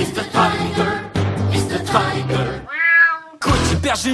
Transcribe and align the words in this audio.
Mr. 0.00 0.24
Tiger, 0.32 1.10
Mr. 1.50 1.80
Tiger. 1.80 2.64
Kutyberzi. 3.38 4.10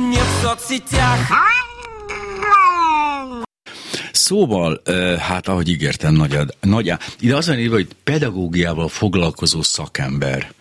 Szóval, 4.13 4.81
e, 4.85 5.19
hát 5.19 5.49
ahogy 5.49 5.69
ígértem, 5.69 6.15
nagy, 6.15 6.39
nagy 6.61 6.93
ide 7.21 7.37
az 7.37 7.47
van 7.47 7.59
írva, 7.59 7.75
hogy 7.75 7.89
pedagógiával 8.05 8.89
foglalkozó 8.89 9.63
szakember. 9.63 10.53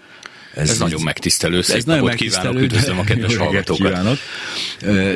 Ez, 0.55 0.69
ez 0.69 0.79
nagyon 0.79 1.01
megtisztelő, 1.01 1.61
szép 1.61 1.75
ez 1.75 1.83
nagyon 1.83 2.03
megtisztelő, 2.03 2.49
kívánok, 2.49 2.63
üdvözlöm 2.63 2.99
a 2.99 3.03
kedves 3.09 3.35
hallgatókat. 3.35 3.87
Kívánok. 3.87 4.17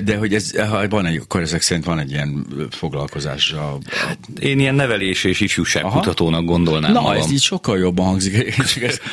De 0.04 0.18
hogy 0.18 0.34
ez, 0.34 0.60
ha 0.70 0.88
van 0.88 1.06
egy, 1.06 1.18
akkor 1.18 1.42
ezek 1.42 1.62
szerint 1.62 1.86
van 1.86 2.00
egy 2.00 2.12
ilyen 2.12 2.46
foglalkozás. 2.70 3.52
A, 3.52 3.74
a... 3.74 3.80
Hát 3.92 4.18
én 4.40 4.60
ilyen 4.60 4.76
nevelés 4.76 5.24
és 5.24 5.40
ifjúságkutatónak 5.40 6.46
gondolnám 6.46 6.92
Na, 6.92 7.02
magam. 7.02 7.18
ez 7.18 7.32
így 7.32 7.42
sokkal 7.42 7.78
jobban 7.78 8.06
hangzik. 8.06 8.58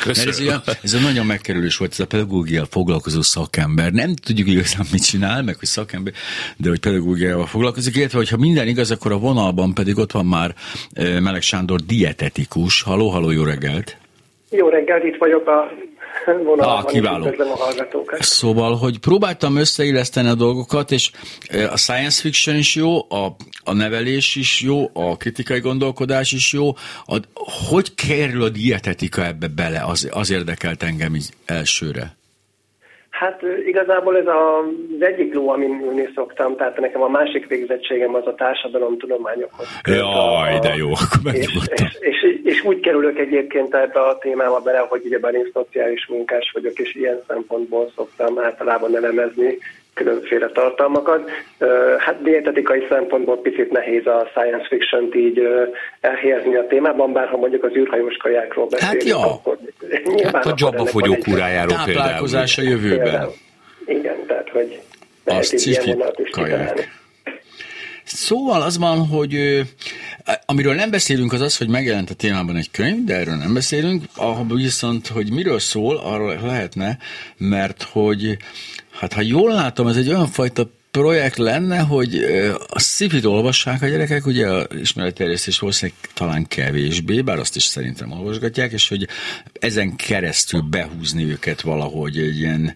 ez, 0.05 0.27
ez, 0.27 0.39
ilyen, 0.39 0.61
ez 0.81 0.93
a 0.93 0.99
nagyon 0.99 1.25
megkerülés 1.25 1.77
volt, 1.77 1.91
ez 1.91 1.99
a 1.99 2.07
pedagógiával 2.07 2.67
foglalkozó 2.71 3.21
szakember. 3.21 3.91
Nem 3.91 4.15
tudjuk 4.15 4.47
igazán 4.47 4.85
mit 4.91 5.05
csinál, 5.05 5.43
meg 5.43 5.55
hogy 5.55 5.67
szakember, 5.67 6.13
de 6.57 6.69
hogy 6.69 6.79
pedagógiával 6.79 7.45
foglalkozik, 7.45 7.95
illetve 7.95 8.17
hogyha 8.17 8.37
minden 8.37 8.67
igaz, 8.67 8.91
akkor 8.91 9.11
a 9.11 9.17
vonalban 9.17 9.73
pedig 9.73 9.97
ott 9.97 10.11
van 10.11 10.25
már 10.25 10.55
Meleg 10.95 11.41
Sándor 11.41 11.79
dietetikus. 11.79 12.81
Haló, 12.81 13.09
haló, 13.09 13.31
jó 13.31 13.43
reggelt! 13.43 13.97
Jó 14.49 14.67
reggelt, 14.69 15.03
itt 15.03 15.17
vagyok 15.19 15.47
a 15.47 15.71
vonalban, 16.25 16.77
ah, 16.77 16.85
kiváló. 16.85 17.25
a 17.25 17.55
hallgatókat. 17.57 18.21
Szóval, 18.21 18.75
hogy 18.75 18.99
próbáltam 18.99 19.55
összeilleszteni 19.55 20.27
a 20.27 20.35
dolgokat, 20.35 20.91
és 20.91 21.11
a 21.71 21.77
science 21.77 22.21
fiction 22.21 22.55
is 22.55 22.75
jó, 22.75 23.11
a, 23.11 23.35
a 23.63 23.73
nevelés 23.73 24.35
is 24.35 24.61
jó, 24.61 24.89
a 24.93 25.17
kritikai 25.17 25.59
gondolkodás 25.59 26.31
is 26.31 26.53
jó. 26.53 26.73
A, 27.05 27.19
hogy 27.69 27.95
kerül 27.95 28.43
a 28.43 28.49
dietetika 28.49 29.25
ebbe 29.25 29.47
bele? 29.47 29.83
Az, 29.83 30.09
az 30.11 30.29
érdekelt 30.29 30.83
engem 30.83 31.17
elsőre. 31.45 32.17
Hát 33.19 33.41
igazából 33.65 34.17
ez 34.17 34.27
a, 34.27 34.57
az 34.59 35.01
egyik 35.01 35.33
ló, 35.33 35.49
amin 35.49 35.81
ülni 35.85 36.09
szoktam, 36.15 36.55
tehát 36.55 36.79
nekem 36.79 37.01
a 37.01 37.07
másik 37.07 37.47
végzettségem 37.47 38.15
az 38.15 38.27
a 38.27 38.35
társadalomtudományokhoz. 38.35 39.67
Jaj, 39.83 40.59
de 40.59 40.73
jó, 40.75 40.89
akkor 40.89 41.35
és, 41.35 41.47
és, 41.75 41.97
és, 41.99 42.39
és, 42.43 42.63
úgy 42.63 42.79
kerülök 42.79 43.19
egyébként 43.19 43.75
ebbe 43.75 43.99
a 43.99 44.17
témába 44.17 44.59
bele, 44.59 44.85
hogy 44.89 45.01
ugye 45.05 45.17
én 45.31 45.49
szociális 45.53 46.07
munkás 46.07 46.51
vagyok, 46.53 46.79
és 46.79 46.95
ilyen 46.95 47.21
szempontból 47.27 47.91
szoktam 47.95 48.39
általában 48.39 48.95
elemezni 48.95 49.57
különféle 49.97 50.47
tartalmakat. 50.47 51.29
Hát 51.97 52.21
dietetikai 52.21 52.85
szempontból 52.89 53.41
picit 53.41 53.71
nehéz 53.71 54.07
a 54.07 54.27
science 54.31 54.67
fiction-t 54.67 55.15
így 55.15 55.47
elhelyezni 56.01 56.55
a 56.55 56.67
témában, 56.67 57.13
bár 57.13 57.27
ha 57.27 57.37
mondjuk 57.37 57.63
az 57.63 57.75
űrhajós 57.75 58.17
kajákról 58.17 58.67
hát 58.71 58.79
beszélünk, 58.79 59.17
hát, 59.17 59.27
ja. 59.27 59.33
akkor. 59.33 59.56
Hát 60.33 60.45
a 60.45 60.53
Jabba 60.57 60.85
fogyó 60.85 61.15
kurájáról 61.15 61.77
például. 61.85 62.05
Táplálkozás 62.05 62.57
a 62.57 62.61
jövőben. 62.61 63.03
Például. 63.03 63.33
Igen, 63.85 64.15
tehát 64.27 64.49
hogy 64.49 64.81
is 66.17 66.29
kaják. 66.31 66.95
Szóval 68.03 68.61
az 68.61 68.77
van, 68.77 69.07
hogy 69.07 69.61
amiről 70.45 70.73
nem 70.73 70.89
beszélünk, 70.89 71.33
az 71.33 71.41
az, 71.41 71.57
hogy 71.57 71.67
megjelent 71.67 72.09
a 72.09 72.13
témában 72.13 72.55
egy 72.55 72.71
könyv, 72.71 73.03
de 73.03 73.15
erről 73.15 73.35
nem 73.35 73.53
beszélünk, 73.53 74.03
ahol 74.15 74.45
viszont, 74.55 75.07
hogy 75.07 75.31
miről 75.31 75.59
szól, 75.59 75.97
arról 75.97 76.39
lehetne, 76.41 76.97
mert 77.37 77.83
hogy 77.83 78.37
Hát 78.99 79.13
ha 79.13 79.21
jól 79.21 79.53
látom, 79.53 79.87
ez 79.87 79.97
egy 79.97 80.09
olyan 80.09 80.27
fajta 80.27 80.69
projekt 80.97 81.37
lenne, 81.37 81.79
hogy 81.79 82.15
a 82.67 82.79
szifit 82.79 83.25
olvassák 83.25 83.81
a 83.81 83.87
gyerekek, 83.87 84.25
ugye 84.25 84.47
a 84.47 84.67
ismeretterjesztés 84.79 85.59
valószínűleg 85.59 85.99
talán 86.13 86.47
kevésbé, 86.47 87.21
bár 87.21 87.39
azt 87.39 87.55
is 87.55 87.63
szerintem 87.63 88.11
olvasgatják, 88.11 88.71
és 88.71 88.87
hogy 88.87 89.07
ezen 89.59 89.95
keresztül 89.95 90.61
behúzni 90.61 91.23
őket 91.23 91.61
valahogy 91.61 92.17
egy 92.17 92.39
ilyen 92.39 92.75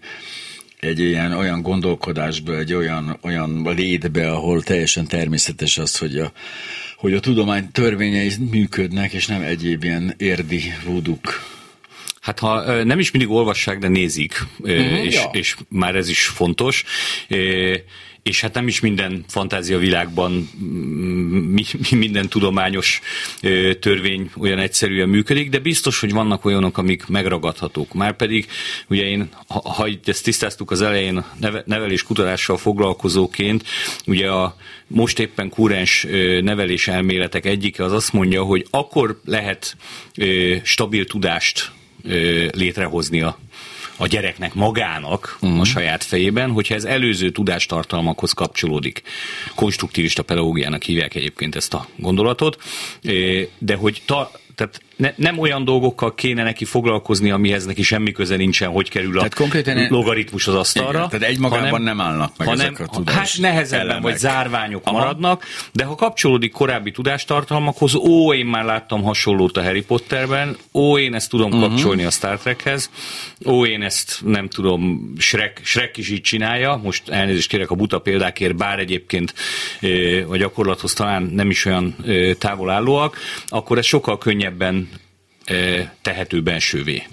egy 0.79 0.99
ilyen 0.99 1.31
olyan 1.31 1.61
gondolkodásba, 1.61 2.57
egy 2.57 2.73
olyan, 2.73 3.17
olyan 3.21 3.73
létbe, 3.75 4.31
ahol 4.31 4.63
teljesen 4.63 5.07
természetes 5.07 5.77
az, 5.77 5.97
hogy 5.97 6.17
a, 6.17 6.31
hogy 6.97 7.13
a 7.13 7.19
tudomány 7.19 7.71
törvényei 7.71 8.31
működnek, 8.51 9.13
és 9.13 9.27
nem 9.27 9.41
egyéb 9.41 9.83
ilyen 9.83 10.13
érdi 10.17 10.73
vúduk. 10.85 11.49
Hát 12.21 12.39
ha 12.39 12.83
nem 12.83 12.99
is 12.99 13.11
mindig 13.11 13.31
olvassák, 13.31 13.77
de 13.77 13.87
nézik, 13.87 14.45
uh-huh, 14.59 15.05
és, 15.05 15.15
ja. 15.15 15.29
és 15.31 15.55
már 15.69 15.95
ez 15.95 16.09
is 16.09 16.25
fontos 16.25 16.83
és 18.23 18.41
hát 18.41 18.53
nem 18.53 18.67
is 18.67 18.79
minden 18.79 19.23
fantázia 19.27 19.77
világban 19.77 20.31
mi, 21.51 21.63
mi 21.89 21.97
minden 21.97 22.29
tudományos 22.29 23.01
törvény 23.79 24.31
olyan 24.37 24.59
egyszerűen 24.59 25.09
működik, 25.09 25.49
de 25.49 25.59
biztos, 25.59 25.99
hogy 25.99 26.11
vannak 26.11 26.45
olyanok, 26.45 26.77
amik 26.77 27.07
megragadhatók. 27.07 27.93
Márpedig, 27.93 28.47
ugye 28.87 29.03
én, 29.03 29.29
ha, 29.47 29.69
ha 29.69 29.87
ezt 30.05 30.23
tisztáztuk 30.23 30.71
az 30.71 30.81
elején, 30.81 31.23
nevelés 31.65 32.03
kutatással 32.03 32.57
foglalkozóként, 32.57 33.63
ugye 34.05 34.29
a 34.29 34.55
most 34.87 35.19
éppen 35.19 35.49
kúrens 35.49 36.07
nevelés 36.41 36.87
elméletek 36.87 37.45
egyike 37.45 37.83
az 37.83 37.91
azt 37.91 38.13
mondja, 38.13 38.43
hogy 38.43 38.65
akkor 38.69 39.19
lehet 39.25 39.75
stabil 40.63 41.05
tudást 41.05 41.71
létrehozni 42.51 43.21
a 43.21 43.39
a 44.01 44.07
gyereknek 44.07 44.53
magának 44.53 45.37
uh-huh. 45.41 45.59
a 45.59 45.63
saját 45.63 46.03
fejében, 46.03 46.51
hogyha 46.51 46.75
ez 46.75 46.83
előző 46.83 47.29
tudástartalmakhoz 47.29 48.31
kapcsolódik. 48.31 49.01
Konstruktivista 49.55 50.23
pedagógiának 50.23 50.83
hívják 50.83 51.15
egyébként 51.15 51.55
ezt 51.55 51.73
a 51.73 51.87
gondolatot, 51.95 52.57
de 53.57 53.75
hogy 53.75 54.01
ta, 54.05 54.31
tehát 54.55 54.81
ne, 54.95 55.13
nem 55.15 55.39
olyan 55.39 55.65
dolgokkal 55.65 56.15
kéne 56.15 56.43
neki 56.43 56.65
foglalkozni, 56.65 57.31
amihez 57.31 57.65
neki 57.65 57.81
semmi 57.81 58.11
köze 58.11 58.35
nincsen, 58.35 58.69
hogy 58.69 58.89
kerül 58.89 59.19
a 59.19 59.27
tehát 59.27 59.89
logaritmus 59.89 60.47
az 60.47 60.55
asztalra. 60.55 60.97
Igen, 60.97 61.09
tehát 61.09 61.27
egymagában 61.27 61.69
hanem, 61.69 61.83
nem 61.83 62.01
állnak 62.01 62.31
meg 62.37 62.47
hanem, 62.47 62.73
ezek 62.73 62.87
a 62.87 62.91
tudás 62.91 63.15
Hát 63.15 63.41
nehezebben, 63.41 63.85
elemek. 63.85 64.03
vagy 64.03 64.17
zárványok 64.17 64.81
Aha. 64.85 64.97
maradnak, 64.97 65.45
de 65.71 65.83
ha 65.83 65.95
kapcsolódik 65.95 66.51
korábbi 66.51 66.91
tudástartalmakhoz, 66.91 67.95
ó, 67.95 68.33
én 68.33 68.45
már 68.45 68.65
láttam 68.65 69.03
hasonlót 69.03 69.57
a 69.57 69.63
Harry 69.63 69.83
Potterben, 69.83 70.57
ó, 70.73 70.97
én 70.97 71.13
ezt 71.13 71.29
tudom 71.29 71.51
uh-huh. 71.51 71.67
kapcsolni 71.67 72.03
a 72.03 72.09
Star 72.09 72.39
Trekhez, 72.39 72.89
ó, 73.45 73.65
én 73.65 73.81
ezt 73.81 74.19
nem 74.25 74.47
tudom, 74.47 75.13
Shrek, 75.17 75.61
Shrek 75.63 75.97
is 75.97 76.09
így 76.09 76.21
csinálja, 76.21 76.79
most 76.83 77.09
elnézést 77.09 77.49
kérek 77.49 77.71
a 77.71 77.75
buta 77.75 77.99
példákért, 77.99 78.55
bár 78.55 78.79
egyébként 78.79 79.33
a 80.29 80.37
gyakorlathoz 80.37 80.93
talán 80.93 81.23
nem 81.23 81.49
is 81.49 81.65
olyan 81.65 81.95
távol 82.37 82.69
állóak, 82.69 83.17
akkor 83.47 83.77
ez 83.77 83.85
sokkal 83.85 84.17
könnyebben 84.17 84.89
tehető 86.01 86.41
bensővé 86.41 87.03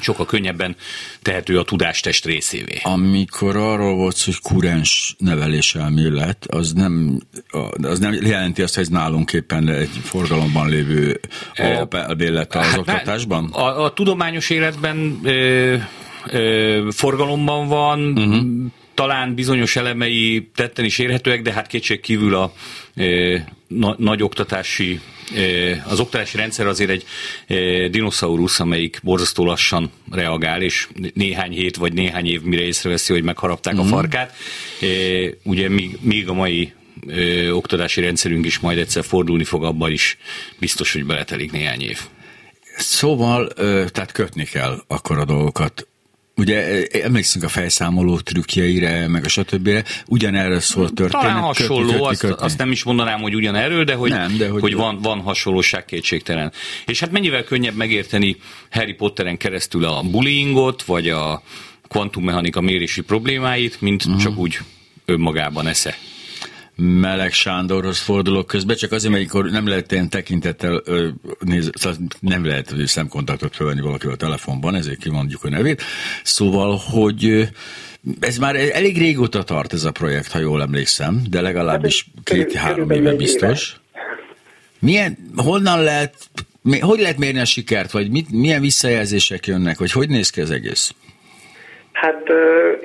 sokkal 0.00 0.26
könnyebben 0.26 0.76
tehető 1.22 1.58
a 1.58 1.62
tudástest 1.64 2.24
részévé. 2.24 2.80
Amikor 2.82 3.56
arról 3.56 3.94
volt 3.94 4.22
hogy 4.24 4.38
kurens 4.42 5.16
nevelés 5.18 5.74
elmélet, 5.74 6.46
az 6.48 6.72
nem, 6.72 7.20
az 7.82 7.98
nem 7.98 8.12
jelenti 8.12 8.62
azt, 8.62 8.74
hogy 8.74 8.84
ez 8.84 8.90
nálunk 8.90 9.32
éppen 9.32 9.68
egy 9.68 9.90
forgalomban 10.02 10.68
lévő 10.68 11.20
alapelmélet 11.54 12.54
az 12.54 12.64
hát, 12.64 12.78
oktatásban? 12.78 13.44
A, 13.52 13.84
a 13.84 13.92
tudományos 13.92 14.50
életben 14.50 15.20
ö, 15.22 15.76
ö, 16.30 16.88
forgalomban 16.90 17.68
van, 17.68 18.00
uh-huh. 18.00 18.44
Talán 18.96 19.34
bizonyos 19.34 19.76
elemei 19.76 20.50
tetten 20.54 20.84
is 20.84 20.98
érhetőek, 20.98 21.42
de 21.42 21.52
hát 21.52 21.66
kétség 21.66 22.00
kívül 22.00 22.34
a 22.34 22.52
ö, 22.94 23.36
na, 23.68 23.94
nagy 23.98 24.22
oktatási 24.22 25.00
az 25.84 26.00
oktatási 26.00 26.36
rendszer 26.36 26.66
azért 26.66 26.90
egy 26.90 27.04
dinoszaurusz, 27.90 28.60
amelyik 28.60 29.00
borzasztó 29.02 29.44
lassan 29.44 29.90
reagál, 30.10 30.62
és 30.62 30.88
néhány 31.14 31.52
hét 31.52 31.76
vagy 31.76 31.92
néhány 31.92 32.26
év 32.26 32.42
mire 32.42 32.62
észreveszi, 32.62 33.12
hogy 33.12 33.22
megharapták 33.22 33.74
mm. 33.74 33.78
a 33.78 33.82
mhm. 33.82 33.92
farkát. 33.92 34.34
Ugye 35.42 35.68
míg, 35.68 35.98
míg 36.00 36.28
a 36.28 36.32
mai 36.32 36.72
ö, 37.06 37.50
oktatási 37.50 38.00
rendszerünk 38.00 38.46
is 38.46 38.58
majd 38.58 38.78
egyszer 38.78 39.04
fordulni 39.04 39.44
fog, 39.44 39.64
abban 39.64 39.92
is 39.92 40.18
biztos, 40.58 40.92
hogy 40.92 41.06
beletelik 41.06 41.52
néhány 41.52 41.80
év. 41.80 41.98
Szóval, 42.76 43.50
ö, 43.54 43.84
tehát 43.92 44.12
kötni 44.12 44.44
kell 44.44 44.82
akkor 44.86 45.18
a 45.18 45.24
dolgokat 45.24 45.86
Ugye 46.36 46.86
e, 46.90 46.98
emlékszünk 47.02 47.44
a 47.44 47.48
felszámoló 47.48 48.18
trükkjeire, 48.18 49.08
meg 49.08 49.24
a 49.24 49.28
stb. 49.28 49.70
Ugyanerről 50.06 50.60
szól 50.60 50.84
a 50.84 50.90
történet. 50.90 51.26
Talán 51.26 51.42
hasonló, 51.42 51.86
kötni, 51.86 52.00
kötni, 52.00 52.16
kötni. 52.16 52.34
Azt, 52.34 52.42
azt 52.42 52.58
nem 52.58 52.70
is 52.70 52.82
mondanám, 52.82 53.20
hogy 53.20 53.34
ugyanerről, 53.34 53.84
de 53.84 53.94
hogy, 53.94 54.10
nem, 54.10 54.36
de 54.36 54.48
hogy, 54.48 54.60
hogy 54.60 54.74
van, 54.74 54.98
van 55.02 55.20
hasonlóság 55.20 55.84
kétségtelen. 55.84 56.52
És 56.86 57.00
hát 57.00 57.10
mennyivel 57.10 57.44
könnyebb 57.44 57.74
megérteni 57.74 58.36
Harry 58.70 58.92
Potteren 58.92 59.36
keresztül 59.36 59.84
a 59.84 60.02
bullyingot, 60.02 60.82
vagy 60.82 61.08
a 61.08 61.42
kvantummechanika 61.88 62.60
mérési 62.60 63.00
problémáit, 63.00 63.80
mint 63.80 64.04
uh-huh. 64.04 64.22
csak 64.22 64.38
úgy 64.38 64.58
önmagában 65.04 65.66
esze. 65.66 65.96
Meleg 66.76 67.32
Sándorhoz 67.32 67.98
fordulok 67.98 68.46
közben, 68.46 68.76
csak 68.76 68.92
azért, 68.92 69.12
mert 69.12 69.50
nem 69.50 69.66
lehet 69.66 69.92
ilyen 69.92 70.08
tekintettel 70.08 70.82
néz, 71.38 71.70
szóval 71.74 71.98
nem 72.20 72.44
lehet 72.44 72.70
hogy 72.70 72.86
szemkontaktot 72.86 73.56
felvenni 73.56 73.80
valakivel 73.80 74.14
a 74.14 74.18
telefonban, 74.18 74.74
ezért 74.74 74.98
kimondjuk 74.98 75.44
a 75.44 75.48
nevét. 75.48 75.82
Szóval, 76.22 76.76
hogy 76.76 77.48
ez 78.20 78.38
már 78.38 78.56
elég 78.56 78.98
régóta 78.98 79.42
tart 79.42 79.72
ez 79.72 79.84
a 79.84 79.90
projekt, 79.90 80.32
ha 80.32 80.38
jól 80.38 80.62
emlékszem, 80.62 81.22
de 81.30 81.40
legalábbis 81.40 82.06
két-három 82.24 82.90
éve 82.90 83.14
biztos. 83.14 83.76
Milyen, 84.78 85.18
honnan 85.36 85.82
lehet 85.82 86.30
hogy 86.80 87.00
lehet 87.00 87.18
mérni 87.18 87.38
a 87.38 87.44
sikert, 87.44 87.90
vagy 87.90 88.10
mit, 88.10 88.30
milyen 88.30 88.60
visszajelzések 88.60 89.46
jönnek, 89.46 89.78
vagy 89.78 89.92
hogy 89.92 90.08
néz 90.08 90.30
ki 90.30 90.40
az 90.40 90.50
egész? 90.50 90.94
Hát 91.96 92.32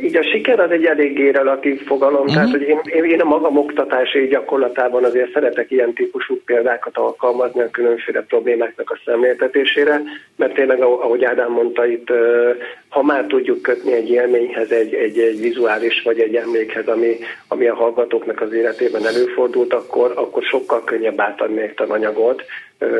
így 0.02 0.16
a 0.16 0.24
siker 0.24 0.60
az 0.60 0.72
egy 0.72 0.86
eléggé 0.86 1.30
relatív 1.30 1.82
fogalom, 1.86 2.22
uh-huh. 2.22 2.34
tehát 2.34 2.50
hogy 2.50 2.62
én, 2.62 2.80
én, 2.84 3.04
én 3.04 3.22
a 3.22 3.26
magam 3.26 3.58
oktatási 3.58 4.28
gyakorlatában 4.28 5.04
azért 5.04 5.34
szeretek 5.34 5.72
ilyen 5.72 5.94
típusú 5.94 6.42
példákat 6.46 6.98
alkalmazni 6.98 7.62
a 7.62 7.70
különféle 7.70 8.22
problémáknak 8.22 8.90
a 8.90 9.00
szemléltetésére, 9.06 10.02
mert 10.36 10.54
tényleg, 10.54 10.82
ahogy 10.82 11.24
Ádám 11.24 11.52
mondta 11.52 11.86
itt, 11.86 12.08
ha 12.90 13.04
már 13.04 13.26
tudjuk 13.26 13.62
kötni 13.62 13.94
egy 13.94 14.10
élményhez, 14.10 14.72
egy, 14.72 14.94
egy, 14.94 15.20
egy 15.20 15.40
vizuális 15.40 16.02
vagy 16.02 16.20
egy 16.20 16.36
emlékhez, 16.36 16.88
ami, 16.88 17.18
ami 17.48 17.68
a 17.68 17.76
hallgatóknak 17.76 18.42
az 18.42 18.54
életében 18.54 19.06
előfordult, 19.06 19.74
akkor, 19.74 20.12
akkor 20.16 20.44
sokkal 20.44 20.84
könnyebb 20.84 21.20
átadni 21.20 21.62
egy 21.62 21.74
tananyagot, 21.74 22.44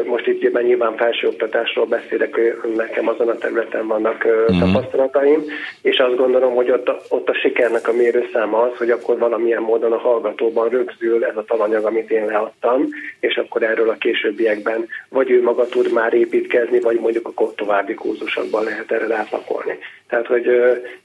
most 0.06 0.28
itt 0.28 0.62
nyilván 0.62 0.96
felsőoktatásról 0.96 1.86
beszélek, 1.86 2.40
nekem 2.76 3.08
azon 3.08 3.30
a 3.30 3.36
területen 3.36 3.88
vannak 3.88 4.26
uh-huh. 4.26 4.60
tapasztalataim, 4.60 5.44
és 5.82 5.98
azt 5.98 6.16
gondolom, 6.16 6.56
hogy 6.56 6.72
ott 6.72 6.88
a, 6.88 7.02
ott 7.10 7.30
a 7.30 7.34
sikernek 7.34 7.88
a 7.88 7.94
mérőszáma 7.94 8.62
az, 8.62 8.78
hogy 8.78 8.90
akkor 8.90 9.18
valamilyen 9.18 9.62
módon 9.62 9.92
a 9.92 9.98
hallgatóban 9.98 10.70
rögzül 10.70 11.26
ez 11.26 11.38
a 11.38 11.44
tananyag, 11.44 11.86
amit 11.86 12.12
én 12.12 12.26
leadtam, 12.26 12.88
és 13.20 13.36
akkor 13.36 13.64
erről 13.64 13.90
a 13.90 13.98
későbbiekben 14.00 14.88
vagy 15.10 15.32
ő 15.32 15.42
maga 15.42 15.66
tud 15.66 15.94
már 15.94 16.14
építkezni, 16.14 16.80
vagy 16.80 17.00
mondjuk 17.00 17.28
akkor 17.28 17.54
további 17.56 17.94
kurzusokban 17.94 18.64
lehet 18.64 18.92
erre 18.92 19.08
rápakolni. 19.08 19.78
Tehát, 20.12 20.28
hogy, 20.28 20.50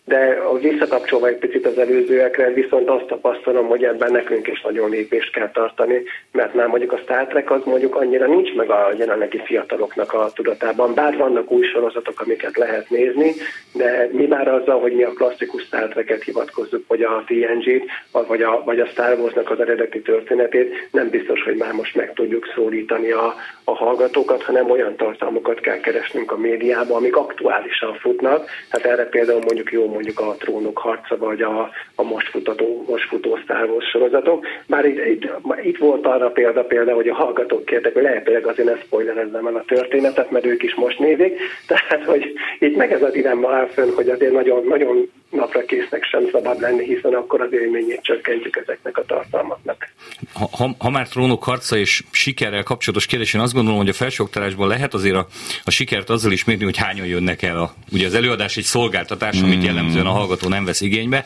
de 0.04 0.38
visszakapcsolva 0.60 1.26
egy 1.26 1.36
picit 1.36 1.66
az 1.66 1.78
előzőekre, 1.78 2.52
viszont 2.52 2.88
azt 2.88 3.06
tapasztalom, 3.06 3.66
hogy 3.66 3.84
ebben 3.84 4.12
nekünk 4.12 4.46
is 4.46 4.60
nagyon 4.60 4.90
lépést 4.90 5.32
kell 5.32 5.50
tartani, 5.50 6.02
mert 6.32 6.54
már 6.54 6.66
mondjuk 6.66 6.92
a 6.92 6.96
Star 6.96 7.26
Trek 7.26 7.50
az 7.50 7.60
mondjuk 7.64 7.94
annyira 7.94 8.26
nincs 8.26 8.54
meg 8.54 8.70
a 8.70 8.92
jelenlegi 8.98 9.40
fiataloknak 9.44 10.12
a 10.12 10.30
tudatában. 10.34 10.94
Bár 10.94 11.16
vannak 11.16 11.50
új 11.50 11.66
sorozatok, 11.66 12.20
amiket 12.20 12.56
lehet 12.56 12.90
nézni, 12.90 13.32
de 13.72 14.08
mi 14.12 14.26
már 14.26 14.48
azzal, 14.48 14.80
hogy 14.80 14.92
mi 14.92 15.02
a 15.02 15.12
klasszikus 15.12 15.62
Star 15.62 15.88
Trek-et 15.88 16.22
hivatkozzuk, 16.22 16.84
vagy 16.88 17.02
a 17.02 17.24
TNG-t, 17.26 17.84
vagy 18.26 18.42
a, 18.42 18.62
vagy 18.64 18.80
a 18.80 18.86
Star 18.86 19.18
Wars-nak 19.18 19.50
az 19.50 19.60
eredeti 19.60 20.02
történetét, 20.02 20.88
nem 20.92 21.08
biztos, 21.08 21.42
hogy 21.42 21.56
már 21.56 21.72
most 21.72 21.94
meg 21.94 22.12
tudjuk 22.12 22.46
szólítani 22.54 23.10
a, 23.10 23.34
a 23.64 23.74
hallgatókat, 23.76 24.42
hanem 24.42 24.70
olyan 24.70 24.96
tartalmakat 24.96 25.60
kell 25.60 25.80
keresnünk 25.80 26.32
a 26.32 26.38
médiában, 26.38 26.96
amik 26.96 27.16
aktuálisan 27.16 27.94
futnak. 27.94 28.50
Hát 28.68 28.84
erre 28.96 29.08
például 29.08 29.40
mondjuk 29.40 29.72
jó 29.72 29.86
mondjuk 29.88 30.20
a 30.20 30.34
Trónok 30.38 30.78
harca, 30.78 31.16
vagy 31.16 31.42
a, 31.42 31.70
a 31.94 32.02
most, 32.02 32.28
futató, 32.28 32.84
most 32.88 33.08
futó 33.08 33.36
Star 33.36 33.70
Wars 33.70 33.88
sorozatok. 33.88 34.46
Bár 34.66 34.84
itt, 34.84 35.04
itt, 35.04 35.28
itt 35.62 35.78
volt 35.78 36.06
arra 36.06 36.30
példa 36.30 36.64
például, 36.64 36.96
hogy 36.96 37.08
a 37.08 37.14
hallgatók 37.14 37.64
kértek, 37.64 37.92
hogy 37.92 38.02
lehetőleg 38.02 38.46
azért 38.46 38.68
ne 38.68 38.76
spoilerezzem 38.76 39.46
el 39.46 39.56
a 39.56 39.64
történetet, 39.66 40.30
mert 40.30 40.46
ők 40.46 40.62
is 40.62 40.74
most 40.74 40.98
nézik. 40.98 41.38
Tehát, 41.66 42.04
hogy 42.04 42.32
itt 42.58 42.76
meg 42.76 42.92
ez 42.92 43.02
a 43.02 43.10
dilemma 43.10 43.52
áll 43.52 43.66
fönn, 43.66 43.94
hogy 43.94 44.08
azért 44.08 44.32
nagyon, 44.32 44.64
nagyon 44.68 45.10
napra 45.30 45.64
késznek 45.64 46.04
sem 46.04 46.28
szabad 46.32 46.60
lenni, 46.60 46.84
hiszen 46.84 47.14
akkor 47.14 47.40
az 47.40 47.52
élményét 47.52 48.02
csökkentjük 48.02 48.56
ezeknek 48.56 48.98
a 48.98 49.04
tartalmaknak. 49.04 49.88
Ha, 50.32 50.48
ha, 50.52 50.74
ha 50.78 50.90
már 50.90 51.08
trónok 51.08 51.44
harca 51.44 51.76
és 51.76 52.02
sikerrel 52.10 52.62
kapcsolatos 52.62 53.06
kérdés, 53.06 53.34
én 53.34 53.40
azt 53.40 53.52
gondolom, 53.52 53.78
hogy 53.78 53.88
a 53.88 53.92
felsőoktatásban 53.92 54.68
lehet 54.68 54.94
azért 54.94 55.14
a, 55.14 55.26
a 55.64 55.70
sikert 55.70 56.10
azzal 56.10 56.32
is 56.32 56.44
mérni, 56.44 56.64
hogy 56.64 56.76
hányan 56.76 57.06
jönnek 57.06 57.42
el. 57.42 57.58
A, 57.58 57.74
ugye 57.92 58.06
az 58.06 58.14
előadás 58.14 58.56
egy 58.56 58.64
szolgáltatás, 58.64 59.40
amit 59.40 59.54
hmm. 59.54 59.64
jellemzően 59.64 60.06
a 60.06 60.10
hallgató 60.10 60.48
nem 60.48 60.64
vesz 60.64 60.80
igénybe, 60.80 61.24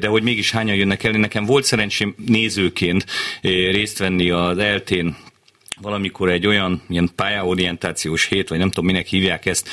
de 0.00 0.06
hogy 0.06 0.22
mégis 0.22 0.50
hányan 0.50 0.76
jönnek 0.76 1.04
el. 1.04 1.12
Nekem 1.12 1.44
volt 1.44 1.64
szerencsém 1.64 2.14
nézőként 2.26 3.04
részt 3.70 3.98
venni 3.98 4.30
az 4.30 4.58
eltén 4.58 5.16
valamikor 5.80 6.30
egy 6.30 6.46
olyan 6.46 6.82
ilyen 6.88 7.10
pályaorientációs 7.16 8.24
hét, 8.24 8.48
vagy 8.48 8.58
nem 8.58 8.68
tudom 8.68 8.84
minek 8.84 9.06
hívják 9.06 9.46
ezt, 9.46 9.68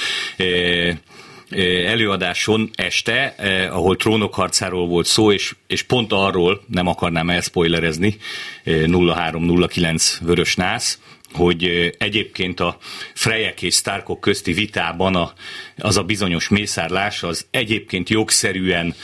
előadáson 1.85 2.69
este, 2.75 3.35
ahol 3.71 3.95
trónokharcáról 3.95 4.87
volt 4.87 5.05
szó, 5.05 5.31
és, 5.31 5.55
és 5.67 5.81
pont 5.81 6.11
arról 6.11 6.61
nem 6.67 6.87
akarnám 6.87 7.29
elspoilerezni, 7.29 8.17
0309 8.63 10.17
Vörös 10.21 10.55
Nász, 10.55 10.99
hogy 11.33 11.93
egyébként 11.97 12.59
a 12.59 12.77
Frejek 13.13 13.61
és 13.61 13.75
Starkok 13.75 14.19
közti 14.19 14.53
vitában 14.53 15.15
a, 15.15 15.33
az 15.77 15.97
a 15.97 16.03
bizonyos 16.03 16.49
mészárlás 16.49 17.23
az 17.23 17.45
egyébként 17.51 18.09
jogszerűen 18.09 18.95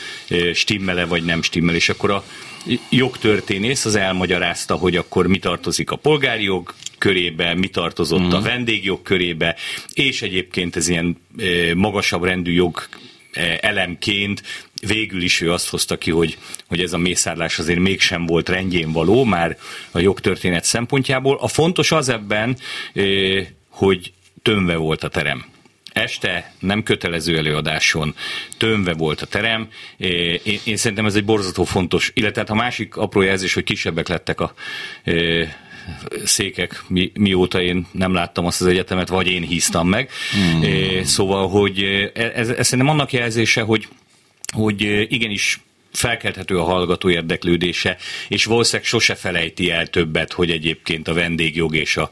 stimmele 0.53 1.05
vagy 1.05 1.23
nem 1.23 1.41
stimmel, 1.41 1.75
és 1.75 1.89
akkor 1.89 2.11
a 2.11 2.23
jogtörténész 2.89 3.85
az 3.85 3.95
elmagyarázta, 3.95 4.75
hogy 4.75 4.95
akkor 4.95 5.27
mi 5.27 5.39
tartozik 5.39 5.91
a 5.91 5.95
polgári 5.95 6.43
jog 6.43 6.73
körébe, 6.97 7.53
mi 7.53 7.67
tartozott 7.67 8.19
mm. 8.19 8.31
a 8.31 8.37
mhm. 8.37 8.47
vendégjog 8.47 9.01
körébe, 9.01 9.55
és 9.93 10.21
egyébként 10.21 10.75
ez 10.75 10.87
ilyen 10.87 11.17
magasabb 11.75 12.23
rendű 12.23 12.51
jog 12.51 12.87
elemként 13.59 14.43
végül 14.87 15.21
is 15.21 15.41
ő 15.41 15.51
azt 15.51 15.69
hozta 15.69 15.97
ki, 15.97 16.11
hogy, 16.11 16.37
hogy 16.67 16.81
ez 16.81 16.93
a 16.93 16.97
mészárlás 16.97 17.59
azért 17.59 17.79
mégsem 17.79 18.25
volt 18.25 18.49
rendjén 18.49 18.91
való, 18.91 19.23
már 19.23 19.57
a 19.91 19.99
jogtörténet 19.99 20.63
szempontjából. 20.63 21.37
A 21.41 21.47
fontos 21.47 21.91
az 21.91 22.09
ebben, 22.09 22.57
hogy 23.69 24.13
tömve 24.41 24.75
volt 24.75 25.03
a 25.03 25.07
terem 25.07 25.45
este 25.99 26.53
nem 26.59 26.83
kötelező 26.83 27.37
előadáson 27.37 28.15
tömve 28.57 28.93
volt 28.93 29.21
a 29.21 29.25
terem. 29.25 29.67
Én, 29.97 30.59
én 30.63 30.77
szerintem 30.77 31.05
ez 31.05 31.15
egy 31.15 31.25
borzató 31.25 31.63
fontos, 31.63 32.11
illetve 32.13 32.41
hát 32.41 32.49
a 32.49 32.55
másik 32.55 32.95
apró 32.95 33.21
jelzés, 33.21 33.53
hogy 33.53 33.63
kisebbek 33.63 34.07
lettek 34.07 34.39
a 34.39 34.53
székek, 36.23 36.83
mi, 36.87 37.11
mióta 37.13 37.61
én 37.61 37.87
nem 37.91 38.13
láttam 38.13 38.45
azt 38.45 38.61
az 38.61 38.67
egyetemet, 38.67 39.07
vagy 39.07 39.27
én 39.27 39.41
híztam 39.41 39.87
meg. 39.87 40.09
Hmm. 40.31 41.03
Szóval, 41.03 41.49
hogy 41.49 41.83
ez, 42.13 42.49
ez 42.49 42.67
szerintem 42.67 42.93
annak 42.93 43.13
jelzése, 43.13 43.61
hogy, 43.61 43.87
hogy 44.53 44.81
igenis 45.13 45.59
felkelthető 45.91 46.57
a 46.57 46.63
hallgató 46.63 47.09
érdeklődése, 47.09 47.97
és 48.27 48.45
valószínűleg 48.45 48.87
sose 48.87 49.15
felejti 49.15 49.71
el 49.71 49.87
többet, 49.87 50.33
hogy 50.33 50.51
egyébként 50.51 51.07
a 51.07 51.13
vendégjog 51.13 51.75
és 51.75 51.97
a 51.97 52.09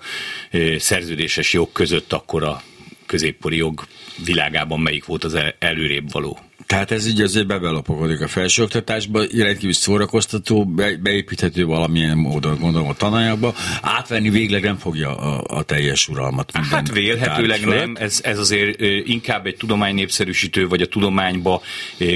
szerződéses 0.78 1.54
jog 1.54 1.72
között 1.72 2.14
akkor 2.14 2.44
a 2.44 2.62
középkori 3.08 3.58
jog 3.58 3.86
világában 4.26 4.80
melyik 4.80 5.06
volt 5.06 5.24
az 5.24 5.38
előrébb 5.60 6.12
való. 6.12 6.40
Tehát 6.66 6.92
ez 6.92 7.08
így 7.08 7.22
azért 7.22 7.48
bebelopokodik 7.48 8.22
a 8.22 8.28
felsőoktatásba, 8.28 9.24
rendkívül 9.38 9.74
szórakoztató, 9.74 10.66
be, 10.66 10.98
beépíthető 10.98 11.66
valamilyen 11.66 12.18
módon, 12.18 12.60
gondolom 12.60 12.88
a 12.88 12.94
tananyagba, 12.94 13.54
átvenni 13.82 14.30
végleg 14.30 14.64
nem 14.64 14.78
fogja 14.78 15.18
a, 15.18 15.58
a 15.58 15.64
teljes 15.64 16.08
uralmat. 16.08 16.52
Hát 16.70 16.92
vélhetőleg 16.92 17.66
nem, 17.66 17.96
ez, 18.00 18.20
ez 18.24 18.40
azért 18.40 18.82
inkább 19.06 19.46
egy 19.46 19.56
tudománynépszerűsítő, 19.56 20.68
vagy 20.68 20.82
a 20.82 20.88
tudományba 20.88 21.62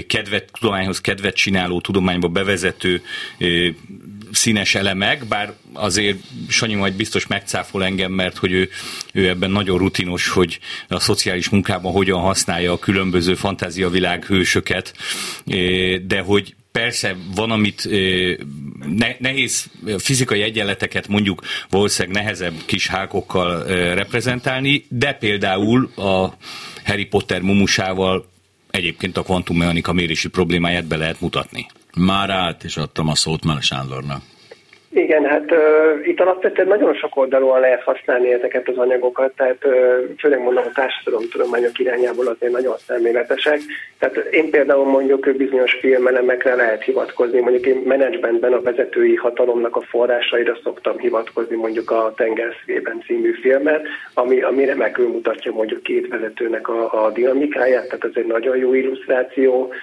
kedvet, 0.07 0.49
tudományhoz 0.59 1.01
kedvet 1.01 1.35
csináló, 1.35 1.81
tudományba 1.81 2.27
bevezető 2.27 3.01
színes 4.31 4.75
elemek, 4.75 5.25
bár 5.25 5.53
azért 5.73 6.17
Sanyi 6.47 6.73
majd 6.73 6.93
biztos 6.93 7.27
megcáfol 7.27 7.83
engem, 7.83 8.11
mert 8.11 8.37
hogy 8.37 8.51
ő, 8.51 8.69
ő 9.13 9.27
ebben 9.27 9.51
nagyon 9.51 9.77
rutinos, 9.77 10.27
hogy 10.27 10.59
a 10.87 10.99
szociális 10.99 11.49
munkában 11.49 11.91
hogyan 11.91 12.19
használja 12.19 12.71
a 12.71 12.79
különböző 12.79 13.35
fantáziavilág 13.35 14.25
hősöket, 14.25 14.93
de 16.05 16.21
hogy 16.25 16.55
persze 16.71 17.15
van, 17.35 17.51
amit 17.51 17.89
nehéz 19.19 19.65
fizikai 19.97 20.41
egyenleteket 20.41 21.07
mondjuk 21.07 21.41
valószínűleg 21.69 22.23
nehezebb 22.23 22.53
kis 22.65 22.87
hákokkal 22.87 23.63
reprezentálni, 23.93 24.85
de 24.89 25.13
például 25.13 25.91
a 25.95 26.37
Harry 26.85 27.05
Potter 27.05 27.41
mumusával 27.41 28.29
egyébként 28.69 29.17
a 29.17 29.23
kvantummechanika 29.23 29.93
mérési 29.93 30.29
problémáját 30.29 30.85
be 30.85 30.97
lehet 30.97 31.21
mutatni. 31.21 31.67
Már 31.97 32.29
át 32.29 32.63
is 32.63 32.77
adtam 32.77 33.07
a 33.07 33.15
szót 33.15 33.45
Mele 33.45 33.61
Sándornak. 33.61 34.21
Igen, 34.93 35.25
hát 35.25 35.51
uh, 35.51 36.07
itt 36.07 36.19
alapvetően 36.19 36.67
nagyon 36.67 36.93
sok 36.93 37.15
oldalon 37.15 37.59
lehet 37.59 37.83
használni 37.83 38.33
ezeket 38.33 38.67
az 38.67 38.77
anyagokat, 38.77 39.31
tehát 39.35 39.65
uh, 39.65 39.73
főleg 40.17 40.41
mondom 40.41 40.63
a 40.67 40.71
társadalomtudományok 40.73 41.79
irányából 41.79 42.27
azért 42.27 42.51
nagyon 42.51 42.75
szemléletesek. 42.87 43.59
Tehát 43.99 44.15
én 44.15 44.49
például 44.49 44.85
mondjuk 44.85 45.35
bizonyos 45.37 45.73
filmelemekre 45.73 46.55
lehet 46.55 46.83
hivatkozni, 46.83 47.39
mondjuk 47.39 47.65
én 47.65 47.81
menedzsmentben 47.85 48.53
a 48.53 48.61
vezetői 48.61 49.15
hatalomnak 49.15 49.75
a 49.75 49.81
forrásaira 49.81 50.57
szoktam 50.63 50.97
hivatkozni, 50.97 51.55
mondjuk 51.55 51.91
a 51.91 52.13
Tengerszívében 52.15 53.03
című 53.05 53.33
filmet, 53.41 53.87
ami, 54.13 54.41
ami 54.41 54.65
remekül 54.65 55.07
mutatja 55.07 55.51
mondjuk 55.51 55.83
két 55.83 56.07
vezetőnek 56.07 56.67
a, 56.67 57.05
a 57.05 57.11
dinamikáját, 57.11 57.85
tehát 57.85 58.03
ez 58.03 58.11
egy 58.13 58.27
nagyon 58.27 58.57
jó 58.57 58.73
illusztráció, 58.73 59.73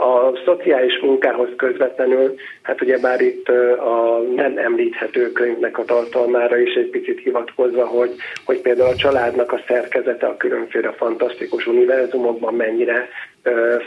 a 0.00 0.32
szociális 0.44 1.00
munkához 1.00 1.48
közvetlenül, 1.56 2.34
hát 2.62 2.82
ugye 2.82 2.98
bár 2.98 3.20
itt 3.20 3.48
a 3.78 4.18
nem 4.34 4.58
említhető 4.58 5.32
könyvnek 5.32 5.78
a 5.78 5.84
tartalmára 5.84 6.58
is 6.58 6.74
egy 6.74 6.90
picit 6.90 7.20
hivatkozva, 7.20 7.86
hogy, 7.86 8.10
hogy 8.44 8.60
például 8.60 8.88
a 8.88 8.96
családnak 8.96 9.52
a 9.52 9.62
szerkezete 9.66 10.26
a 10.26 10.36
különféle 10.36 10.92
fantasztikus 10.92 11.66
univerzumokban 11.66 12.54
mennyire 12.54 13.08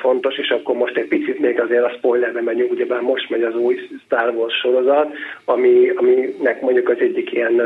fontos, 0.01 0.37
és 0.37 0.49
akkor 0.49 0.75
most 0.75 0.97
egy 0.97 1.07
picit 1.07 1.39
még 1.39 1.59
azért 1.59 1.83
a 1.83 1.93
spoilerbe 1.97 2.41
megyünk, 2.41 2.71
ugyebár 2.71 3.01
most 3.01 3.29
megy 3.29 3.43
az 3.43 3.55
új 3.55 3.89
Star 4.05 4.33
Wars 4.35 4.59
sorozat, 4.59 5.13
ami, 5.45 5.89
aminek 5.95 6.61
mondjuk 6.61 6.89
az 6.89 6.97
egyik 6.99 7.31
ilyen 7.31 7.61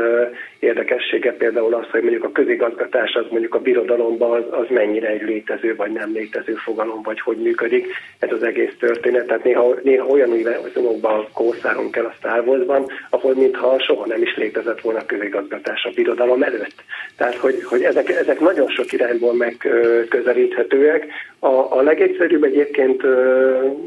érdekessége 0.58 1.32
például 1.32 1.74
az, 1.74 1.90
hogy 1.90 2.00
mondjuk 2.02 2.24
a 2.24 2.32
közigazgatás 2.32 3.14
az 3.14 3.24
mondjuk 3.30 3.54
a 3.54 3.60
birodalomban 3.60 4.30
az, 4.30 4.44
az 4.60 4.66
mennyire 4.68 5.08
egy 5.08 5.22
létező 5.22 5.76
vagy 5.76 5.92
nem 5.92 6.12
létező 6.12 6.54
fogalom, 6.54 7.02
vagy 7.02 7.20
hogy 7.20 7.36
működik 7.36 7.86
ez 8.18 8.32
az 8.32 8.42
egész 8.42 8.72
történet. 8.78 9.26
Tehát 9.26 9.44
néha, 9.44 9.74
néha 9.82 10.06
olyan 10.06 10.30
univerzumokban 10.30 11.26
kószálunk 11.32 11.96
el 11.96 12.04
a 12.04 12.14
Star 12.18 12.42
Warsban, 12.46 12.86
ahol 13.10 13.34
mintha 13.34 13.80
soha 13.80 14.06
nem 14.06 14.22
is 14.22 14.36
létezett 14.36 14.80
volna 14.80 15.06
közigazgatás 15.06 15.84
a 15.84 15.90
birodalom 15.94 16.42
előtt. 16.42 16.84
Tehát, 17.16 17.34
hogy, 17.36 17.62
hogy 17.64 17.82
ezek, 17.82 18.08
ezek 18.08 18.40
nagyon 18.40 18.68
sok 18.68 18.92
irányból 18.92 19.34
megközelíthetőek. 19.34 21.06
A, 21.38 21.46
a 21.46 21.79
legegyszerűbb 21.82 22.44
egyébként 22.44 23.02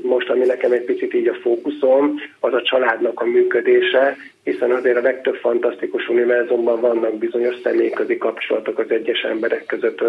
most, 0.01 0.29
ami 0.29 0.45
nekem 0.45 0.71
egy 0.71 0.83
picit 0.83 1.13
így 1.13 1.27
a 1.27 1.37
fókuszom, 1.41 2.15
az 2.39 2.53
a 2.53 2.61
családnak 2.61 3.19
a 3.19 3.25
működése, 3.25 4.15
hiszen 4.43 4.71
azért 4.71 4.97
a 4.97 5.01
legtöbb 5.01 5.35
fantasztikus 5.35 6.09
univerzumban 6.09 6.81
vannak 6.81 7.17
bizonyos 7.17 7.55
személyközi 7.63 8.17
kapcsolatok 8.17 8.79
az 8.79 8.91
egyes 8.91 9.21
emberek 9.21 9.65
között 9.65 10.03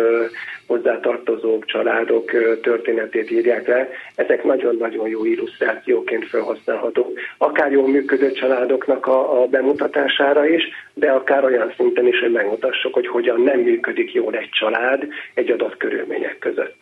hozzátartozók, 0.67 1.65
családok 1.65 2.31
történetét 2.63 3.31
írják 3.31 3.67
le. 3.67 3.89
Ezek 4.15 4.45
nagyon-nagyon 4.45 5.09
jó 5.09 5.25
illusztrációként 5.25 6.29
felhasználhatók. 6.29 7.19
Akár 7.39 7.73
jól 7.73 7.89
működő 7.89 8.33
családoknak 8.33 9.07
a, 9.07 9.43
a 9.43 9.47
bemutatására 9.47 10.49
is, 10.49 10.63
de 10.95 11.11
akár 11.11 11.45
olyan 11.45 11.73
szinten 11.77 12.07
is, 12.07 12.21
hogy 12.21 12.33
megmutassuk, 12.33 12.95
hogy 12.95 13.07
hogyan 13.07 13.41
nem 13.41 13.61
működik 13.61 14.13
jól 14.13 14.35
egy 14.35 14.49
család 14.51 15.07
egy 15.35 15.51
adott 15.51 15.77
körülmények 15.77 16.39
között 16.39 16.77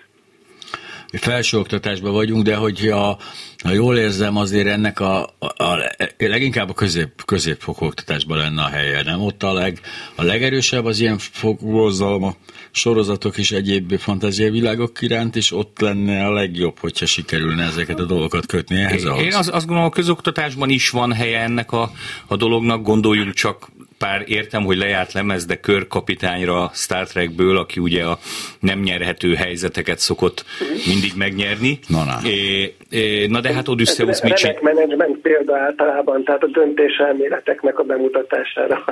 felsőoktatásban 1.12 2.12
vagyunk, 2.12 2.44
de 2.44 2.54
hogyha 2.54 3.18
ha 3.62 3.72
jól 3.72 3.98
érzem, 3.98 4.36
azért 4.36 4.66
ennek 4.66 5.00
a, 5.00 5.22
a, 5.38 5.64
a 5.64 5.92
leginkább 6.18 6.70
a 6.70 6.72
közép, 6.72 7.24
középfokú 7.24 7.84
oktatásban 7.86 8.38
lenne 8.38 8.62
a 8.62 8.68
helye, 8.68 9.02
nem? 9.02 9.20
Ott 9.20 9.42
a, 9.42 9.52
leg, 9.52 9.80
a 10.14 10.22
legerősebb 10.22 10.84
az 10.84 11.00
ilyen 11.00 11.18
fokozalma 11.18 12.36
sorozatok 12.70 13.38
és 13.38 13.50
egyéb 13.50 13.98
fantáziavilágok 13.98 15.02
iránt, 15.02 15.36
és 15.36 15.52
ott 15.52 15.80
lenne 15.80 16.26
a 16.26 16.32
legjobb, 16.32 16.78
hogyha 16.78 17.06
sikerülne 17.06 17.64
ezeket 17.64 17.98
a 17.98 18.04
dolgokat 18.04 18.46
kötni 18.46 18.80
ehhez. 18.80 19.04
Ahhoz. 19.04 19.22
Én 19.22 19.34
azt, 19.34 19.48
azt 19.48 19.66
gondolom, 19.66 19.90
a 19.90 19.94
közoktatásban 19.94 20.68
is 20.68 20.90
van 20.90 21.12
helye 21.12 21.40
ennek 21.40 21.72
a, 21.72 21.92
a 22.26 22.36
dolognak, 22.36 22.82
gondoljunk 22.82 23.34
csak 23.34 23.70
pár 24.02 24.22
értem, 24.26 24.64
hogy 24.64 24.76
lejárt 24.76 25.12
lemez, 25.12 25.44
de 25.44 25.56
körkapitányra 25.56 26.70
Star 26.74 27.06
Trekből, 27.06 27.56
aki 27.56 27.80
ugye 27.80 28.04
a 28.04 28.18
nem 28.60 28.78
nyerhető 28.78 29.34
helyzeteket 29.34 29.98
szokott 29.98 30.44
mindig 30.86 31.12
megnyerni. 31.16 31.78
Na, 31.88 32.04
na. 32.04 32.28
É, 32.28 32.74
é, 32.90 33.26
na 33.26 33.40
de 33.40 33.52
hát 33.52 33.68
Odysseus 33.68 34.22
mit 34.22 34.34
csinál? 34.34 34.58
management 34.62 35.16
példa 35.18 35.56
általában, 35.58 36.24
tehát 36.24 36.42
a 36.42 36.46
döntéselméleteknek 36.46 37.78
a 37.78 37.82
bemutatására. 37.82 38.84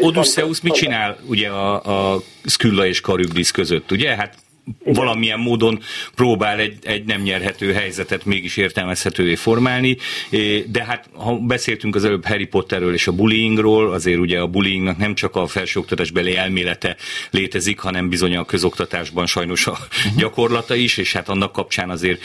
Odysseus 0.00 0.60
mit 0.60 0.72
csinál 0.74 1.16
ugye 1.28 1.48
a, 1.48 2.12
a 2.12 2.20
Skylla 2.44 2.86
és 2.86 3.00
Charybdis 3.00 3.50
között, 3.50 3.90
ugye? 3.90 4.14
Hát 4.14 4.34
igen. 4.80 4.94
valamilyen 4.94 5.38
módon 5.38 5.80
próbál 6.14 6.58
egy, 6.58 6.78
egy 6.82 7.04
nem 7.04 7.20
nyerhető 7.20 7.72
helyzetet 7.72 8.24
mégis 8.24 8.56
értelmezhetővé 8.56 9.34
formálni, 9.34 9.96
de 10.66 10.84
hát 10.84 11.08
ha 11.12 11.38
beszéltünk 11.38 11.94
az 11.94 12.04
előbb 12.04 12.26
Harry 12.26 12.46
Potterről 12.46 12.94
és 12.94 13.06
a 13.06 13.12
bullyingról, 13.12 13.92
azért 13.92 14.18
ugye 14.18 14.38
a 14.38 14.46
bullyingnak 14.46 14.96
nem 14.96 15.14
csak 15.14 15.36
a 15.36 15.46
felsőoktatásbeli 15.46 16.36
elmélete 16.36 16.96
létezik, 17.30 17.78
hanem 17.78 18.08
bizony 18.08 18.36
a 18.36 18.44
közoktatásban 18.44 19.26
sajnos 19.26 19.66
a 19.66 19.70
uh-huh. 19.70 20.18
gyakorlata 20.18 20.74
is, 20.74 20.96
és 20.96 21.12
hát 21.12 21.28
annak 21.28 21.52
kapcsán 21.52 21.90
azért 21.90 22.20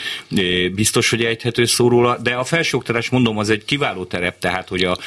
biztos, 0.72 1.10
hogy 1.10 1.24
ejthető 1.24 1.64
szó 1.64 1.88
róla, 1.88 2.18
de 2.18 2.34
a 2.34 2.44
felsőoktatás 2.44 3.08
mondom, 3.08 3.38
az 3.38 3.50
egy 3.50 3.64
kiváló 3.64 4.04
terep, 4.04 4.38
tehát 4.38 4.68
hogy 4.68 4.84
a 4.84 4.98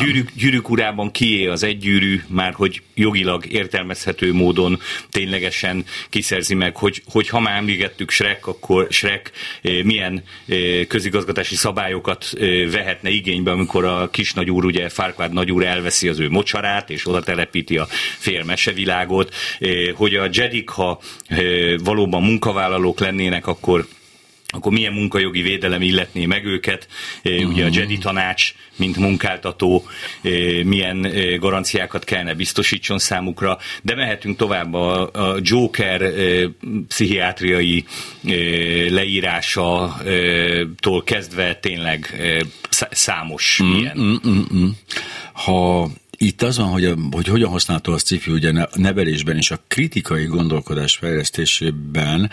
gyűrűk, 0.00 0.30
gyűrűk 0.34 0.70
urában 0.70 1.10
kié 1.10 1.46
az 1.46 1.62
egy 1.62 1.78
gyűrű, 1.78 2.20
már 2.26 2.52
hogy 2.52 2.82
jogilag 2.94 3.52
értelmezhető 3.52 4.32
módon 4.32 4.80
ténylegesen 5.10 5.84
kiszerzi 6.08 6.54
meg 6.54 6.67
meg, 6.68 6.76
hogy, 6.76 7.02
hogy 7.12 7.28
ha 7.28 7.40
már 7.40 7.56
emlégettük 7.56 8.10
Shrek, 8.10 8.46
akkor 8.46 8.86
Shrek 8.90 9.30
eh, 9.62 9.82
milyen 9.82 10.22
eh, 10.46 10.84
közigazgatási 10.88 11.54
szabályokat 11.54 12.26
eh, 12.32 12.70
vehetne 12.70 13.10
igénybe, 13.10 13.50
amikor 13.50 13.84
a 13.84 14.08
kis 14.10 14.32
nagyúr, 14.32 14.64
ugye 14.64 14.88
Farquaad 14.88 15.32
nagyúr 15.32 15.64
elveszi 15.64 16.08
az 16.08 16.18
ő 16.18 16.28
mocsarát, 16.30 16.90
és 16.90 17.06
oda 17.06 17.22
telepíti 17.22 17.78
a 17.78 17.86
fél 18.18 18.44
mesevilágot, 18.44 19.34
hogy 19.94 20.14
a 20.14 20.28
Jedik, 20.32 20.68
ha 20.68 21.00
valóban 21.84 22.22
munkavállalók 22.22 23.00
lennének, 23.00 23.46
akkor 23.46 23.86
akkor 24.50 24.72
milyen 24.72 24.92
munkajogi 24.92 25.42
védelem 25.42 25.82
illetné 25.82 26.26
meg 26.26 26.44
őket, 26.44 26.88
ugye 27.22 27.64
a 27.64 27.68
Jedi 27.72 27.98
tanács, 27.98 28.54
mint 28.76 28.96
munkáltató, 28.96 29.86
milyen 30.64 31.12
garanciákat 31.38 32.04
kellene 32.04 32.34
biztosítson 32.34 32.98
számukra, 32.98 33.58
de 33.82 33.94
mehetünk 33.94 34.36
tovább 34.36 34.74
a, 34.74 35.10
Joker 35.40 36.12
pszichiátriai 36.88 37.84
leírása-tól 38.88 41.02
kezdve 41.04 41.54
tényleg 41.54 42.22
számos 42.90 43.60
mm, 43.62 43.78
ilyen. 43.78 43.96
Mm, 43.98 44.14
mm, 44.28 44.44
mm. 44.54 44.68
Ha 45.32 45.88
itt 46.18 46.42
az 46.42 46.56
van, 46.56 46.68
hogy, 46.68 46.84
a, 46.84 46.94
hogy 47.10 47.26
hogyan 47.26 47.50
használható 47.50 47.92
a 47.92 47.98
sci 47.98 48.20
ugye 48.26 48.52
nevelésben 48.74 49.36
és 49.36 49.50
a 49.50 49.60
kritikai 49.66 50.24
gondolkodás 50.24 50.96
fejlesztésében 50.96 52.30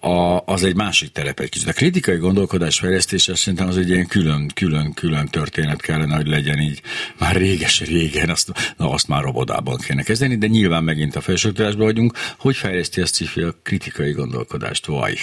a, 0.00 0.42
az 0.44 0.62
egy 0.62 0.74
másik 0.74 1.12
terep 1.12 1.40
egy 1.40 1.48
kicsit. 1.48 1.68
A 1.68 1.72
kritikai 1.72 2.16
gondolkodás 2.16 2.78
fejlesztése 2.78 3.34
szerintem 3.34 3.68
az 3.68 3.76
egy 3.76 3.88
ilyen 3.88 4.06
külön, 4.06 4.50
külön, 4.54 4.92
külön 4.92 5.26
történet 5.26 5.80
kellene, 5.80 6.16
hogy 6.16 6.26
legyen 6.26 6.58
így 6.58 6.80
már 7.18 7.36
réges 7.36 7.80
régen, 7.80 8.30
azt, 8.30 8.52
na, 8.76 8.90
azt 8.90 9.08
már 9.08 9.22
robodában 9.22 9.78
kéne 9.78 10.02
kezdeni, 10.02 10.36
de 10.36 10.46
nyilván 10.46 10.84
megint 10.84 11.16
a 11.16 11.20
felsőoktatásban 11.20 11.84
vagyunk, 11.84 12.18
hogy 12.38 12.56
fejleszti 12.56 13.00
a 13.00 13.06
sci 13.06 13.40
a 13.40 13.54
kritikai 13.62 14.12
gondolkodást, 14.12 14.86
vaj. 14.86 15.14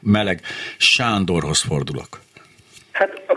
Meleg 0.00 0.42
Sándorhoz 0.78 1.60
fordulok. 1.60 2.20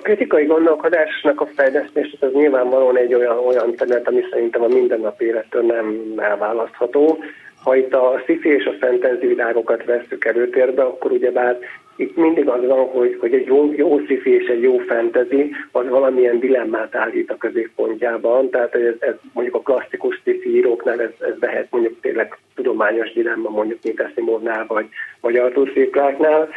Kritikai 0.03 0.45
gondolkodásnak 0.45 1.41
a 1.41 1.45
fejlesztés 1.55 2.15
az 2.19 2.31
nyilvánvalóan 2.33 2.97
egy 2.97 3.13
olyan, 3.13 3.37
olyan 3.37 3.75
terület, 3.75 4.07
ami 4.07 4.21
szerintem 4.31 4.61
a 4.61 4.67
mindennapi 4.67 5.25
élettől 5.25 5.61
nem 5.61 6.13
elválasztható. 6.17 7.17
Ha 7.63 7.75
itt 7.75 7.93
a 7.93 8.21
sci 8.23 8.39
és 8.43 8.65
a 8.65 8.85
fantasy 8.85 9.27
világokat 9.27 9.85
veszük 9.85 10.25
előtérbe, 10.25 10.83
akkor 10.83 11.11
ugyebár 11.11 11.57
itt 11.95 12.15
mindig 12.15 12.49
az 12.49 12.65
van, 12.67 12.87
hogy, 12.87 13.17
hogy 13.19 13.33
egy 13.33 13.45
jó, 13.45 13.73
jó 13.75 13.99
sci 13.99 14.21
és 14.23 14.47
egy 14.47 14.61
jó 14.61 14.77
fantasy 14.77 15.51
az 15.71 15.87
valamilyen 15.89 16.39
dilemmát 16.39 16.95
állít 16.95 17.31
a 17.31 17.37
középpontjában, 17.37 18.49
tehát 18.49 18.75
ez, 18.75 18.93
ez 18.99 19.13
mondjuk 19.33 19.55
a 19.55 19.59
klasszikus 19.59 20.15
sci 20.15 20.55
íróknál 20.55 21.01
ez, 21.01 21.11
ez 21.19 21.33
lehet 21.39 21.67
mondjuk 21.71 21.99
tényleg 22.01 22.37
tudományos 22.55 23.13
dilemma, 23.13 23.49
mondjuk 23.49 23.79
mint 23.83 24.01
Asimovnál 24.01 24.65
vagy, 24.67 24.85
vagy 25.21 25.35
Arthur 25.35 25.69
C. 25.69 25.89
Clarke-nál, 25.91 26.49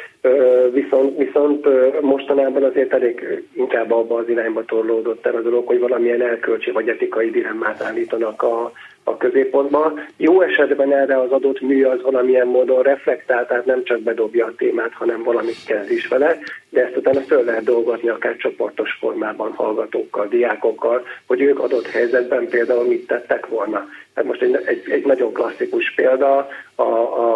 viszont, 0.72 1.18
viszont 1.18 1.66
mostanában 2.00 2.62
azért 2.62 2.92
elég 2.92 3.42
inkább 3.52 3.90
abba 3.90 4.16
az 4.16 4.28
irányba 4.28 4.64
torlódott 4.64 5.26
el 5.26 5.34
a 5.34 5.40
dolog, 5.40 5.66
hogy 5.66 5.78
valamilyen 5.78 6.22
elkölcsi 6.22 6.70
vagy 6.70 6.88
etikai 6.88 7.30
dilemmát 7.30 7.82
állítanak 7.82 8.42
a, 8.42 8.72
a 9.08 9.16
középpontba. 9.16 9.92
Jó 10.16 10.40
esetben 10.40 10.92
erre 10.92 11.20
az 11.20 11.30
adott 11.30 11.60
mű 11.60 11.84
az 11.84 12.02
valamilyen 12.02 12.46
módon 12.46 12.82
reflektál, 12.82 13.46
tehát 13.46 13.64
nem 13.64 13.84
csak 13.84 14.00
bedobja 14.00 14.46
a 14.46 14.54
témát, 14.56 14.92
hanem 14.92 15.22
valamit 15.22 15.64
kezd 15.66 15.90
is 15.90 16.06
vele, 16.06 16.38
de 16.68 16.84
ezt 16.84 16.96
utána 16.96 17.20
föl 17.20 17.44
lehet 17.44 17.64
dolgozni 17.64 18.08
akár 18.08 18.36
csoportos 18.36 18.96
formában 19.00 19.52
hallgatókkal, 19.52 20.26
diákokkal, 20.28 21.06
hogy 21.26 21.40
ők 21.40 21.58
adott 21.58 21.86
helyzetben 21.86 22.48
például 22.48 22.86
mit 22.86 23.06
tettek 23.06 23.46
volna. 23.46 23.86
Tehát 24.16 24.30
most 24.30 24.42
egy, 24.42 24.62
egy, 24.66 24.90
egy 24.90 25.06
nagyon 25.06 25.32
klasszikus 25.32 25.92
példa 25.94 26.48
a, 26.74 26.82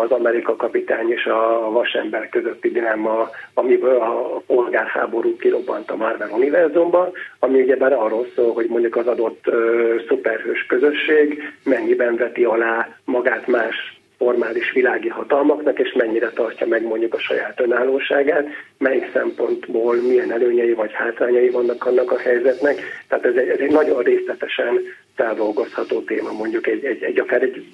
az 0.03 0.11
Amerika 0.11 0.57
kapitány 0.57 1.11
és 1.11 1.25
a 1.25 1.71
vasember 1.71 2.29
közötti 2.29 2.71
dilemma, 2.71 3.31
amiből 3.55 3.97
a 3.97 4.43
polgárháború 4.47 5.37
kirobbant 5.37 5.91
a 5.91 5.97
Marvel 5.97 6.31
univerzumban, 6.31 7.13
ami 7.39 7.63
ugyebár 7.63 7.93
arról 7.93 8.27
szól, 8.35 8.53
hogy 8.53 8.67
mondjuk 8.67 8.97
az 8.97 9.07
adott 9.07 9.47
ö, 9.47 9.95
szuperhős 10.09 10.67
közösség 10.67 11.43
mennyiben 11.65 12.17
veti 12.17 12.45
alá 12.45 12.89
magát 13.05 13.47
más 13.47 14.00
formális 14.21 14.73
világi 14.73 15.09
hatalmaknak, 15.09 15.79
és 15.79 15.93
mennyire 15.93 16.31
tartja 16.31 16.67
meg 16.67 16.83
mondjuk 16.83 17.15
a 17.15 17.19
saját 17.19 17.61
önállóságát, 17.61 18.47
melyik 18.79 19.11
szempontból 19.13 19.97
milyen 19.97 20.33
előnyei 20.33 20.73
vagy 20.73 20.93
hátrányai 20.93 21.51
vannak 21.51 21.87
annak 21.87 22.13
a 22.13 22.19
helyzetnek. 22.19 22.81
Tehát 23.09 23.25
ez 23.25 23.35
egy, 23.37 23.49
ez 23.49 23.59
egy 23.59 23.71
nagyon 23.71 24.03
részletesen 24.03 24.81
feldolgozható 25.15 26.01
téma, 26.01 26.33
mondjuk 26.33 26.67
egy, 26.67 26.85
egy, 26.85 27.03
egy 27.03 27.19
akár 27.19 27.43
egy 27.43 27.65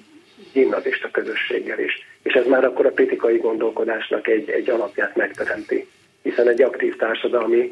gimnazista 0.53 1.09
közösséggel 1.11 1.79
is. 1.79 2.07
És 2.23 2.33
ez 2.33 2.45
már 2.45 2.65
akkor 2.65 2.85
a 2.85 2.91
kritikai 2.91 3.37
gondolkodásnak 3.37 4.27
egy, 4.27 4.49
egy 4.49 4.69
alapját 4.69 5.15
megteremti 5.15 5.87
hiszen 6.21 6.47
egy 6.47 6.61
aktív 6.61 6.95
társadalmi 6.95 7.71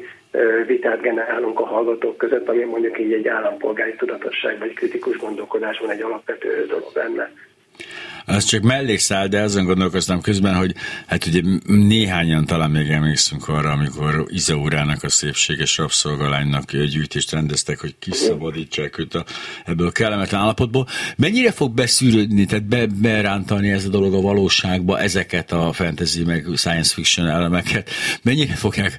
vitát 0.66 1.00
generálunk 1.00 1.60
a 1.60 1.66
hallgatók 1.66 2.16
között, 2.16 2.48
ami 2.48 2.64
mondjuk 2.64 2.98
így 2.98 3.12
egy 3.12 3.28
állampolgári 3.28 3.94
tudatosság 3.94 4.58
vagy 4.58 4.74
kritikus 4.74 5.16
gondolkodásban 5.16 5.90
egy 5.90 6.02
alapvető 6.02 6.66
dolog 6.68 6.90
lenne. 6.94 7.30
Az 8.26 8.44
csak 8.44 8.62
mellékszál, 8.62 9.28
de 9.28 9.40
azon 9.40 9.64
gondolkoztam 9.64 10.20
közben, 10.20 10.54
hogy 10.54 10.74
hát 11.06 11.26
ugye 11.26 11.40
néhányan 11.66 12.46
talán 12.46 12.70
még 12.70 12.88
emlékszünk 12.88 13.48
arra, 13.48 13.70
amikor 13.70 14.26
Izaurának 14.28 15.02
a 15.02 15.08
szépséges 15.08 15.76
rabszolgalánynak 15.78 16.72
gyűjtést 16.72 17.30
rendeztek, 17.30 17.80
hogy 17.80 17.94
kiszabadítsák 17.98 18.98
őt 18.98 19.14
a, 19.14 19.24
ebből 19.64 19.86
a 19.86 19.90
kellemetlen 19.90 20.40
állapotból. 20.40 20.86
Mennyire 21.16 21.52
fog 21.52 21.74
beszűrődni, 21.74 22.44
tehát 22.44 22.64
be, 22.64 22.86
berántani 22.86 23.70
ez 23.70 23.84
a 23.84 23.88
dolog 23.88 24.14
a 24.14 24.20
valóságba 24.20 25.00
ezeket 25.00 25.52
a 25.52 25.72
fantasy 25.72 26.24
meg 26.24 26.46
science 26.54 26.94
fiction 26.94 27.28
elemeket? 27.28 27.90
Mennyire 28.22 28.54
fogják 28.54 28.98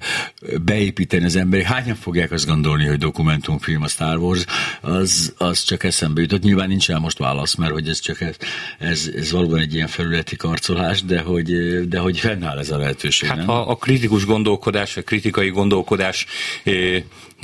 beépíteni 0.62 1.25
az 1.25 1.36
emberek? 1.36 1.65
Hányan 1.65 1.96
fogják 1.96 2.31
azt 2.31 2.46
gondolni, 2.46 2.86
hogy 2.86 2.98
dokumentumfilm 2.98 3.81
a 3.81 3.88
Star 3.88 4.17
Wars? 4.17 4.46
Az, 4.81 5.34
az 5.38 5.63
csak 5.63 5.84
eszembe 5.84 6.22
jutott. 6.22 6.41
Nyilván 6.41 6.67
nincs 6.67 6.89
el 6.89 7.00
most 7.00 7.17
válasz, 7.17 7.55
mert 7.55 7.72
hogy 7.72 7.88
ez 7.88 8.00
csak 8.00 8.22
ez, 8.22 8.36
ez, 8.79 9.12
ez 9.17 9.31
valóban 9.31 9.59
egy 9.59 9.74
ilyen 9.74 9.88
felületi 9.88 10.36
karcolás, 10.36 11.03
de 11.03 11.19
hogy, 11.19 11.51
de 11.88 12.00
hogy 12.00 12.19
fennáll 12.19 12.57
ez 12.57 12.69
a 12.69 12.77
lehetőség. 12.77 13.29
Hát 13.29 13.38
nem? 13.38 13.50
A, 13.50 13.69
a 13.69 13.75
kritikus 13.75 14.25
gondolkodás, 14.25 14.97
a 14.97 15.01
kritikai 15.01 15.50
gondolkodás 15.50 16.25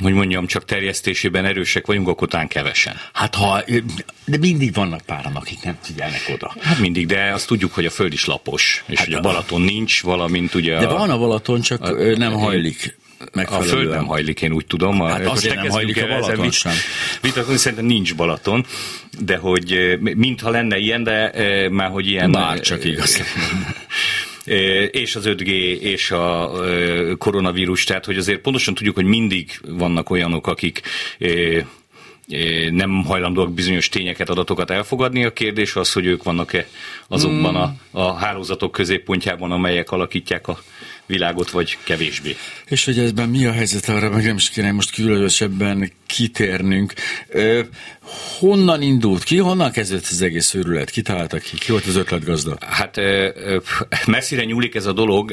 hogy 0.02 0.12
mondjam, 0.12 0.46
csak 0.46 0.64
terjesztésében 0.64 1.44
erősek 1.44 1.86
vagyunk, 1.86 2.08
akkor 2.08 2.28
talán 2.28 2.48
kevesen. 2.48 2.96
Hát 3.12 3.34
ha, 3.34 3.64
de 4.24 4.36
mindig 4.36 4.74
vannak 4.74 5.00
páran, 5.00 5.34
akik 5.34 5.62
nem 5.62 5.78
figyelnek 5.80 6.30
oda. 6.32 6.54
Hát 6.60 6.78
mindig, 6.78 7.06
de 7.06 7.32
azt 7.32 7.46
tudjuk, 7.46 7.72
hogy 7.72 7.86
a 7.86 7.90
föld 7.90 8.12
is 8.12 8.24
lapos, 8.24 8.84
és 8.86 8.98
hát 8.98 9.06
hogy 9.06 9.14
a 9.14 9.20
Balaton 9.20 9.60
nincs, 9.60 10.02
valamint 10.02 10.54
ugye... 10.54 10.78
De 10.78 10.86
a, 10.86 10.98
van 10.98 11.10
a 11.10 11.18
Balaton, 11.18 11.60
csak 11.60 11.82
a, 11.82 12.16
nem 12.16 12.32
hajlik. 12.32 12.96
A 13.32 13.60
föld 13.60 13.88
nem 13.88 14.06
hajlik, 14.06 14.42
én 14.42 14.52
úgy 14.52 14.66
tudom. 14.66 15.00
Hát 15.00 15.26
azért 15.26 15.54
nem 15.54 15.68
hajlik 15.68 16.02
a 16.02 16.06
Balaton 16.06 16.50
sem. 16.50 16.72
Vitatkozni 17.20 17.58
szerintem 17.58 17.86
nincs 17.86 18.14
Balaton, 18.14 18.66
de 19.18 19.36
hogy 19.36 19.98
mintha 20.00 20.50
lenne 20.50 20.78
ilyen, 20.78 21.02
de 21.02 21.32
már 21.70 21.90
hogy 21.90 22.06
ilyen... 22.06 22.30
Már 22.30 22.60
csak 22.60 22.84
igaz. 22.84 23.22
és 24.90 25.16
az 25.16 25.24
5G, 25.26 25.48
és 25.80 26.10
a 26.10 26.52
koronavírus, 27.18 27.84
tehát 27.84 28.04
hogy 28.04 28.16
azért 28.16 28.40
pontosan 28.40 28.74
tudjuk, 28.74 28.94
hogy 28.94 29.04
mindig 29.04 29.60
vannak 29.68 30.10
olyanok, 30.10 30.46
akik 30.46 30.82
nem 32.70 33.04
hajlandóak 33.04 33.52
bizonyos 33.52 33.88
tényeket, 33.88 34.30
adatokat 34.30 34.70
elfogadni. 34.70 35.24
A 35.24 35.32
kérdés 35.32 35.76
az, 35.76 35.92
hogy 35.92 36.06
ők 36.06 36.22
vannak-e 36.22 36.66
azokban 37.08 37.56
a, 37.56 37.74
a 37.90 38.12
hálózatok 38.12 38.72
középpontjában, 38.72 39.52
amelyek 39.52 39.90
alakítják 39.90 40.48
a 40.48 40.58
világot, 41.06 41.50
vagy 41.50 41.78
kevésbé. 41.84 42.36
És 42.66 42.84
hogy 42.84 42.98
ezben 42.98 43.28
mi 43.28 43.46
a 43.46 43.52
helyzet, 43.52 43.88
arra 43.88 44.10
meg 44.10 44.24
nem 44.24 44.36
is 44.36 44.50
kéne 44.50 44.72
most 44.72 44.92
különösebben 44.92 45.92
kitérnünk. 46.14 46.92
Honnan 48.38 48.82
indult 48.82 49.22
ki, 49.22 49.38
honnan 49.38 49.70
kezdett 49.70 50.06
az 50.10 50.22
egész 50.22 50.54
őrület? 50.54 50.90
Ki 50.90 51.02
találtak 51.02 51.42
ki? 51.42 51.58
Ki 51.58 51.70
volt 51.70 51.86
az 51.86 51.96
ötletgazda? 51.96 52.56
Hát 52.60 53.00
messzire 54.06 54.44
nyúlik 54.44 54.74
ez 54.74 54.86
a 54.86 54.92
dolog. 54.92 55.30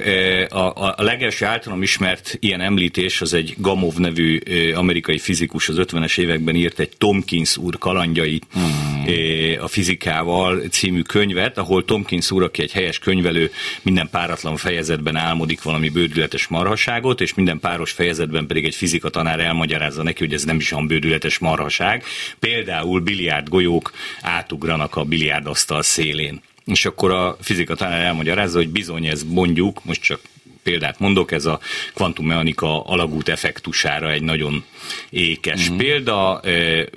A, 0.50 0.94
a 0.98 1.04
legelső 1.04 1.46
általam 1.46 1.82
ismert 1.82 2.38
ilyen 2.40 2.62
említés 2.62 3.22
az 3.22 3.34
egy 3.34 3.56
Gamov 3.58 3.96
nevű 3.96 4.40
amerikai 4.76 5.18
fizikus 5.18 5.70
az 5.70 5.76
50-es 5.80 6.20
években 6.20 6.56
írt 6.56 6.80
egy 6.80 6.92
Tomkins 6.98 7.58
úr 7.58 7.78
kalandjai 7.78 8.42
hmm. 8.52 9.62
a 9.62 9.68
fizikával 9.68 10.62
című 10.70 11.02
könyvet, 11.02 11.58
ahol 11.58 11.86
Tomkins 11.86 12.32
úr, 12.32 12.44
aki 12.44 12.62
egy 12.62 12.72
helyes 12.72 13.00
könyvelő, 13.00 13.52
minden 13.82 14.10
páratlan 14.12 14.58
fejezetben 14.58 15.16
álmodik 15.16 15.62
valami 15.62 15.90
bődületes 15.90 16.48
marhaságot, 16.48 17.22
és 17.22 17.34
minden 17.34 17.60
páros 17.60 17.92
fejezetben 17.92 18.48
pedig 18.48 18.66
egy 18.66 18.76
fizika 18.76 19.10
tanár 19.10 19.40
elmagyarázza 19.40 20.04
neki, 20.04 20.24
hogy 20.26 20.34
ez 20.34 20.44
nem 20.44 20.56
is 20.56 20.71
olyan 20.72 20.88
bődületes 20.88 21.38
marhaság. 21.38 22.04
Például 22.40 23.00
biliárd 23.00 23.50
golyók 23.50 23.92
átugranak 24.22 24.96
a 24.96 25.04
biliárdasztal 25.04 25.82
szélén. 25.82 26.42
És 26.66 26.86
akkor 26.86 27.12
a 27.12 27.38
fizika 27.42 27.76
tanár 27.76 28.02
elmagyarázza, 28.02 28.58
hogy 28.58 28.70
bizony 28.70 29.06
ez 29.06 29.24
mondjuk, 29.24 29.84
most 29.84 30.02
csak 30.02 30.20
példát 30.64 31.00
mondok, 31.00 31.32
ez 31.32 31.46
a 31.46 31.60
kvantummechanika 31.94 32.84
alagút 32.84 33.30
effektusára 33.30 34.12
egy 34.12 34.22
nagyon 34.22 34.64
ékes 35.10 35.62
uh-huh. 35.62 35.78
példa, 35.78 36.42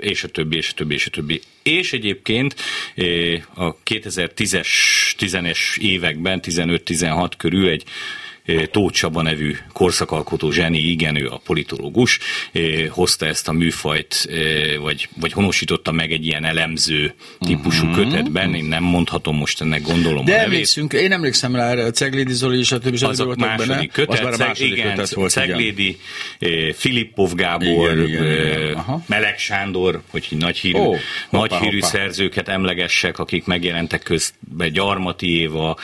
és 0.01 0.25
a 0.25 0.29
többi, 0.29 0.57
és 0.57 0.71
a 0.71 0.75
többi, 0.75 0.95
és 0.95 1.07
a 1.07 1.11
többi. 1.11 1.41
És 1.63 1.93
egyébként 1.93 2.55
a 3.55 3.77
2010-es, 3.77 4.69
10-es 5.19 5.79
években, 5.79 6.41
15-16 6.43 7.31
körül 7.37 7.69
egy 7.69 7.85
Tóth 8.71 8.95
Csaba 8.95 9.23
nevű 9.23 9.57
korszakalkotó 9.73 10.51
zseni, 10.51 10.79
igen, 10.79 11.17
ő 11.17 11.27
a 11.27 11.41
politológus, 11.45 12.19
hozta 12.89 13.27
ezt 13.27 13.49
a 13.49 13.53
műfajt, 13.53 14.29
vagy, 14.81 15.09
vagy 15.21 15.33
honosította 15.33 15.93
meg 15.93 16.13
egy 16.13 16.27
ilyen 16.27 16.45
elemző 16.45 17.15
típusú 17.39 17.87
uh-huh. 17.87 18.05
kötetben, 18.05 18.55
én 18.55 18.65
nem 18.65 18.83
mondhatom 18.83 19.37
most 19.37 19.61
ennek 19.61 19.83
gondolom 19.83 20.25
De 20.25 20.41
emlékszünk, 20.41 20.93
én 20.93 21.13
emlékszem 21.13 21.55
rá, 21.55 21.73
a 21.73 21.91
Ceglédi 21.91 22.33
Zoli 22.33 22.59
és 22.59 22.73
a 22.73 22.79
többi 22.79 23.05
az 23.05 23.21
a 23.21 23.35
második 23.37 23.67
benne. 23.67 23.87
kötet, 23.87 24.19
az 24.19 24.21
már 24.21 24.33
a 24.33 24.37
második 24.47 24.73
igen, 24.73 24.95
kötet 24.95 25.15
volt, 25.15 25.31
Ceglédi, 25.31 25.99
igen. 26.39 26.73
Filippov 26.73 27.35
Gábor, 27.35 27.93
igen, 27.93 28.07
igen, 28.07 28.25
igen. 28.25 29.05
Meleg 29.07 29.39
Sándor, 29.39 30.03
hogy 30.11 30.27
nagy 30.31 30.59
hírű, 30.59 30.79
oh, 30.79 30.97
nagy 31.31 31.51
hoppá, 31.51 31.65
hírű 31.65 31.81
hoppá. 31.81 31.93
szerzőket 31.93 32.49
emlegessek, 32.49 33.19
akik 33.19 33.45
megjelentek 33.45 34.03
közben, 34.03 34.73
Gyarmati 34.73 35.41
Éva, 35.41 35.77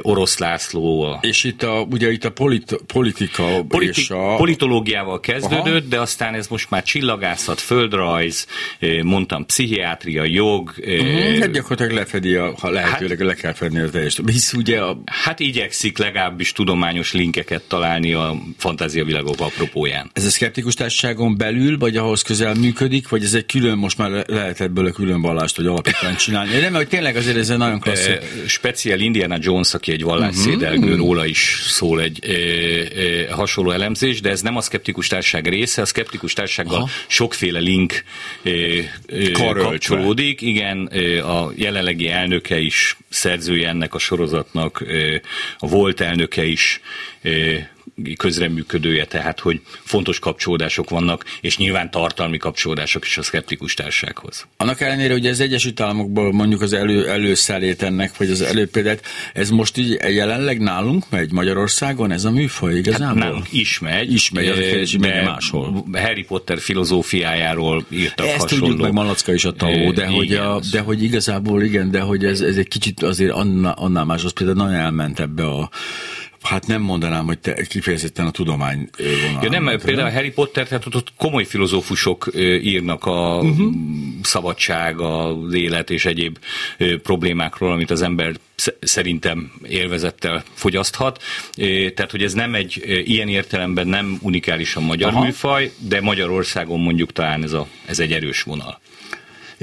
Orosz 0.00 0.38
László. 0.38 1.02
A... 1.02 1.18
És 1.20 1.44
itt 1.44 1.62
a 1.62 1.81
ugye 1.90 2.10
itt 2.10 2.24
a 2.24 2.30
polit, 2.30 2.80
politika 2.86 3.64
Politi- 3.68 4.00
és 4.00 4.10
a... 4.10 4.34
Politológiával 4.36 5.20
kezdődött, 5.20 5.66
Aha. 5.66 5.80
de 5.88 6.00
aztán 6.00 6.34
ez 6.34 6.46
most 6.46 6.70
már 6.70 6.82
csillagászat, 6.82 7.60
földrajz, 7.60 8.46
eh, 8.78 9.02
mondtam, 9.02 9.46
pszichiátria, 9.46 10.24
jog. 10.24 10.72
Uh-huh, 10.78 11.38
hát 11.38 11.50
gyakorlatilag 11.50 11.92
lefedi, 11.92 12.34
a, 12.34 12.54
ha 12.60 12.70
lehetőleg 12.70 13.18
hát, 13.18 13.26
le 13.26 13.34
kell 13.34 13.52
fedni 13.52 13.80
a 13.80 13.88
teljes. 13.90 14.20
Hisz 14.26 14.52
ugye 14.52 14.80
a... 14.80 15.02
Hát 15.06 15.40
igyekszik 15.40 15.98
legalábbis 15.98 16.52
tudományos 16.52 17.12
linkeket 17.12 17.62
találni 17.62 18.12
a 18.12 18.36
fantáziavilágok 18.58 19.40
apropóján. 19.40 20.10
Ez 20.12 20.24
a 20.24 20.30
szkeptikus 20.30 20.74
társaságon 20.74 21.36
belül, 21.36 21.78
vagy 21.78 21.96
ahhoz 21.96 22.22
közel 22.22 22.54
működik, 22.54 23.08
vagy 23.08 23.24
ez 23.24 23.34
egy 23.34 23.46
külön, 23.46 23.78
most 23.78 23.98
már 23.98 24.24
lehet 24.26 24.60
ebből 24.60 24.86
a 24.86 24.90
külön 24.90 25.20
vallást, 25.20 25.56
hogy 25.56 25.66
alapítványt 25.66 26.18
csinálni? 26.18 26.58
Nem, 26.58 26.74
hogy 26.74 26.88
tényleg 26.88 27.16
azért 27.16 27.36
ez 27.36 27.50
egy 27.50 27.58
nagyon 27.58 27.80
klasszikus. 27.80 28.28
Speciál 28.46 29.00
Indiana 29.00 29.36
Jones, 29.40 29.74
aki 29.74 29.92
egy 29.92 30.02
vallásszédelgő, 30.02 30.84
uh-huh. 30.84 30.96
róla 30.96 31.26
is 31.26 31.62
szól 31.72 32.00
egy 32.00 32.24
e, 32.24 32.32
e, 32.32 33.32
hasonló 33.34 33.70
elemzés, 33.70 34.20
de 34.20 34.30
ez 34.30 34.40
nem 34.40 34.56
a 34.56 34.60
szkeptikus 34.60 35.06
társaság 35.06 35.46
része, 35.46 35.82
a 35.82 35.84
szkeptikus 35.84 36.32
társasággal 36.32 36.76
Aha. 36.76 36.88
sokféle 37.06 37.58
link 37.58 38.04
e, 38.42 38.50
e, 39.06 39.30
kapcsolódik. 39.30 40.40
Igen, 40.40 40.88
e, 40.92 41.26
a 41.26 41.52
jelenlegi 41.54 42.08
elnöke 42.08 42.58
is 42.58 42.96
szerzője 43.08 43.68
ennek 43.68 43.94
a 43.94 43.98
sorozatnak, 43.98 44.84
e, 44.88 45.20
a 45.58 45.66
volt 45.68 46.00
elnöke 46.00 46.44
is 46.44 46.80
e, 47.22 47.30
közreműködője, 48.16 49.04
tehát 49.04 49.40
hogy 49.40 49.60
fontos 49.82 50.18
kapcsolódások 50.18 50.90
vannak, 50.90 51.24
és 51.40 51.56
nyilván 51.56 51.90
tartalmi 51.90 52.36
kapcsolódások 52.36 53.04
is 53.04 53.18
a 53.18 53.22
szkeptikus 53.22 53.74
társághoz. 53.74 54.46
Annak 54.56 54.80
ellenére, 54.80 55.12
hogy 55.12 55.26
az 55.26 55.40
Egyesült 55.40 55.80
Államokból 55.80 56.32
mondjuk 56.32 56.60
az 56.60 56.72
elő, 56.72 57.08
előszelét 57.08 57.82
ennek, 57.82 58.16
vagy 58.16 58.30
az 58.30 58.40
előpéldát, 58.40 59.04
ez 59.32 59.50
most 59.50 59.76
így 59.76 59.98
jelenleg 60.08 60.60
nálunk 60.60 61.04
megy 61.10 61.32
Magyarországon, 61.32 62.10
ez 62.10 62.24
a 62.24 62.30
műfaj 62.30 62.74
igazából? 62.74 63.06
Hát 63.06 63.16
nálunk 63.16 63.52
is 63.52 63.78
megy. 63.78 64.12
Is 64.12 64.30
megy, 64.30 64.48
az 64.48 64.58
kérdés, 64.58 64.96
de 64.96 65.22
máshol. 65.22 65.84
Harry 65.92 66.24
Potter 66.24 66.58
filozófiájáról 66.58 67.84
írtak 67.88 68.26
Ezt 68.26 68.40
hasonló. 68.40 68.66
tudjuk, 68.66 68.82
meg 68.82 68.92
Malacka 68.92 69.32
is 69.32 69.44
a 69.44 69.52
tavó, 69.52 69.92
de, 69.92 70.06
hogy, 70.06 70.32
a, 70.32 70.60
de 70.70 70.80
hogy 70.80 71.02
igazából 71.02 71.62
igen, 71.62 71.90
de 71.90 72.00
hogy 72.00 72.24
ez, 72.24 72.40
ez 72.40 72.56
egy 72.56 72.68
kicsit 72.68 73.02
azért 73.02 73.32
annál, 73.32 73.74
annál 73.78 74.04
más, 74.04 74.24
az 74.24 74.32
például 74.32 74.56
nagyon 74.58 74.74
elment 74.74 75.20
ebbe 75.20 75.44
a 75.44 75.70
Hát 76.42 76.66
nem 76.66 76.82
mondanám, 76.82 77.26
hogy 77.26 77.38
te 77.38 77.62
kifejezetten 77.62 78.26
a 78.26 78.30
tudomány 78.30 78.88
vonal. 78.98 79.42
Ja, 79.42 79.50
nem, 79.50 79.62
mert 79.62 79.84
például 79.84 80.08
a 80.08 80.12
Harry 80.12 80.30
Potter, 80.30 80.68
tehát 80.68 80.94
ott 80.94 81.12
komoly 81.16 81.44
filozófusok 81.44 82.30
írnak 82.62 83.04
a 83.04 83.38
uh-huh. 83.38 83.72
szabadság, 84.22 85.00
az 85.00 85.54
élet 85.54 85.90
és 85.90 86.04
egyéb 86.04 86.38
problémákról, 87.02 87.72
amit 87.72 87.90
az 87.90 88.02
ember 88.02 88.34
szerintem 88.80 89.52
élvezettel 89.68 90.44
fogyaszthat. 90.54 91.22
Tehát, 91.94 92.10
hogy 92.10 92.22
ez 92.22 92.32
nem 92.32 92.54
egy 92.54 92.82
ilyen 93.04 93.28
értelemben 93.28 93.86
nem 93.86 94.18
unikálisan 94.20 94.82
magyar 94.82 95.08
Aha. 95.08 95.24
műfaj, 95.24 95.72
de 95.78 96.00
Magyarországon 96.00 96.80
mondjuk 96.80 97.12
talán 97.12 97.42
ez, 97.42 97.52
a, 97.52 97.66
ez 97.86 97.98
egy 97.98 98.12
erős 98.12 98.42
vonal 98.42 98.80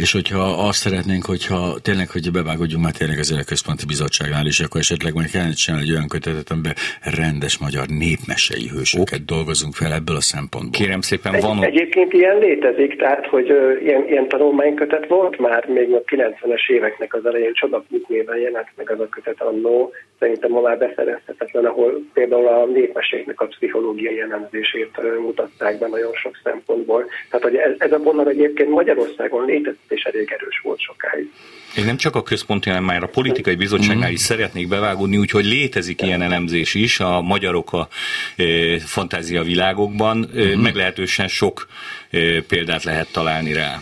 és 0.04 0.12
hogyha 0.12 0.44
azt 0.68 0.80
szeretnénk, 0.86 1.26
hogyha 1.26 1.60
tényleg, 1.88 2.10
hogy 2.10 2.32
bevágodjunk 2.32 2.84
már 2.84 2.96
tényleg 3.02 3.20
az 3.20 3.44
Központi 3.52 3.86
Bizottságnál 3.86 4.46
is, 4.46 4.60
akkor 4.60 4.80
esetleg 4.80 5.14
majd 5.14 5.30
kellene 5.32 5.52
csinálni 5.64 5.86
egy 5.86 5.96
olyan 5.96 6.08
kötetet, 6.16 6.50
amiben 6.52 6.76
rendes 7.22 7.56
magyar 7.66 7.86
népmesei 7.88 8.68
hősöket 8.74 9.24
dolgozunk 9.26 9.74
fel 9.74 9.94
ebből 10.00 10.16
a 10.16 10.26
szempontból. 10.34 10.80
Kérem 10.82 11.02
szépen, 11.02 11.32
van... 11.42 11.58
Egy, 11.64 11.64
egyébként 11.72 12.14
ilyen 12.14 12.38
létezik, 12.38 12.92
tehát, 12.98 13.26
hogy 13.34 13.52
uh, 13.52 13.84
ilyen, 13.86 14.04
ilyen 14.08 14.28
tanulmánykötet 14.28 15.08
volt 15.08 15.38
már 15.38 15.62
még 15.68 15.94
a 15.94 16.02
90-es 16.04 16.70
éveknek 16.78 17.14
az 17.14 17.26
elején, 17.26 17.54
Csodapnik 17.54 18.08
néven 18.08 18.38
jelent 18.38 18.70
meg 18.76 18.92
az 18.92 19.00
a 19.00 19.08
kötet 19.10 19.42
annó, 19.42 19.92
szerintem 20.20 20.52
ma 20.52 20.62
már 20.62 20.78
beszerezhetetlen, 20.78 21.66
ahol 21.66 22.06
például 22.14 22.48
a 22.48 22.66
népmeséknek 22.66 23.42
a 23.42 23.46
pszichológiai 23.46 24.16
jellemzését 24.16 24.92
uh, 24.98 25.20
mutatták 25.22 25.80
be 25.80 25.88
nagyon 25.88 26.14
sok 26.14 26.40
szempontból. 26.44 27.06
Tehát, 27.30 27.46
hogy 27.46 27.56
ez, 27.56 27.72
ez 27.78 27.92
a 27.92 27.98
vonal 27.98 28.28
egyébként 28.28 28.70
Magyarországon 28.70 29.46
létezik, 29.46 29.80
és 29.88 30.04
elég 30.04 30.32
erős 30.32 30.60
volt 30.64 30.80
sokáig. 30.80 31.32
Én 31.78 31.86
nem 31.86 31.98
csak 31.98 32.16
a 32.16 32.24
központi, 32.24 32.70
hanem 32.70 32.84
már 32.84 33.04
a 33.04 33.08
politikai 33.08 33.56
bizottságnál 33.56 34.12
is 34.12 34.20
szeretnék 34.20 34.68
bevágódni, 34.68 35.18
úgyhogy 35.18 35.46
létezik 35.46 36.02
ilyen 36.02 36.22
elemzés 36.22 36.74
is 36.74 37.00
a 37.00 37.22
magyarok 37.22 37.74
a 37.74 37.88
e, 38.36 38.44
fantázia 38.80 39.44
világokban, 39.44 40.30
e, 40.36 40.58
meglehetősen 40.58 41.28
sok 41.28 41.68
e, 42.10 42.18
példát 42.48 42.84
lehet 42.84 43.12
találni 43.12 43.54
rá. 43.54 43.78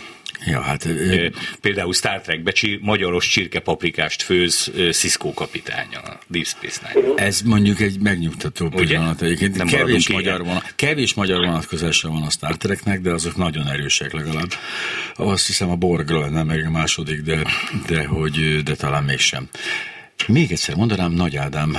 Ja, 0.48 0.62
hát, 0.62 0.88
Például 1.62 1.94
Star 1.94 2.22
trek 2.22 2.44
becsi 2.44 2.80
magyaros 2.82 3.28
csirkepaprikást 3.28 4.22
főz 4.22 4.72
Cisco 4.92 5.34
kapitánya, 5.34 6.00
a 6.00 6.20
Deep 6.28 6.46
Space 6.46 6.82
Nine. 6.94 7.14
Ez 7.16 7.42
mondjuk 7.42 7.80
egy 7.80 8.00
megnyugtató 8.00 8.70
pillanat 8.70 9.22
egyébként. 9.22 9.58
Nem 9.58 9.68
kevés 9.68 10.10
magyar, 10.10 10.44
van, 10.44 10.64
kevés 10.76 11.14
magyar 11.14 11.40
vonatkozása 11.40 12.10
van 12.10 12.22
a 12.22 12.30
Star 12.30 12.58
Treknek, 12.58 13.02
de 13.02 13.12
azok 13.12 13.36
nagyon 13.36 13.68
erősek 13.68 14.14
legalább. 14.14 14.50
Azt 15.16 15.48
hiszem 15.48 15.70
a 15.70 15.76
Borg 15.76 16.10
lenne 16.10 16.44
meg 16.44 16.66
a 16.66 16.70
második, 16.70 17.22
de, 17.22 17.42
de, 17.88 18.06
hogy, 18.06 18.64
de 18.64 18.76
talán 18.76 19.04
mégsem. 19.04 19.50
Még 20.28 20.52
egyszer 20.52 20.76
mondanám, 20.76 21.12
Nagy 21.12 21.38
Ádám 21.38 21.78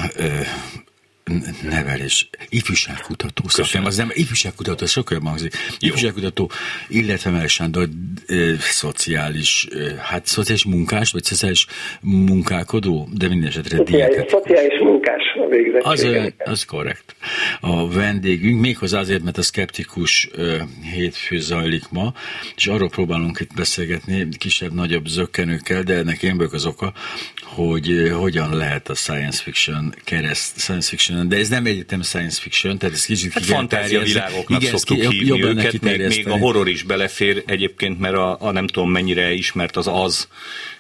nevelés, 1.63 2.31
ifjúságkutató. 2.49 3.45
Köszönöm. 3.55 3.87
Az 3.87 3.97
nem 3.97 4.11
ifjúságkutató, 4.13 4.87
sokkal 4.87 5.17
jobban 5.17 5.31
hangzik. 5.31 5.55
Ifjúságkutató, 5.79 6.51
illetve 6.89 7.31
Mel 7.31 7.47
Sándor 7.47 7.89
e, 8.27 8.35
szociális, 8.59 9.69
e, 9.71 10.01
hát 10.03 10.27
szociális 10.27 10.65
munkás, 10.65 11.13
vagy 11.13 11.25
szociális 11.25 11.67
munkálkodó, 12.01 13.09
de 13.13 13.29
minden 13.29 13.49
esetre 13.49 13.83
diétet. 13.83 14.29
Szociális 14.29 14.79
munkás 14.81 15.23
a 15.45 15.49
végzettség. 15.49 16.17
Az, 16.17 16.33
az 16.45 16.65
korrekt. 16.65 17.17
A 17.61 17.89
vendégünk, 17.91 18.61
méghozzá 18.61 18.99
azért, 18.99 19.23
mert 19.23 19.39
a 19.39 19.43
szkeptikus 19.43 20.29
e, 20.37 20.67
hétfő 20.95 21.39
zajlik 21.39 21.85
ma, 21.91 22.13
és 22.57 22.67
arról 22.67 22.89
próbálunk 22.89 23.41
itt 23.41 23.55
beszélgetni 23.55 24.29
kisebb-nagyobb 24.39 25.07
zökkenőkkel, 25.07 25.83
de 25.83 25.95
ennek 25.95 26.23
én 26.23 26.37
vagyok 26.37 26.53
az 26.53 26.67
oka, 26.67 26.93
hogy 27.43 28.13
hogyan 28.13 28.57
lehet 28.57 28.89
a 28.89 28.95
science 28.95 29.43
fiction 29.43 29.95
kereszt, 30.05 30.59
science 30.59 30.89
fiction, 30.89 31.18
de 31.25 31.37
ez 31.37 31.49
nem 31.49 31.67
egyetem 31.67 32.03
science 32.03 32.41
fiction, 32.41 32.79
tehát 32.79 32.95
ez 32.95 33.05
kicsit 33.05 33.33
hát 33.33 33.45
fantázia 33.45 34.03
világoknak 34.03 34.63
igen, 34.63 34.77
szoktuk 34.77 35.09
ki, 35.09 35.17
hívni 35.17 35.43
őket, 35.43 35.81
még, 35.81 36.07
még 36.07 36.29
a 36.29 36.39
horror 36.39 36.69
is 36.69 36.83
belefér 36.83 37.43
egyébként, 37.47 37.99
mert 37.99 38.15
a, 38.15 38.37
a 38.41 38.51
nem 38.51 38.67
tudom 38.67 38.91
mennyire 38.91 39.33
ismert 39.33 39.77
az 39.77 39.87
az 39.87 40.29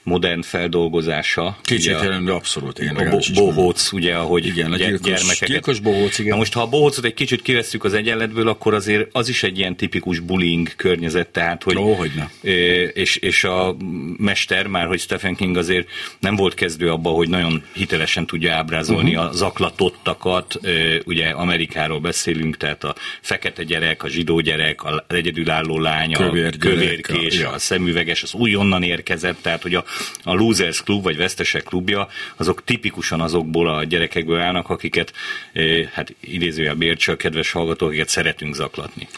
modern 0.09 0.42
feldolgozása. 0.42 1.57
Kétségtelenül 1.62 2.31
abszolút. 2.31 2.79
Én 2.79 2.88
a 2.88 3.11
bo- 3.11 3.35
bohóc, 3.35 3.92
ugye, 3.92 4.14
ahogy 4.14 4.47
igen, 4.47 4.73
a 4.73 4.77
gyilkos, 4.77 5.01
gyermekeket. 5.01 5.49
Gyilkos 5.49 5.81
bohóc, 5.81 6.18
igen. 6.18 6.31
Na 6.31 6.37
most, 6.37 6.53
ha 6.53 6.61
a 6.61 6.66
bohócot 6.66 7.05
egy 7.05 7.14
kicsit 7.14 7.42
kivesszük 7.42 7.85
az 7.85 7.94
egyenletből, 7.94 8.49
akkor 8.49 8.75
azért 8.75 9.09
az 9.12 9.29
is 9.29 9.42
egy 9.42 9.59
ilyen 9.59 9.77
tipikus 9.77 10.18
bullying 10.18 10.77
környezet, 10.77 11.29
tehát, 11.29 11.62
hogy... 11.62 11.77
Ó, 11.77 11.92
hogy 11.92 12.11
ne. 12.16 12.51
És, 12.92 13.16
és 13.16 13.44
a 13.44 13.77
mester, 14.16 14.66
már 14.66 14.87
hogy 14.87 15.01
Stephen 15.01 15.35
King 15.35 15.57
azért 15.57 15.88
nem 16.18 16.37
volt 16.37 16.55
kezdő 16.55 16.90
abban, 16.90 17.14
hogy 17.14 17.29
nagyon 17.29 17.62
hitelesen 17.73 18.27
tudja 18.27 18.55
ábrázolni 18.55 19.14
uh-huh. 19.14 19.31
a 19.31 19.33
zaklatottakat, 19.33 20.61
ugye 21.05 21.29
Amerikáról 21.29 22.01
beszélünk, 22.01 22.57
tehát 22.57 22.85
a 22.85 22.94
fekete 23.21 23.62
gyerek, 23.62 24.03
a 24.03 24.09
zsidó 24.09 24.40
gyerek, 24.40 24.85
az 24.85 25.03
egyedülálló 25.09 25.79
lány, 25.79 26.14
a 26.14 26.31
kövérkés, 26.59 27.40
a, 27.42 27.53
a 27.53 27.59
szemüveges, 27.59 28.23
az 28.23 28.35
újonnan 28.35 28.83
érkezett, 28.83 29.38
tehát 29.42 29.62
hogy 29.62 29.75
a, 29.75 29.85
a 30.22 30.34
Losers 30.34 30.82
Club, 30.82 31.02
vagy 31.02 31.16
Vesztesek 31.16 31.62
klubja, 31.62 32.08
azok 32.37 32.64
tipikusan 32.64 33.20
azokból 33.20 33.68
a 33.68 33.84
gyerekekből 33.84 34.40
állnak, 34.40 34.70
akiket, 34.70 35.12
eh, 35.52 35.88
hát 35.92 36.14
idézőjelben 36.20 36.96
a 37.06 37.16
kedves 37.16 37.50
hallgatók, 37.52 37.88
akiket 37.88 38.08
szeretünk 38.08 38.54
zaklatni. 38.54 39.08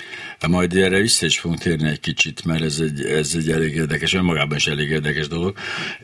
Majd 0.48 0.76
erre 0.76 1.00
vissza 1.00 1.26
is 1.26 1.38
fogunk 1.38 1.60
térni 1.60 1.88
egy 1.88 2.00
kicsit, 2.00 2.44
mert 2.44 2.62
ez 2.62 2.78
egy, 2.80 3.04
ez 3.04 3.34
egy 3.36 3.50
elég 3.50 3.74
érdekes, 3.74 4.14
önmagában 4.14 4.56
is 4.56 4.66
elég 4.66 4.90
érdekes 4.90 5.28
dolog, 5.28 5.56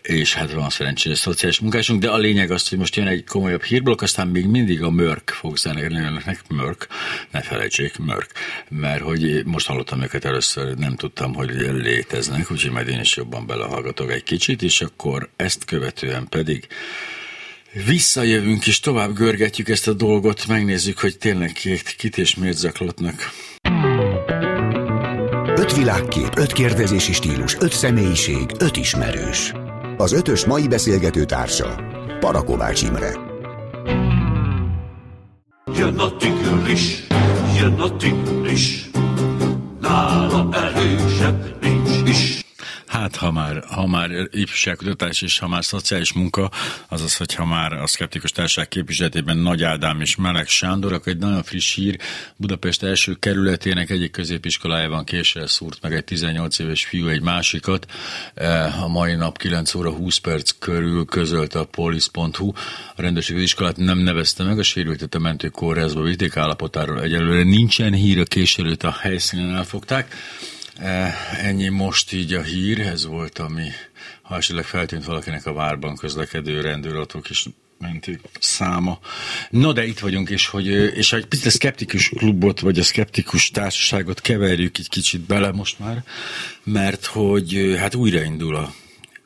és 0.02 0.34
hát 0.34 0.52
van 0.52 0.70
szerencsére 0.70 1.14
szociális 1.14 1.60
munkásunk, 1.60 2.00
de 2.00 2.10
a 2.10 2.16
lényeg 2.16 2.50
az, 2.50 2.68
hogy 2.68 2.78
most 2.78 2.96
jön 2.96 3.06
egy 3.06 3.24
komolyabb 3.24 3.62
hírblokk, 3.62 4.02
aztán 4.02 4.28
még 4.28 4.46
mindig 4.46 4.82
a 4.82 4.90
Mörk 4.90 5.30
fog 5.30 5.56
zenélni 5.56 5.98
önöknek, 5.98 6.42
Mörk, 6.48 6.86
ne 7.30 7.40
felejtsék, 7.40 7.98
Mörk, 7.98 8.30
mert 8.68 9.02
hogy 9.02 9.42
most 9.44 9.66
hallottam 9.66 10.02
őket 10.02 10.24
először, 10.24 10.74
nem 10.74 10.96
tudtam, 10.96 11.34
hogy 11.34 11.50
léteznek, 11.72 12.50
úgyhogy 12.50 12.70
majd 12.70 12.88
én 12.88 13.00
is 13.00 13.16
jobban 13.16 13.46
belehallgatok 13.46 14.12
egy 14.12 14.22
kicsit, 14.22 14.62
és 14.62 14.80
akkor 14.80 15.30
ezt 15.36 15.64
követően 15.64 16.28
pedig 16.28 16.66
visszajövünk 17.84 18.66
és 18.66 18.80
tovább 18.80 19.14
görgetjük 19.14 19.68
ezt 19.68 19.88
a 19.88 19.92
dolgot, 19.92 20.46
megnézzük, 20.46 20.98
hogy 20.98 21.18
tényleg 21.18 21.52
kit 21.96 22.18
és 22.18 22.34
miért 22.34 22.56
zaklatnak. 22.56 23.32
Öt 25.66 25.76
világkép, 25.76 26.38
öt 26.38 26.52
kérdezési 26.52 27.12
stílus, 27.12 27.56
öt 27.60 27.72
személyiség, 27.72 28.50
öt 28.58 28.76
ismerős. 28.76 29.52
Az 29.96 30.12
ötös 30.12 30.44
mai 30.44 30.68
beszélgető 30.68 31.24
társa 31.24 31.74
Parakovács 32.20 32.82
Imre. 32.82 33.12
Jön 35.76 35.98
a 35.98 36.16
tigris, 36.16 37.06
jön 37.60 37.80
a 37.80 37.96
tigris, 37.96 38.90
nála 39.80 40.48
is. 40.82 41.15
Hát, 42.96 43.16
ha 43.16 43.30
már, 43.30 43.64
ha 43.68 43.86
már 43.86 44.10
ifjúságkutatás 44.30 45.22
és 45.22 45.38
ha 45.38 45.48
már 45.48 45.64
szociális 45.64 46.12
munka, 46.12 46.50
azaz, 46.88 47.16
hogy 47.16 47.34
ha 47.34 47.44
már 47.44 47.72
a 47.72 47.86
szkeptikus 47.86 48.30
társaság 48.30 48.68
képviseletében 48.68 49.36
Nagy 49.36 49.62
Ádám 49.62 50.00
és 50.00 50.16
Meleg 50.16 50.48
Sándor, 50.48 50.92
akkor 50.92 51.12
egy 51.12 51.18
nagyon 51.18 51.42
friss 51.42 51.74
hír, 51.74 51.98
Budapest 52.36 52.82
első 52.82 53.14
kerületének 53.14 53.90
egyik 53.90 54.10
középiskolájában 54.10 55.04
késsel 55.04 55.46
szúrt 55.46 55.82
meg 55.82 55.94
egy 55.94 56.04
18 56.04 56.58
éves 56.58 56.84
fiú 56.84 57.08
egy 57.08 57.22
másikat. 57.22 57.86
E, 58.34 58.64
a 58.64 58.88
mai 58.88 59.14
nap 59.14 59.38
9 59.38 59.74
óra 59.74 59.90
20 59.90 60.16
perc 60.16 60.50
körül 60.58 61.04
közölt 61.04 61.54
a 61.54 61.64
polisz.hu. 61.64 62.52
A 62.94 63.02
rendőrség 63.02 63.36
iskolát 63.36 63.76
nem 63.76 63.98
nevezte 63.98 64.44
meg, 64.44 64.58
a 64.58 64.62
sérültet 64.62 65.14
a 65.14 65.18
mentők 65.18 65.52
kórházba 65.52 66.02
vitték 66.02 66.36
állapotáról 66.36 67.02
egyelőre. 67.02 67.42
Nincsen 67.42 67.92
hír, 67.92 68.18
a 68.18 68.24
későlőt 68.24 68.82
a 68.82 68.96
helyszínen 69.00 69.54
elfogták. 69.54 70.14
E, 70.78 71.14
ennyi 71.42 71.68
most 71.68 72.12
így 72.12 72.32
a 72.32 72.42
hír, 72.42 72.80
ez 72.80 73.06
volt, 73.06 73.38
ami 73.38 73.68
ha 74.22 74.36
esetleg 74.36 74.64
feltűnt 74.64 75.04
valakinek 75.04 75.46
a 75.46 75.52
várban 75.52 75.96
közlekedő 75.96 76.60
rendőratok 76.60 77.30
is 77.30 77.46
mentő 77.78 78.20
száma. 78.40 78.98
No, 79.50 79.72
de 79.72 79.86
itt 79.86 79.98
vagyunk, 79.98 80.30
és 80.30 80.46
hogy 80.46 80.66
és 80.96 81.12
egy 81.12 81.26
picit 81.26 81.46
a 81.46 81.50
szkeptikus 81.50 82.08
klubot, 82.08 82.60
vagy 82.60 82.78
a 82.78 82.82
szkeptikus 82.82 83.50
társaságot 83.50 84.20
keverjük 84.20 84.78
egy 84.78 84.88
kicsit 84.88 85.20
bele 85.20 85.52
most 85.52 85.78
már, 85.78 86.04
mert 86.62 87.04
hogy 87.04 87.74
hát 87.78 87.94
újraindul 87.94 88.56
a 88.56 88.74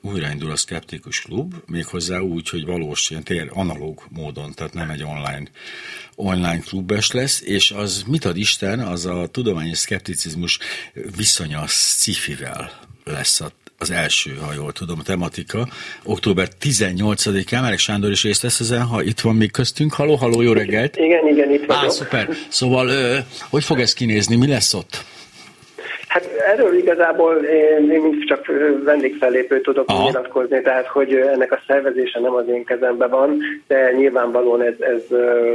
újraindul 0.03 0.51
a 0.51 0.57
Skeptikus 0.57 1.21
Klub, 1.21 1.55
méghozzá 1.67 2.19
úgy, 2.19 2.49
hogy 2.49 2.65
valós, 2.65 3.11
ilyen 3.11 3.23
tér, 3.23 3.51
analóg 3.53 4.03
módon, 4.09 4.53
tehát 4.55 4.75
nem 4.75 4.91
egy 4.91 5.03
online, 5.03 5.43
online 6.15 6.59
klubes 6.59 7.11
lesz, 7.11 7.43
és 7.45 7.71
az 7.71 8.05
mit 8.07 8.25
ad 8.25 8.37
Isten, 8.37 8.81
az 8.81 9.07
a 9.07 9.27
tudományos 9.27 9.79
szkepticizmus 9.79 10.59
viszonya 11.17 11.67
sci-fivel 11.67 12.73
lesz 13.05 13.41
a 13.41 13.51
az 13.83 13.91
első, 13.91 14.35
ha 14.35 14.53
jól 14.53 14.73
tudom, 14.73 14.99
tematika. 14.99 15.69
Október 16.05 16.49
18-án 16.61 17.61
Márek 17.61 17.79
Sándor 17.79 18.11
is 18.11 18.23
részt 18.23 18.43
vesz 18.43 18.61
ezen, 18.61 18.83
ha 18.83 19.03
itt 19.03 19.21
van 19.21 19.37
még 19.37 19.51
köztünk. 19.51 19.93
Haló, 19.93 20.15
haló, 20.15 20.41
jó 20.41 20.53
reggelt! 20.53 20.97
Igen, 20.97 21.29
igen, 21.29 21.53
itt 21.53 21.65
vagyok. 21.67 21.85
Á, 21.85 21.89
szuper. 21.89 22.29
Szóval, 22.49 22.91
hogy 23.49 23.65
fog 23.65 23.81
ez 23.81 23.93
kinézni, 23.93 24.37
mi 24.37 24.47
lesz 24.47 24.75
ott? 24.75 25.05
Hát 26.11 26.25
erről 26.47 26.75
igazából 26.75 27.35
én, 27.37 27.91
én 27.91 28.25
csak 28.27 28.47
vendégfellépő 28.85 29.61
tudok 29.61 29.89
Aha. 29.89 30.03
nyilatkozni, 30.03 30.63
tehát 30.63 30.87
hogy 30.87 31.15
ennek 31.15 31.53
a 31.53 31.63
szervezése 31.67 32.21
nem 32.21 32.35
az 32.35 32.49
én 32.49 32.65
kezemben 32.65 33.11
van, 33.11 33.39
de 33.67 33.93
nyilvánvalóan 33.93 34.63
ez, 34.63 34.75
ez 34.79 35.03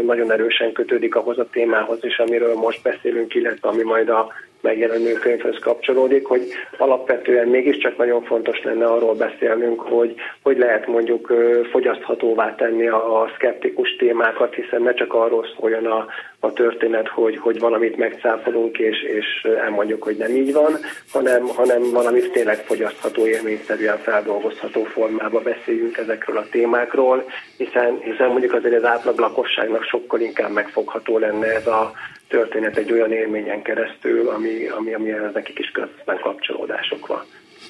nagyon 0.05 0.31
erősen 0.31 0.71
kötődik 0.71 1.15
ahhoz 1.15 1.37
a 1.37 1.47
témához 1.51 1.97
is, 2.01 2.17
amiről 2.17 2.55
most 2.55 2.81
beszélünk, 2.83 3.35
illetve 3.35 3.69
ami 3.69 3.83
majd 3.83 4.09
a 4.09 4.33
megjelenő 4.65 5.13
könyvhöz 5.13 5.59
kapcsolódik, 5.59 6.25
hogy 6.25 6.41
alapvetően 6.77 7.47
mégiscsak 7.47 7.97
nagyon 7.97 8.23
fontos 8.23 8.63
lenne 8.63 8.85
arról 8.85 9.13
beszélnünk, 9.13 9.81
hogy 9.81 10.15
hogy 10.41 10.57
lehet 10.57 10.87
mondjuk 10.87 11.33
fogyaszthatóvá 11.71 12.55
tenni 12.55 12.87
a, 12.87 13.31
szkeptikus 13.35 13.95
témákat, 13.95 14.53
hiszen 14.53 14.81
ne 14.81 14.93
csak 14.93 15.13
arról 15.13 15.45
szóljon 15.59 15.85
a, 15.85 16.05
a 16.39 16.53
történet, 16.53 17.07
hogy, 17.07 17.37
hogy 17.37 17.59
valamit 17.59 17.97
megcáfolunk 17.97 18.77
és, 18.77 19.01
és 19.01 19.47
elmondjuk, 19.63 20.03
hogy 20.03 20.15
nem 20.15 20.35
így 20.35 20.53
van, 20.53 20.77
hanem, 21.11 21.47
hanem 21.47 21.81
valami 21.91 22.19
tényleg 22.29 22.57
fogyasztható, 22.57 23.27
élményszerűen 23.27 23.97
feldolgozható 23.97 24.83
formába 24.83 25.41
beszéljünk 25.41 25.97
ezekről 25.97 26.37
a 26.37 26.47
témákról, 26.51 27.25
hiszen, 27.57 27.99
hiszen 28.01 28.29
mondjuk 28.29 28.53
azért 28.53 28.75
az 28.75 28.83
átlag 28.83 29.19
lakosságnak 29.19 29.83
sokkal 29.83 30.19
inkább 30.19 30.51
megfogható 30.51 31.17
lenne 31.17 31.47
ez 31.55 31.67
a 31.67 31.91
történet 32.27 32.77
egy 32.77 32.91
olyan 32.91 33.11
élményen 33.11 33.61
keresztül, 33.61 34.29
ami, 34.29 34.67
ami, 34.67 34.93
ami 34.93 35.09
nekik 35.33 35.59
is 35.59 35.71
közben 35.71 36.19
kapcsolódások 36.21 37.07
van. 37.07 37.23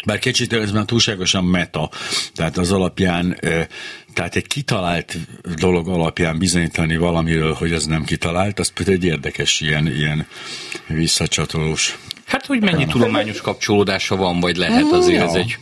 Bár 0.05 0.19
kicsit 0.19 0.53
ez 0.53 0.71
már 0.71 0.85
túlságosan 0.85 1.43
meta, 1.43 1.89
tehát 2.33 2.57
az 2.57 2.71
alapján, 2.71 3.37
tehát 4.13 4.35
egy 4.35 4.47
kitalált 4.47 5.15
dolog 5.59 5.87
alapján 5.87 6.37
bizonyítani 6.37 6.97
valamiről, 6.97 7.53
hogy 7.53 7.73
az 7.73 7.85
nem 7.85 8.03
kitalált, 8.03 8.59
az 8.59 8.73
például 8.73 8.97
egy 8.97 9.05
érdekes 9.05 9.61
ilyen, 9.61 9.87
ilyen 9.87 10.27
visszacsatolós 10.87 11.97
Hát, 12.35 12.45
hogy 12.45 12.61
mennyi 12.61 12.85
tudományos 12.85 13.41
kapcsolódása 13.41 14.15
van, 14.15 14.39
vagy 14.39 14.55
lehet 14.55 14.91
azért, 14.91 15.23
ez, 15.23 15.33
egy, 15.33 15.57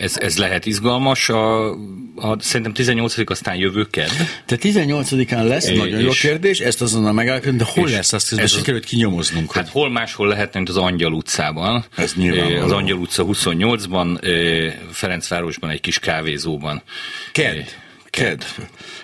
ez, 0.00 0.16
ez 0.18 0.38
lehet 0.38 0.66
izgalmas. 0.66 1.28
A, 1.28 1.70
a, 2.16 2.36
szerintem 2.38 2.72
18 2.72 3.30
aztán 3.30 3.56
jövő 3.56 3.86
kedd. 3.90 4.08
Te 4.46 4.56
18-án 4.60 5.46
lesz, 5.46 5.68
és, 5.68 5.78
nagyon 5.78 6.00
jó 6.00 6.10
kérdés, 6.10 6.60
ezt 6.60 6.82
azonnal 6.82 7.12
megállapítom, 7.12 7.56
de 7.56 7.64
hol 7.68 7.88
lesz 7.88 8.12
azt 8.12 8.28
közben 8.28 8.46
sikerült 8.46 8.84
kinyomoznunk? 8.84 9.52
Hát 9.52 9.68
hol 9.68 9.90
máshol 9.90 10.28
lehetne, 10.28 10.58
mint 10.58 10.68
az 10.68 10.76
Angyal 10.76 11.12
utcában. 11.12 11.84
Ez 11.96 12.14
nyilván. 12.14 12.62
Az 12.62 12.72
Angyal 12.72 12.98
utca 12.98 13.24
28-ban, 13.26 14.18
Ferencvárosban 14.90 15.70
egy 15.70 15.80
kis 15.80 15.98
kávézóban. 15.98 16.82
Kedd. 17.32 17.64
Ked. 18.10 18.44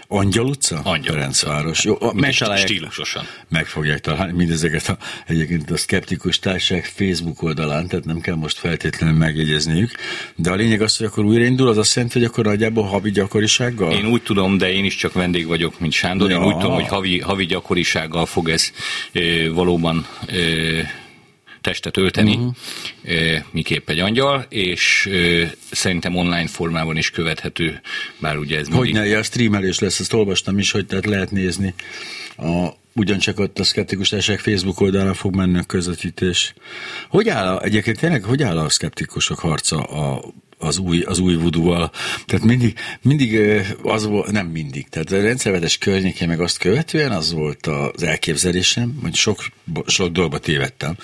Angyal 0.09 0.47
utca? 0.47 0.81
Angyal 0.85 1.14
Ferencváros. 1.14 1.85
Jó, 1.85 1.97
megtalálják. 2.14 2.66
Stílusosan. 2.66 3.25
Meg 3.49 3.66
fogják 3.66 4.01
találni 4.01 4.33
mindezeket 4.33 4.88
a, 4.88 4.99
egyébként 5.27 5.71
a 5.71 5.77
Skeptikus 5.77 6.38
Társaság 6.38 6.85
Facebook 6.85 7.42
oldalán, 7.42 7.88
tehát 7.88 8.05
nem 8.05 8.21
kell 8.21 8.35
most 8.35 8.59
feltétlenül 8.59 9.16
megjegyezniük. 9.16 9.90
De 10.37 10.51
a 10.51 10.55
lényeg 10.55 10.83
az, 10.83 10.97
hogy 10.97 11.07
akkor 11.07 11.25
újraindul, 11.25 11.69
az 11.69 11.79
azt 11.79 11.95
jelenti, 11.95 12.19
hogy 12.19 12.29
akkor 12.29 12.45
nagyjából 12.45 12.85
havi 12.85 13.11
gyakorisággal? 13.11 13.92
Én 13.92 14.07
úgy 14.07 14.23
tudom, 14.23 14.59
de 14.59 14.73
én 14.73 14.85
is 14.85 14.95
csak 14.95 15.12
vendég 15.12 15.47
vagyok, 15.47 15.81
mint 15.81 15.92
Sándor. 15.92 16.31
Ja. 16.31 16.37
Én 16.37 16.45
úgy 16.45 16.57
tudom, 16.57 16.75
hogy 16.75 16.88
havi, 16.88 17.21
havi 17.21 17.47
gyakorisággal 17.47 18.27
fog 18.27 18.49
ez 18.49 18.71
e, 19.12 19.51
valóban 19.51 20.07
e, 20.27 20.35
testet 21.66 21.96
ölteni, 21.96 22.35
uh-huh. 22.35 22.55
miképp 23.50 23.88
egy 23.88 23.98
angyal, 23.98 24.46
és 24.48 25.11
szerintem 25.70 26.16
online 26.16 26.46
formában 26.46 26.96
is 26.96 27.11
követhető, 27.11 27.81
bár 28.18 28.37
ugye 28.37 28.59
ez 28.59 28.68
Hogy 28.68 28.92
mindig... 28.92 29.11
ne, 29.11 29.18
a 29.18 29.22
streamelés 29.22 29.79
lesz, 29.79 30.00
ezt 30.00 30.12
olvastam 30.12 30.59
is, 30.59 30.70
hogy 30.70 30.87
tehát 30.87 31.07
lehet 31.07 31.31
nézni 31.31 31.74
a 32.37 32.68
ugyancsak 32.94 33.38
ott 33.38 33.59
a 33.59 33.64
Skeptikus 33.64 34.09
Társaság 34.09 34.38
Facebook 34.38 34.81
oldalán 34.81 35.14
fog 35.14 35.35
menni 35.35 35.59
a 35.59 35.62
közvetítés. 35.62 36.55
Hogy 37.09 37.29
áll, 37.29 37.46
a, 37.46 37.62
egyébként 37.62 37.98
tényleg, 37.98 38.24
hogy 38.24 38.42
áll 38.42 38.59
a 38.59 38.68
szkeptikusok 38.68 39.38
harca 39.38 39.83
a 39.83 40.24
az 40.59 40.79
új, 40.79 41.03
az 41.03 41.19
új 41.19 41.35
vudúval. 41.35 41.90
Tehát 42.27 42.45
mindig, 42.45 42.75
mindig 43.03 43.40
az 43.83 44.07
volt, 44.07 44.31
nem 44.31 44.47
mindig, 44.47 44.88
tehát 44.88 45.12
a 45.12 45.21
rendszervetés 45.21 45.79
környékén 45.79 46.29
meg 46.29 46.40
azt 46.40 46.59
követően 46.59 47.12
az 47.12 47.33
volt 47.33 47.66
az 47.66 48.03
elképzelésem, 48.03 48.99
hogy 49.03 49.14
sok, 49.14 49.45
sok 49.87 50.09
dolgba 50.09 50.38
tévedtem. 50.38 50.97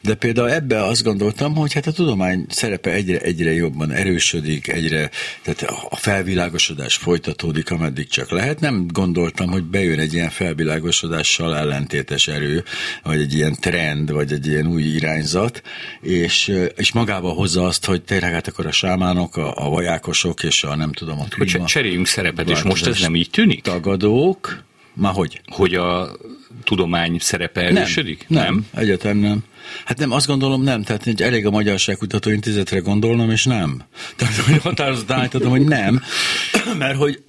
De 0.00 0.14
például 0.14 0.50
ebbe 0.50 0.84
azt 0.84 1.02
gondoltam, 1.02 1.54
hogy 1.54 1.72
hát 1.72 1.86
a 1.86 1.92
tudomány 1.92 2.46
szerepe 2.48 2.90
egyre, 2.90 3.18
egyre 3.18 3.52
jobban 3.52 3.90
erősödik, 3.90 4.68
egyre, 4.68 5.10
tehát 5.42 5.62
a 5.90 5.96
felvilágosodás 5.96 6.96
folytatódik, 6.96 7.70
ameddig 7.70 8.08
csak 8.08 8.30
lehet. 8.30 8.60
Nem 8.60 8.86
gondoltam, 8.92 9.50
hogy 9.50 9.64
bejön 9.64 9.98
egy 9.98 10.12
ilyen 10.12 10.30
felvilágosodással 10.30 11.56
ellentétes 11.56 12.28
erő, 12.28 12.64
vagy 13.02 13.20
egy 13.20 13.34
ilyen 13.34 13.56
trend, 13.60 14.12
vagy 14.12 14.32
egy 14.32 14.46
ilyen 14.46 14.66
új 14.66 14.82
irányzat, 14.82 15.62
és, 16.00 16.52
és 16.76 16.92
magába 16.92 17.28
hozza 17.28 17.66
azt, 17.66 17.84
hogy 17.84 18.02
tényleg 18.02 18.32
hát 18.32 18.48
akkor 18.48 18.66
a 18.66 18.72
sámánok, 18.98 19.36
a, 19.36 19.66
a 19.66 19.68
vajákosok 19.68 20.42
és 20.42 20.64
a 20.64 20.76
nem 20.76 20.92
tudom, 20.92 21.20
a 21.20 21.24
klíma... 21.24 21.64
Cseréljünk 21.64 22.06
szerepet, 22.06 22.50
és 22.50 22.62
most 22.62 22.86
ez 22.86 23.00
nem 23.00 23.14
így 23.14 23.30
tűnik? 23.30 23.62
Tagadók, 23.62 24.62
már 24.92 25.12
hogy? 25.12 25.40
Hogy 25.46 25.74
a 25.74 26.16
tudomány 26.64 27.18
szerepe 27.18 27.60
erősödik? 27.60 28.24
Nem, 28.28 28.42
nem, 28.42 28.54
nem. 28.54 28.82
egyetem 28.82 29.16
nem. 29.16 29.44
Hát 29.84 29.98
nem, 29.98 30.12
azt 30.12 30.26
gondolom 30.26 30.62
nem, 30.62 30.82
tehát 30.82 31.20
elég 31.20 31.46
a 31.46 31.50
Magyarságkutató 31.50 32.30
Intézetre 32.30 32.78
gondolnom, 32.78 33.30
és 33.30 33.44
nem. 33.44 33.82
Tehát, 34.16 34.36
hogy 34.36 34.58
határozottan 34.62 35.18
állítottam, 35.18 35.50
hogy 35.50 35.64
nem, 35.64 36.02
mert 36.78 36.96
hogy 36.96 37.22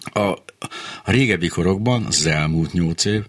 a, 0.00 0.34
régebbi 1.04 1.48
korokban, 1.48 2.04
az 2.04 2.26
elmúlt 2.26 2.72
nyolc 2.72 3.04
év, 3.04 3.22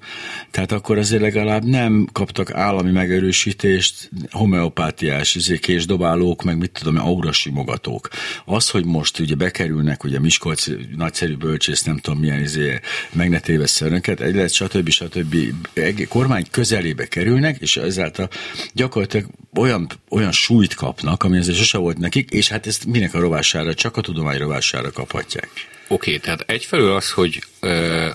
tehát 0.52 0.72
akkor 0.72 0.98
azért 0.98 1.22
legalább 1.22 1.64
nem 1.64 2.08
kaptak 2.12 2.52
állami 2.54 2.92
megerősítést 2.92 4.10
homeopátiás 4.32 5.36
izé, 5.36 5.58
késdobálók, 5.58 6.44
meg 6.44 6.58
mit 6.58 6.72
tudom, 6.72 6.98
aurasimogatók. 6.98 8.10
Az, 8.46 8.70
hogy 8.70 8.86
most 8.86 9.20
ugye 9.20 9.36
bekerülnek, 9.36 10.04
ugye 10.04 10.20
Miskolc 10.20 10.68
nagyszerű 10.96 11.36
bölcsész, 11.36 11.84
nem 11.84 11.98
tudom 11.98 12.20
milyen 12.20 12.42
izé, 12.42 12.80
megnetéves 13.12 13.70
szerönket, 13.70 14.22
egy 14.22 14.36
lehet, 14.36 14.54
stb. 14.54 14.90
stb. 14.90 15.36
stb. 15.36 16.08
kormány 16.08 16.46
közelébe 16.52 17.06
kerülnek, 17.08 17.58
és 17.60 17.78
ezáltal 17.78 18.30
gyakorlatilag 18.74 19.28
olyan, 19.56 19.88
olyan 20.10 20.32
súlyt 20.32 20.74
kapnak, 20.74 21.24
ami 21.24 21.38
azért 21.38 21.58
sose 21.58 21.78
volt 21.78 21.98
nekik, 21.98 22.30
és 22.30 22.50
hát 22.50 22.68
ezt 22.68 22.86
minek 22.86 23.14
a 23.14 23.20
rovására, 23.20 23.74
csak 23.74 23.98
a 23.98 24.02
tudomány 24.02 24.38
rovására 24.38 24.92
kaphatják. 24.92 25.71
Oké, 25.92 26.10
okay, 26.10 26.20
tehát 26.20 26.44
egyfelől 26.48 26.96
az, 26.96 27.12
hogy 27.12 27.44
ö, 27.60 28.08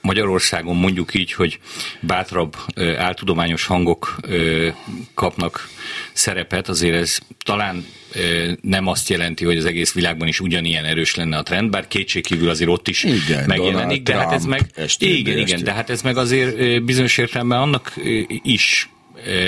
Magyarországon 0.00 0.76
mondjuk 0.76 1.14
így, 1.14 1.32
hogy 1.32 1.58
bátrabb 2.00 2.56
ö, 2.74 2.96
áltudományos 2.96 3.66
hangok 3.66 4.16
ö, 4.22 4.68
kapnak 5.14 5.68
szerepet, 6.12 6.68
azért 6.68 6.94
ez 6.94 7.18
talán 7.44 7.86
ö, 8.12 8.52
nem 8.60 8.86
azt 8.86 9.08
jelenti, 9.08 9.44
hogy 9.44 9.56
az 9.56 9.64
egész 9.64 9.92
világban 9.92 10.28
is 10.28 10.40
ugyanilyen 10.40 10.84
erős 10.84 11.14
lenne 11.14 11.36
a 11.36 11.42
trend, 11.42 11.70
bár 11.70 11.88
kétségkívül 11.88 12.48
azért 12.48 12.70
ott 12.70 12.88
is 12.88 13.04
igen, 13.04 13.44
megjelenik, 13.46 14.02
de 14.02 14.14
hát 14.14 14.32
ez 14.32 14.44
meg 14.44 14.70
igen, 14.98 15.38
igen, 15.38 15.62
de 15.62 15.72
hát 15.72 15.90
ez 15.90 16.02
meg 16.02 16.16
azért 16.16 16.84
bizonyos 16.84 17.18
értelemben 17.18 17.60
annak 17.60 17.94
is 18.42 18.88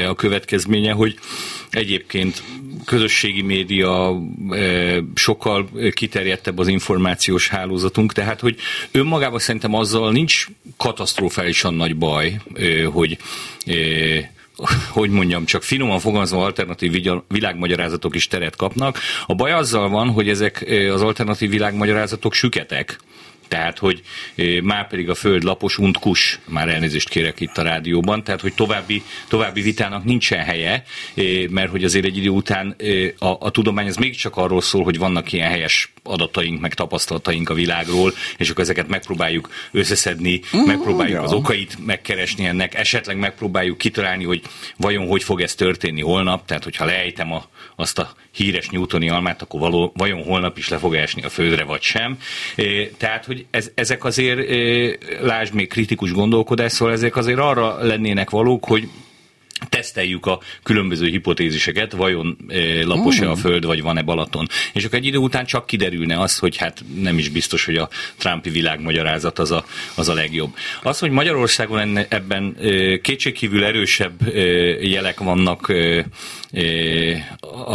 a 0.08 0.14
következménye, 0.14 0.92
hogy 0.92 1.18
egyébként 1.70 2.42
közösségi 2.84 3.42
média 3.42 4.20
sokkal 5.14 5.68
kiterjedtebb 5.92 6.58
az 6.58 6.68
információs 6.68 7.48
hálózatunk, 7.48 8.12
tehát 8.12 8.40
hogy 8.40 8.56
önmagában 8.92 9.38
szerintem 9.38 9.74
azzal 9.74 10.12
nincs 10.12 10.46
katasztrofálisan 10.76 11.74
nagy 11.74 11.96
baj, 11.96 12.40
hogy 12.92 13.18
hogy 14.88 15.10
mondjam, 15.10 15.44
csak 15.44 15.62
finoman 15.62 16.00
fogalmazva 16.00 16.44
alternatív 16.44 17.02
világmagyarázatok 17.28 18.14
is 18.14 18.26
teret 18.26 18.56
kapnak. 18.56 18.98
A 19.26 19.34
baj 19.34 19.52
azzal 19.52 19.88
van, 19.88 20.08
hogy 20.08 20.28
ezek 20.28 20.64
az 20.92 21.02
alternatív 21.02 21.50
világmagyarázatok 21.50 22.34
süketek. 22.34 22.98
Tehát, 23.48 23.78
hogy 23.78 24.02
már 24.62 24.88
pedig 24.88 25.10
a 25.10 25.14
föld 25.14 25.42
lapos 25.42 25.78
untkus, 25.78 26.38
már 26.48 26.68
elnézést 26.68 27.08
kérek 27.08 27.40
itt 27.40 27.58
a 27.58 27.62
rádióban, 27.62 28.24
tehát, 28.24 28.40
hogy 28.40 28.54
további, 28.54 29.02
további 29.28 29.60
vitának 29.60 30.04
nincsen 30.04 30.44
helye, 30.44 30.84
mert 31.50 31.70
hogy 31.70 31.84
azért 31.84 32.04
egy 32.04 32.16
idő 32.16 32.28
után 32.28 32.76
a, 33.18 33.36
a 33.38 33.50
tudomány 33.50 33.86
az 33.86 33.96
mégiscsak 33.96 34.36
arról 34.36 34.60
szól, 34.60 34.84
hogy 34.84 34.98
vannak 34.98 35.32
ilyen 35.32 35.48
helyes 35.48 35.92
adataink, 36.02 36.60
meg 36.60 36.74
tapasztalataink 36.74 37.48
a 37.48 37.54
világról, 37.54 38.12
és 38.36 38.50
akkor 38.50 38.62
ezeket 38.62 38.88
megpróbáljuk 38.88 39.48
összeszedni, 39.72 40.40
mm, 40.56 40.60
megpróbáljuk 40.60 41.16
ja. 41.16 41.22
az 41.22 41.32
okait 41.32 41.86
megkeresni 41.86 42.44
ennek, 42.44 42.74
esetleg 42.74 43.16
megpróbáljuk 43.16 43.78
kitalálni, 43.78 44.24
hogy 44.24 44.42
vajon 44.76 45.06
hogy 45.06 45.22
fog 45.22 45.40
ez 45.40 45.54
történni 45.54 46.00
holnap, 46.00 46.46
tehát 46.46 46.64
hogyha 46.64 46.84
leejtem 46.84 47.32
a, 47.32 47.44
azt 47.76 47.98
a 47.98 48.12
híres 48.32 48.68
Newtoni 48.68 49.08
almát, 49.08 49.42
akkor 49.42 49.60
való, 49.60 49.92
vajon 49.96 50.22
holnap 50.22 50.58
is 50.58 50.68
le 50.68 50.78
fog 50.78 50.94
esni 50.94 51.22
a 51.22 51.28
földre, 51.28 51.64
vagy 51.64 51.82
sem. 51.82 52.18
Tehát, 52.96 53.24
hogy 53.24 53.46
ez, 53.50 53.70
ezek 53.74 54.04
azért, 54.04 54.50
lásd 55.20 55.54
még 55.54 55.68
kritikus 55.68 56.12
gondolkodás, 56.12 56.72
szóval 56.72 56.94
ezek 56.94 57.16
azért 57.16 57.38
arra 57.38 57.84
lennének 57.84 58.30
valók, 58.30 58.64
hogy 58.64 58.88
teszteljük 59.68 60.26
a 60.26 60.40
különböző 60.62 61.06
hipotéziseket, 61.06 61.92
vajon 61.92 62.36
lapos-e 62.84 63.24
a 63.24 63.32
hmm. 63.32 63.40
Föld, 63.40 63.64
vagy 63.64 63.82
van-e 63.82 64.02
Balaton. 64.02 64.48
És 64.72 64.84
akkor 64.84 64.98
egy 64.98 65.06
idő 65.06 65.18
után 65.18 65.44
csak 65.44 65.66
kiderülne 65.66 66.20
az, 66.20 66.38
hogy 66.38 66.56
hát 66.56 66.84
nem 66.94 67.18
is 67.18 67.28
biztos, 67.28 67.64
hogy 67.64 67.76
a 67.76 67.88
Trumpi 68.16 68.50
világmagyarázat 68.50 69.38
az 69.38 69.50
a, 69.50 69.64
az 69.94 70.08
a 70.08 70.14
legjobb. 70.14 70.54
Az, 70.82 70.98
hogy 70.98 71.10
Magyarországon 71.10 71.78
enne, 71.78 72.06
ebben 72.08 72.56
kétségkívül 73.02 73.64
erősebb 73.64 74.34
jelek 74.80 75.20
vannak 75.20 75.72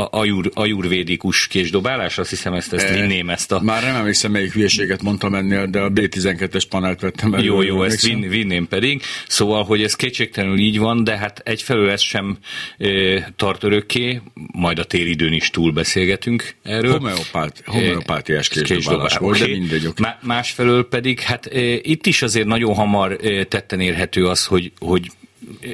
ajur, 0.10 0.52
ajurvédikus 0.54 1.48
késdobálás, 1.48 2.18
azt 2.18 2.30
hiszem 2.30 2.54
ezt, 2.54 2.74
ezt 2.74 2.90
vinném 2.90 3.30
ezt 3.30 3.52
a... 3.52 3.62
Már 3.62 3.84
nem 3.84 3.96
emlékszem, 3.96 4.32
melyik 4.32 4.54
hülyeséget 4.54 5.02
mondtam 5.02 5.36
ennél, 5.36 5.68
de 5.68 5.80
a 5.80 5.90
B12-es 5.90 6.64
panelt 6.70 7.02
vettem 7.02 7.34
elő. 7.34 7.44
Jó, 7.44 7.62
jó, 7.62 7.84
ezt 7.84 8.06
vin, 8.06 8.30
vinném 8.30 8.68
pedig. 8.68 9.02
Szóval, 9.28 9.64
hogy 9.64 9.84
ez 9.84 9.96
kétségtelenül 9.96 10.58
így 10.58 10.80
van, 10.80 11.04
de 11.04 11.18
hát 11.18 11.42
egyfelől 11.46 11.90
ez 11.90 12.02
sem 12.02 12.38
e, 12.78 12.88
tart 13.36 13.64
örökké, 13.64 14.22
majd 14.52 14.80
a 14.80 14.84
téridőn 14.84 15.34
is 15.34 15.50
túl 15.50 15.72
beszélgetünk 15.72 16.56
erről. 16.64 16.92
Homeopát, 16.92 17.62
homeopátiás 17.66 18.48
késdobálás 18.48 19.18
volt, 19.18 19.36
okay. 19.36 19.52
de 19.52 19.60
mindegy. 19.60 19.86
Okay. 19.86 20.12
Másfelől 20.22 20.88
pedig, 20.88 21.20
hát 21.20 21.50
itt 21.82 22.06
is 22.06 22.22
azért 22.22 22.48
nagyon 22.48 22.76
hamar 22.76 23.16
tetten 23.48 23.80
érhető 23.80 24.26
az, 24.26 24.46
hogy, 24.46 24.72
hogy 24.80 25.12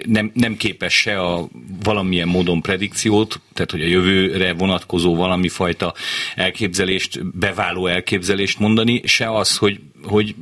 nem, 0.06 0.32
nem 0.34 0.58
képes 0.58 0.94
se 0.94 1.20
a 1.20 1.48
valamilyen 1.84 2.28
módon 2.28 2.62
predikciót, 2.62 3.42
tehát 3.54 3.72
hogy 3.72 3.82
a 3.82 3.88
jövőre 3.88 4.54
vonatkozó 4.54 5.16
valami 5.16 5.48
fajta 5.50 5.94
elképzelést, 6.36 7.38
beváló 7.38 7.88
elképzelést 7.88 8.60
mondani, 8.60 9.02
se 9.06 9.32
az, 9.32 9.58
hogy, 9.58 9.80
hogy 10.04 10.36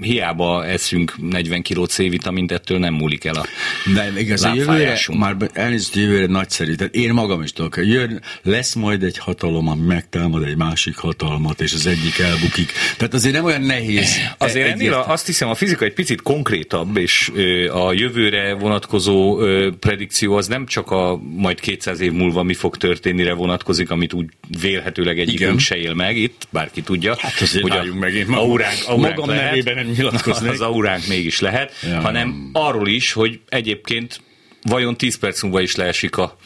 hiába 0.00 0.66
eszünk 0.66 1.14
40 1.30 1.62
kiló 1.62 1.84
C-vitamint, 1.84 2.52
ettől 2.52 2.78
nem 2.78 2.94
múlik 2.94 3.24
el 3.24 3.34
a 3.34 3.46
De 3.94 4.12
igaz, 4.16 4.44
a 4.44 4.54
jövőre, 4.54 4.98
már 5.18 5.36
elnézést, 5.52 5.94
jövőre 5.94 6.26
nagyszerű. 6.26 6.74
Tehát 6.74 6.94
én 6.94 7.12
magam 7.12 7.42
is 7.42 7.52
tudok, 7.52 7.76
jön, 7.76 8.22
lesz 8.42 8.74
majd 8.74 9.02
egy 9.02 9.18
hatalom, 9.18 9.68
ami 9.68 9.86
megtámad 9.86 10.42
egy 10.42 10.56
másik 10.56 10.96
hatalmat, 10.96 11.60
és 11.60 11.72
az 11.72 11.86
egyik 11.86 12.18
elbukik. 12.18 12.72
Tehát 12.96 13.14
azért 13.14 13.34
nem 13.34 13.44
olyan 13.44 13.62
nehéz. 13.62 14.18
Azért 14.38 14.68
ennél 14.68 14.92
azt 14.92 15.26
hiszem, 15.26 15.48
a 15.48 15.54
fizika 15.54 15.84
egy 15.84 15.92
picit 15.92 16.22
konkrétabb, 16.22 16.96
és 16.96 17.30
a 17.72 17.92
jövőre 17.92 18.54
vonatkozó 18.54 19.38
predikció 19.80 20.36
az 20.36 20.46
nem 20.46 20.66
csak 20.66 20.90
a 20.90 21.20
majd 21.36 21.60
200 21.60 22.00
év 22.00 22.12
múlva 22.12 22.42
mi 22.42 22.54
fog 22.54 22.76
történnire 22.76 23.32
vonatkozik, 23.32 23.90
amit 23.90 24.12
úgy 24.12 24.26
vélhetőleg 24.60 25.18
egyikünk 25.18 25.58
se 25.58 25.76
él 25.76 25.94
meg 25.94 26.16
itt, 26.16 26.46
bárki 26.50 26.82
tudja. 26.82 27.16
Hát 27.18 27.40
azért 27.40 27.62
hogy 27.62 27.88
a 27.88 27.94
megint 27.94 28.28
auránk, 28.28 28.78
auránk 28.86 29.16
magam 29.16 29.28
lehet, 29.28 29.44
nevében 29.44 29.74
nem 29.74 29.89
nyilatkoznék. 29.96 30.50
Az 30.50 30.60
auránk 30.60 31.06
mégis 31.06 31.40
lehet, 31.40 31.72
ja. 31.82 32.00
hanem 32.00 32.50
arról 32.52 32.88
is, 32.88 33.12
hogy 33.12 33.40
egyébként 33.48 34.20
vajon 34.62 34.96
10 34.96 35.18
perc 35.18 35.42
múlva 35.42 35.60
is 35.60 35.76
leesik 35.76 36.16
a 36.16 36.36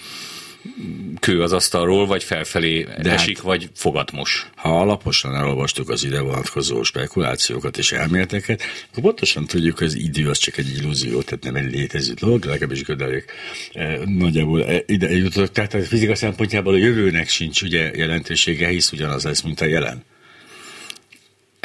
kő 1.20 1.42
az 1.42 1.52
asztalról, 1.52 2.06
vagy 2.06 2.24
felfelé 2.24 2.86
De 3.02 3.10
esik, 3.10 3.36
hát, 3.36 3.44
vagy 3.44 3.68
fogatmos. 3.74 4.46
Ha 4.56 4.80
alaposan 4.80 5.34
elolvastuk 5.34 5.88
az 5.88 6.04
ide 6.04 6.20
vonatkozó 6.20 6.82
spekulációkat 6.82 7.78
és 7.78 7.92
elméleteket, 7.92 8.62
akkor 8.90 9.02
pontosan 9.02 9.46
tudjuk, 9.46 9.78
hogy 9.78 9.86
az 9.86 9.96
idő 9.96 10.28
az 10.28 10.38
csak 10.38 10.56
egy 10.56 10.76
illúzió, 10.78 11.22
tehát 11.22 11.44
nem 11.44 11.54
egy 11.54 11.70
létező 11.70 12.12
dolog, 12.12 12.44
legalábbis 12.44 12.82
Gödelék 12.82 13.24
eh, 13.72 13.96
nagyjából 14.04 14.64
eh, 14.64 14.80
ide 14.86 15.10
jutott. 15.10 15.52
Tehát 15.52 15.74
a 15.74 15.80
fizika 15.80 16.14
szempontjából 16.14 16.74
a 16.74 16.78
jövőnek 16.78 17.28
sincs 17.28 17.62
ugye 17.62 17.90
jelentősége, 17.94 18.68
hisz 18.68 18.92
ugyanaz 18.92 19.24
lesz, 19.24 19.40
mint 19.40 19.60
a 19.60 19.64
jelen. 19.64 20.04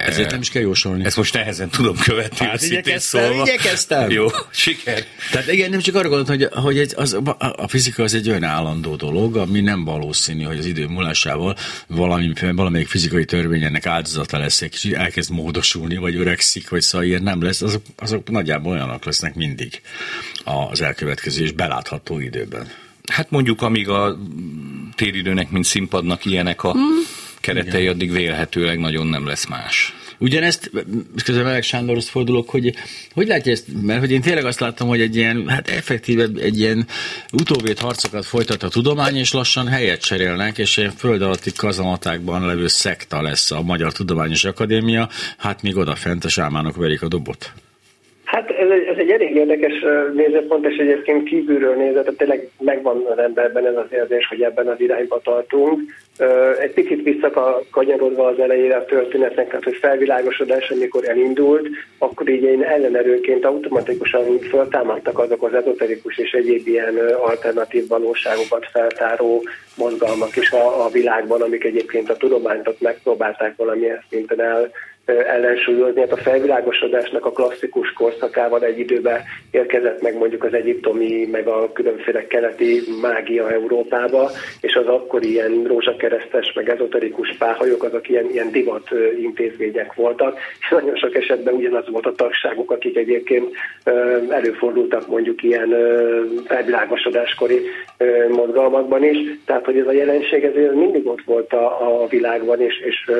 Ezért 0.05 0.31
nem 0.31 0.41
is 0.41 0.49
kell 0.49 0.61
jósolni. 0.61 1.05
Ezt 1.05 1.17
most 1.17 1.33
nehezen 1.33 1.69
tudom 1.69 1.97
követni. 1.97 2.45
Hát 2.45 2.61
igyekeztem, 2.61 3.23
szólva. 3.23 3.41
igyekeztem. 3.41 4.09
Jó, 4.09 4.27
siker. 4.51 5.05
Tehát 5.31 5.51
igen, 5.51 5.69
nem 5.69 5.79
csak 5.79 5.95
arra 5.95 6.09
gondoltam, 6.09 6.37
hogy, 6.37 6.63
hogy 6.63 6.77
egy, 6.77 6.93
az, 6.95 7.17
a 7.37 7.67
fizika 7.67 8.03
az 8.03 8.13
egy 8.13 8.29
olyan 8.29 8.43
állandó 8.43 8.95
dolog, 8.95 9.37
ami 9.37 9.61
nem 9.61 9.83
valószínű, 9.83 10.43
hogy 10.43 10.57
az 10.57 10.65
idő 10.65 10.87
múlásával 10.87 11.55
valami, 11.87 12.33
valamelyik 12.51 12.87
fizikai 12.87 13.25
törvény 13.25 13.63
ennek 13.63 13.85
áldozata 13.85 14.37
lesz, 14.37 14.59
kicsit 14.59 14.93
elkezd 14.93 15.31
módosulni, 15.31 15.97
vagy 15.97 16.15
öregszik, 16.15 16.69
vagy 16.69 16.81
szóval 16.81 17.07
ilyen 17.07 17.23
nem 17.23 17.43
lesz, 17.43 17.61
azok, 17.61 17.81
azok 17.97 18.29
nagyjából 18.29 18.71
olyanok 18.71 19.05
lesznek 19.05 19.35
mindig 19.35 19.81
az 20.43 20.81
elkövetkező 20.81 21.43
és 21.43 21.51
belátható 21.51 22.19
időben. 22.19 22.71
Hát 23.11 23.31
mondjuk, 23.31 23.61
amíg 23.61 23.89
a 23.89 24.17
téridőnek, 24.95 25.49
mint 25.49 25.65
színpadnak 25.65 26.25
ilyenek 26.25 26.63
a 26.63 26.71
hmm 26.71 27.18
keretei, 27.39 27.81
Igen. 27.81 27.93
addig 27.93 28.11
vélhetőleg 28.11 28.79
nagyon 28.79 29.07
nem 29.07 29.27
lesz 29.27 29.47
más. 29.47 29.93
Ugyanezt, 30.21 30.71
közben 31.23 31.43
Meleg 31.43 31.63
Sándorhoz 31.63 32.09
fordulok, 32.09 32.49
hogy 32.49 32.75
hogy 33.13 33.27
látja 33.27 33.51
ezt, 33.51 33.65
mert 33.81 33.99
hogy 33.99 34.11
én 34.11 34.21
tényleg 34.21 34.45
azt 34.45 34.59
látom, 34.59 34.87
hogy 34.87 35.01
egy 35.01 35.15
ilyen, 35.15 35.47
hát 35.47 35.69
effektíve 35.69 36.27
egy 36.41 36.59
ilyen 36.59 36.87
utóvét 37.31 37.79
harcokat 37.79 38.25
folytat 38.25 38.63
a 38.63 38.69
tudomány, 38.69 39.15
és 39.15 39.33
lassan 39.33 39.67
helyet 39.67 40.01
cserélnek, 40.01 40.57
és 40.57 40.77
ilyen 40.77 40.91
föld 40.91 41.21
alatti 41.21 41.51
kazamatákban 41.51 42.45
levő 42.45 42.67
szekta 42.67 43.21
lesz 43.21 43.51
a 43.51 43.61
Magyar 43.61 43.91
Tudományos 43.91 44.43
Akadémia, 44.43 45.09
hát 45.37 45.61
még 45.61 45.77
odafent 45.77 46.25
a 46.25 46.29
sámánok 46.29 46.75
verik 46.75 47.01
a 47.01 47.07
dobot. 47.07 47.53
Hát 48.39 48.49
ez 48.49 48.69
egy, 48.69 48.87
ez 48.87 48.97
egy 48.97 49.09
elég 49.09 49.35
érdekes 49.35 49.73
nézőpont, 50.13 50.65
és 50.65 50.77
egyébként 50.77 51.23
kívülről 51.23 51.75
nézve, 51.75 52.01
tehát 52.01 52.17
tényleg 52.17 52.49
megvan 52.59 53.05
az 53.11 53.17
emberben 53.17 53.65
ez 53.65 53.75
az 53.75 53.91
érzés, 53.91 54.27
hogy 54.27 54.41
ebben 54.41 54.67
az 54.67 54.79
irányba 54.79 55.19
tartunk. 55.23 55.79
Egy 56.59 56.73
picit 56.73 57.03
visszakanyarodva 57.03 58.27
az 58.27 58.39
elejére 58.39 58.75
a 58.75 58.85
történetnek, 58.85 59.47
tehát 59.47 59.63
hogy 59.63 59.75
felvilágosodás, 59.75 60.69
amikor 60.69 61.09
elindult, 61.09 61.67
akkor 61.97 62.29
így 62.29 62.43
én 62.43 62.63
ellenerőként 62.63 63.45
automatikusan 63.45 64.39
föltámadtak 64.39 65.19
azok 65.19 65.43
az 65.43 65.53
ezoterikus 65.53 66.17
és 66.17 66.31
egyéb 66.31 66.67
ilyen 66.67 66.97
alternatív 67.21 67.87
valóságokat 67.87 68.65
feltáró 68.71 69.43
mozgalmak 69.75 70.35
is 70.35 70.51
a, 70.51 70.85
a 70.85 70.89
világban, 70.89 71.41
amik 71.41 71.63
egyébként 71.63 72.09
a 72.09 72.17
tudományt 72.17 72.67
ott 72.67 72.81
megpróbálták 72.81 73.55
valamilyen 73.55 74.03
szinten 74.09 74.41
el 74.41 74.71
ellensúlyozni. 75.09 75.99
Hát 75.99 76.11
a 76.11 76.17
felvilágosodásnak 76.17 77.25
a 77.25 77.31
klasszikus 77.31 77.93
korszakával 77.93 78.63
egy 78.63 78.79
időben 78.79 79.21
érkezett 79.51 80.01
meg 80.01 80.17
mondjuk 80.17 80.43
az 80.43 80.53
egyiptomi, 80.53 81.25
meg 81.31 81.47
a 81.47 81.71
különféle 81.71 82.27
keleti 82.27 82.81
mágia 83.01 83.51
Európába, 83.51 84.29
és 84.61 84.75
az 84.75 84.87
akkor 84.87 85.23
ilyen 85.23 85.63
rózsakeresztes, 85.63 86.53
meg 86.55 86.69
ezoterikus 86.69 87.35
páhajok, 87.37 87.83
azok 87.83 88.09
ilyen, 88.09 88.29
ilyen 88.31 88.51
divat 88.51 88.89
intézmények 89.21 89.93
voltak, 89.93 90.37
és 90.59 90.69
nagyon 90.69 90.95
sok 90.95 91.15
esetben 91.15 91.53
ugyanaz 91.53 91.89
volt 91.89 92.05
a 92.05 92.15
tagságuk, 92.15 92.71
akik 92.71 92.97
egyébként 92.97 93.55
előfordultak 94.29 95.07
mondjuk 95.07 95.43
ilyen 95.43 95.75
felvilágosodáskori 96.45 97.61
mozgalmakban 98.29 99.03
is, 99.03 99.17
tehát 99.45 99.65
hogy 99.65 99.77
ez 99.77 99.87
a 99.87 99.91
jelenség 99.91 100.43
ez 100.43 100.75
mindig 100.75 101.07
ott 101.07 101.23
volt 101.25 101.53
a, 101.53 102.01
a 102.03 102.07
világban, 102.07 102.61
és, 102.61 102.79
és 102.79 103.11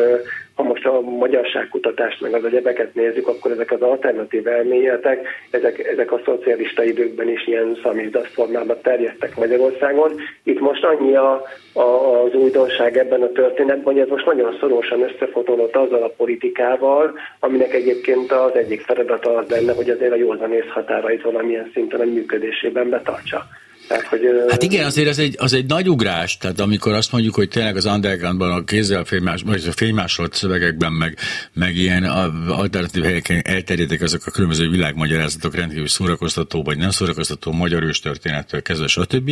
ha 0.59 0.65
most 0.65 0.85
a 0.85 1.01
magyarságkutatást 1.01 2.21
meg 2.21 2.33
az 2.33 2.45
egyebeket 2.45 2.95
nézzük, 2.95 3.27
akkor 3.27 3.51
ezek 3.51 3.71
az 3.71 3.81
alternatív 3.81 4.47
elméletek, 4.47 5.27
ezek, 5.51 5.87
ezek 5.87 6.11
a 6.11 6.21
szocialista 6.25 6.83
időkben 6.83 7.29
is 7.29 7.47
ilyen 7.47 7.79
szamizdasz 7.83 8.33
formában 8.33 8.77
terjedtek 8.81 9.37
Magyarországon. 9.37 10.11
Itt 10.43 10.59
most 10.59 10.83
annyi 10.83 11.15
a, 11.15 11.43
a, 11.73 11.81
az 12.23 12.33
újdonság 12.33 12.97
ebben 12.97 13.21
a 13.21 13.31
történetben, 13.31 13.93
hogy 13.93 13.99
ez 13.99 14.07
most 14.07 14.25
nagyon 14.25 14.57
szorosan 14.59 15.01
összefotolott 15.01 15.75
azzal 15.75 16.03
a 16.03 16.13
politikával, 16.17 17.13
aminek 17.39 17.73
egyébként 17.73 18.31
az 18.31 18.55
egyik 18.55 18.81
feladata 18.81 19.35
az 19.35 19.49
lenne, 19.49 19.73
hogy 19.73 19.89
azért 19.89 20.11
a 20.11 20.15
józanész 20.15 20.67
határait 20.67 21.21
valamilyen 21.21 21.69
szinten 21.73 21.99
a 21.99 22.05
működésében 22.05 22.89
betartsa. 22.89 23.45
Tehát, 23.89 24.05
hogy, 24.05 24.21
hát 24.49 24.63
igen, 24.63 24.85
azért 24.85 25.07
az 25.07 25.19
egy, 25.19 25.35
az 25.37 25.53
egy 25.53 25.65
nagy 25.65 25.89
ugrás, 25.89 26.37
tehát 26.37 26.59
amikor 26.59 26.93
azt 26.93 27.11
mondjuk, 27.11 27.35
hogy 27.35 27.49
tényleg 27.49 27.75
az 27.75 27.85
undergroundban 27.85 28.51
a 28.51 28.63
kézzel 28.63 29.03
fénymás, 29.03 29.41
vagy 29.45 29.63
a 29.67 29.71
fénymásolt 29.71 30.33
szövegekben, 30.33 30.91
meg, 30.91 31.13
meg 31.53 31.75
ilyen 31.75 32.03
alternatív 32.63 33.03
helyeken 33.03 33.41
elterjedtek 33.43 34.01
azok 34.01 34.21
a 34.25 34.31
különböző 34.31 34.69
világmagyarázatok 34.69 35.55
rendkívül 35.55 35.87
szórakoztató, 35.87 36.63
vagy 36.63 36.77
nem 36.77 36.89
szórakoztató 36.89 37.51
magyar 37.51 37.83
ős 37.83 37.99
történettől 37.99 38.61
kezdve, 38.61 38.87
stb. 38.87 39.29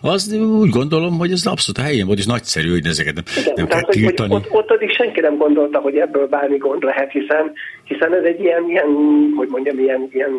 Az 0.00 0.32
úgy 0.32 0.70
gondolom, 0.70 1.18
hogy 1.18 1.32
ez 1.32 1.46
abszolút 1.46 1.78
a 1.78 1.82
helyén 1.82 2.06
volt, 2.06 2.18
és 2.18 2.26
nagyszerű, 2.26 2.70
hogy 2.70 2.86
ezeket 2.86 3.14
nem, 3.14 3.24
igen, 3.40 3.52
nem 3.56 3.66
kell 3.66 3.82
tiltani. 3.82 4.32
Hogy, 4.32 4.42
ott, 4.44 4.52
ott 4.52 4.70
addig 4.70 4.90
senki 4.90 5.20
nem 5.20 5.36
gondolta, 5.36 5.78
hogy 5.78 5.96
ebből 5.96 6.26
bármi 6.26 6.56
gond 6.56 6.82
lehet, 6.82 7.10
hiszen, 7.10 7.52
hiszen 7.84 8.14
ez 8.14 8.24
egy 8.24 8.40
ilyen, 8.40 8.64
ilyen 8.68 8.88
hogy 9.36 9.48
mondjam, 9.48 9.78
ilyen, 9.78 10.08
ilyen 10.10 10.32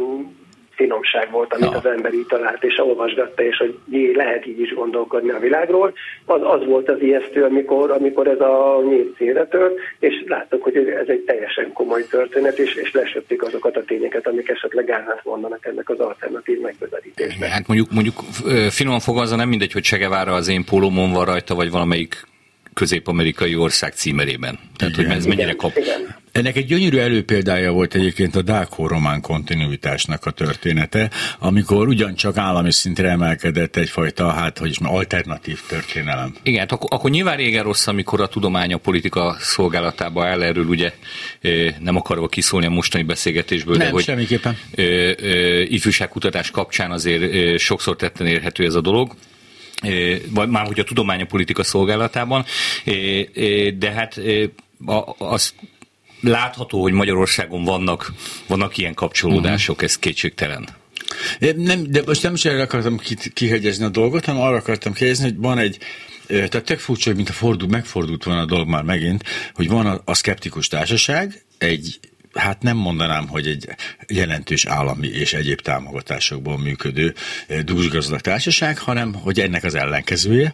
finomság 0.76 1.32
volt, 1.32 1.54
amit 1.54 1.72
ja. 1.72 1.78
az 1.78 1.86
ember 1.86 2.14
így 2.14 2.26
talált, 2.26 2.64
és 2.64 2.80
olvasgatta, 2.80 3.44
és 3.44 3.58
hogy 3.58 3.78
jé, 3.90 4.16
lehet 4.16 4.46
így 4.48 4.60
is 4.60 4.74
gondolkodni 4.74 5.30
a 5.30 5.40
világról. 5.40 5.94
Az, 6.26 6.42
az 6.44 6.66
volt 6.66 6.90
az 6.90 7.02
ijesztő, 7.02 7.44
amikor, 7.44 7.92
amikor 7.92 8.28
ez 8.28 8.40
a 8.40 8.82
nyílt 8.90 9.16
színre 9.18 9.48
tört, 9.48 9.74
és 10.00 10.24
láttuk, 10.28 10.64
hogy 10.64 10.76
ez 10.78 11.08
egy 11.08 11.24
teljesen 11.26 11.74
komoly 11.74 12.06
történet, 12.10 12.58
és, 12.60 12.76
és 12.76 12.92
lesöptik 12.92 13.44
azokat 13.44 13.78
a 13.78 13.84
tényeket, 13.84 14.28
amik 14.28 14.50
esetleg 14.50 14.90
árát 14.90 15.22
mondanak 15.24 15.66
ennek 15.66 15.90
az 15.90 16.00
alternatív 16.00 16.60
megközelítésnek. 16.60 17.50
Hát 17.50 17.68
mondjuk, 17.68 17.92
mondjuk 17.92 18.16
finoman 18.70 19.00
fogalmazva 19.00 19.36
nem 19.36 19.50
mindegy, 19.50 19.72
hogy 19.72 19.84
Segevára 19.84 20.34
az 20.34 20.48
én 20.48 20.64
pólómon 20.66 21.12
van 21.12 21.26
rajta, 21.26 21.56
vagy 21.56 21.72
valamelyik 21.72 22.34
közép-amerikai 22.76 23.56
ország 23.56 23.94
címerében. 23.94 24.60
Tehát, 24.76 24.94
igen, 24.94 25.10
hogy 25.10 25.18
ez 25.18 25.26
mennyire 25.26 25.54
kap. 25.54 25.78
Igen. 25.78 26.16
Ennek 26.32 26.56
egy 26.56 26.66
gyönyörű 26.66 26.98
előpéldája 26.98 27.72
volt 27.72 27.96
egyébként 27.96 28.36
a 28.36 28.42
Dákó-román 28.42 29.22
kontinuitásnak 29.22 30.26
a 30.26 30.32
története, 30.32 31.10
amikor 31.40 31.88
ugyancsak 31.88 32.38
állami 32.38 32.72
szintre 32.72 33.10
emelkedett 33.10 33.76
egyfajta, 33.76 34.32
hát 34.32 34.58
hogy 34.58 34.70
is 34.70 34.78
alternatív 34.82 35.60
történelem. 35.68 36.36
Igen, 36.44 36.60
hát 36.60 36.72
akkor, 36.72 36.90
akkor 36.92 37.10
nyilván 37.10 37.38
régen 37.38 37.64
rossz, 37.64 37.88
amikor 37.88 38.22
a 38.22 38.28
tudomány 38.28 38.74
a 38.74 38.78
politika 38.78 39.36
szolgálatába 39.40 40.26
áll, 40.26 40.44
erről 40.44 40.66
ugye 40.66 40.94
nem 41.80 41.96
akarva 41.96 42.28
kiszólni 42.28 42.66
a 42.66 42.70
mostani 42.70 43.04
beszélgetésből, 43.04 43.76
nem, 43.76 43.86
de 43.86 43.92
hogy 43.92 44.04
semmiképpen. 44.04 44.58
ifjúságkutatás 45.70 46.52
kapcsán 46.52 46.92
azért 46.92 47.60
sokszor 47.60 47.96
tetten 47.96 48.28
érhető 48.28 48.66
ez 48.66 48.76
a 48.76 48.82
dolog 48.82 49.16
vagy 50.30 50.50
már 50.50 50.66
hogy 50.66 50.80
a 50.80 50.84
tudomány 50.84 51.22
a 51.22 51.26
politika 51.26 51.64
szolgálatában, 51.64 52.46
de 53.78 53.92
hát 53.92 54.20
az 55.18 55.54
látható, 56.22 56.82
hogy 56.82 56.94
Magyarországon 56.94 57.64
vannak, 57.64 58.14
vannak 58.48 58.78
ilyen 58.78 58.94
kapcsolódások, 58.94 59.82
ez 59.82 59.98
kétségtelen. 59.98 60.68
Nem, 61.56 61.84
de 61.92 62.02
most 62.06 62.24
nem 62.24 62.34
is 62.34 62.46
erre 62.46 62.62
akartam 62.62 63.00
kihegyezni 63.34 63.86
a 63.86 63.90
dolgot, 63.90 64.26
hanem 64.26 64.42
arra 64.42 64.56
akartam 64.56 64.94
kérdezni, 64.94 65.24
hogy 65.24 65.38
van 65.38 65.58
egy, 65.58 65.78
tehát 66.28 66.64
tök 66.64 66.80
furcsa, 66.80 67.08
hogy 67.08 67.16
mint 67.16 67.30
a 67.30 67.34
fordul, 67.34 67.68
megfordult 67.68 68.24
van 68.24 68.38
a 68.38 68.46
dolog 68.46 68.68
már 68.68 68.84
megint, 68.84 69.24
hogy 69.54 69.68
van 69.68 69.86
a, 69.86 70.02
a 70.06 70.14
szkeptikus 70.14 70.68
társaság, 70.68 71.44
egy 71.58 72.00
hát 72.36 72.62
nem 72.62 72.78
mondanám, 72.78 73.28
hogy 73.28 73.48
egy 73.48 73.68
jelentős 74.08 74.66
állami 74.66 75.08
és 75.08 75.34
egyéb 75.34 75.62
támogatásokból 75.62 76.58
működő 76.58 77.14
eh, 77.48 77.62
dúsgazdag 77.62 78.22
társaság, 78.22 78.78
hanem 78.78 79.14
hogy 79.14 79.40
ennek 79.40 79.64
az 79.64 79.76
ellenkezője, 79.76 80.54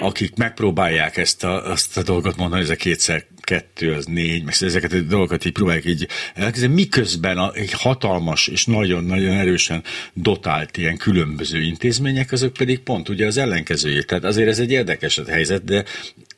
akik 0.00 0.36
megpróbálják 0.36 1.16
ezt 1.16 1.44
a, 1.44 1.70
azt 1.70 1.96
a 1.96 2.02
dolgot 2.02 2.36
mondani, 2.36 2.62
ez 2.62 2.70
a 2.70 2.76
kétszer 2.76 3.24
kettő 3.40 3.92
az 3.92 4.06
négy, 4.06 4.44
meg 4.44 4.54
ezeket 4.60 4.92
a 4.92 5.00
dolgokat 5.00 5.44
így 5.44 5.52
próbálják 5.52 5.84
így 5.84 6.08
elkezdeni, 6.34 6.74
miközben 6.74 7.38
a, 7.38 7.52
egy 7.52 7.72
hatalmas 7.72 8.46
és 8.46 8.64
nagyon-nagyon 8.64 9.32
erősen 9.32 9.82
dotált 10.12 10.76
ilyen 10.76 10.96
különböző 10.96 11.60
intézmények, 11.60 12.32
azok 12.32 12.52
pedig 12.52 12.78
pont 12.78 13.08
ugye 13.08 13.26
az 13.26 13.36
ellenkezőjét. 13.36 14.06
Tehát 14.06 14.24
azért 14.24 14.48
ez 14.48 14.58
egy 14.58 14.70
érdekes 14.70 15.20
helyzet, 15.28 15.64
de 15.64 15.84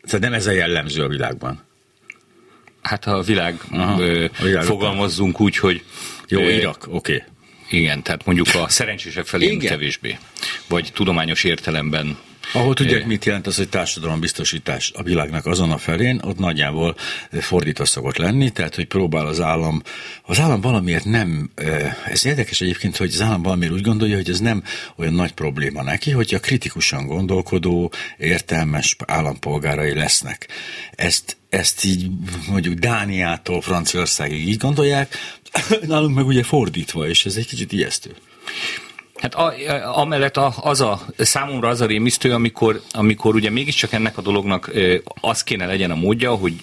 tehát 0.02 0.20
nem 0.20 0.32
ez 0.32 0.46
a 0.46 0.50
jellemző 0.50 1.02
a 1.02 1.08
világban. 1.08 1.64
Hát 2.86 3.06
a 3.06 3.22
világ, 3.22 3.60
Aha, 3.70 4.00
ö, 4.00 4.24
a 4.38 4.42
világ 4.42 4.64
fogalmazzunk 4.64 5.40
úgy, 5.40 5.56
hogy... 5.56 5.82
Jó, 6.28 6.40
ö, 6.40 6.50
Irak, 6.50 6.86
oké. 6.90 7.14
Okay. 7.14 7.26
Igen, 7.80 8.02
tehát 8.02 8.24
mondjuk 8.24 8.46
a 8.54 8.68
szerencsésebb 8.78 9.26
felé 9.26 9.56
kevésbé. 9.56 10.18
Vagy 10.68 10.90
tudományos 10.94 11.44
értelemben 11.44 12.18
ahol 12.52 12.74
tudják, 12.74 13.06
mit 13.06 13.24
jelent 13.24 13.46
az, 13.46 13.56
hogy 13.56 13.68
társadalombiztosítás 13.68 14.92
a 14.94 15.02
világnak 15.02 15.46
azon 15.46 15.70
a 15.70 15.78
felén, 15.78 16.20
ott 16.24 16.38
nagyjából 16.38 16.96
fordítva 17.30 17.84
szokott 17.84 18.16
lenni, 18.16 18.50
tehát, 18.50 18.74
hogy 18.74 18.86
próbál 18.86 19.26
az 19.26 19.40
állam, 19.40 19.82
az 20.22 20.40
állam 20.40 20.60
valamiért 20.60 21.04
nem, 21.04 21.50
ez 22.06 22.26
érdekes 22.26 22.60
egyébként, 22.60 22.96
hogy 22.96 23.12
az 23.12 23.20
állam 23.20 23.42
valamiért 23.42 23.72
úgy 23.72 23.82
gondolja, 23.82 24.16
hogy 24.16 24.30
ez 24.30 24.40
nem 24.40 24.62
olyan 24.96 25.14
nagy 25.14 25.32
probléma 25.32 25.82
neki, 25.82 26.10
hogyha 26.10 26.38
kritikusan 26.38 27.06
gondolkodó, 27.06 27.92
értelmes 28.18 28.96
állampolgárai 29.06 29.94
lesznek. 29.94 30.48
Ezt, 30.90 31.36
ezt 31.48 31.84
így 31.84 32.10
mondjuk 32.48 32.74
Dániától 32.74 33.60
Franciaországig 33.60 34.48
így 34.48 34.56
gondolják, 34.56 35.16
nálunk 35.86 36.14
meg 36.14 36.26
ugye 36.26 36.42
fordítva, 36.42 37.08
és 37.08 37.26
ez 37.26 37.36
egy 37.36 37.46
kicsit 37.46 37.72
ijesztő. 37.72 38.14
Hát 39.16 39.34
a, 39.34 39.54
amellett 39.98 40.36
a, 40.36 40.54
az 40.60 40.80
a, 40.80 41.00
számomra 41.16 41.68
az 41.68 41.80
a 41.80 41.86
rémisztő, 41.86 42.32
amikor, 42.32 42.80
amikor 42.92 43.34
ugye 43.34 43.50
mégiscsak 43.50 43.92
ennek 43.92 44.18
a 44.18 44.22
dolognak 44.22 44.70
az 45.20 45.42
kéne 45.42 45.66
legyen 45.66 45.90
a 45.90 45.94
módja, 45.94 46.34
hogy 46.34 46.54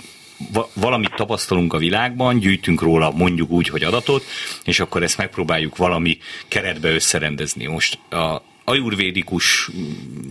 valamit 0.74 1.16
tapasztalunk 1.16 1.74
a 1.74 1.78
világban, 1.78 2.40
gyűjtünk 2.40 2.82
róla 2.82 3.12
mondjuk 3.12 3.50
úgy, 3.50 3.68
hogy 3.68 3.84
adatot, 3.84 4.24
és 4.64 4.80
akkor 4.80 5.04
ezt 5.04 5.18
megpróbáljuk 5.18 5.78
valami 5.78 6.18
keretbe 6.48 6.90
összerendezni. 6.90 7.66
Most 7.66 8.00
a, 8.10 8.42
ajurvédikus 8.64 9.70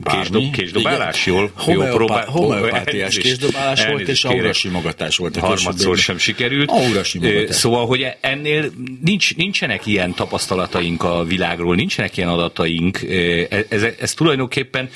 késdob, 0.05 0.51
késdobálás, 0.51 1.27
jól? 1.27 1.51
Homeopá- 1.55 2.27
jó 2.27 2.33
homeopátiás 2.33 3.19
késdobálás 3.19 3.87
volt, 3.87 4.09
és 4.09 4.25
aura 4.25 4.53
simogatás 4.53 5.17
volt. 5.17 5.37
Harmadszor 5.37 5.99
sem 5.99 6.19
sikerült. 6.19 6.71
Aura 6.71 7.03
Szóval, 7.49 7.87
hogy 7.87 8.07
ennél 8.21 8.71
nincs, 9.05 9.37
nincsenek 9.37 9.87
ilyen 9.87 10.15
tapasztalataink 10.15 11.03
a 11.03 11.25
világról, 11.25 11.75
nincsenek 11.75 12.17
ilyen 12.17 12.29
adataink. 12.29 13.03
Ez, 13.49 13.65
ez, 13.69 13.83
ez 14.01 14.15
tulajdonképpen 14.15 14.89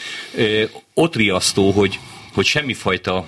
ott 0.94 1.16
riasztó, 1.16 1.70
hogy, 1.70 1.98
hogy 2.32 2.44
semmifajta 2.44 3.26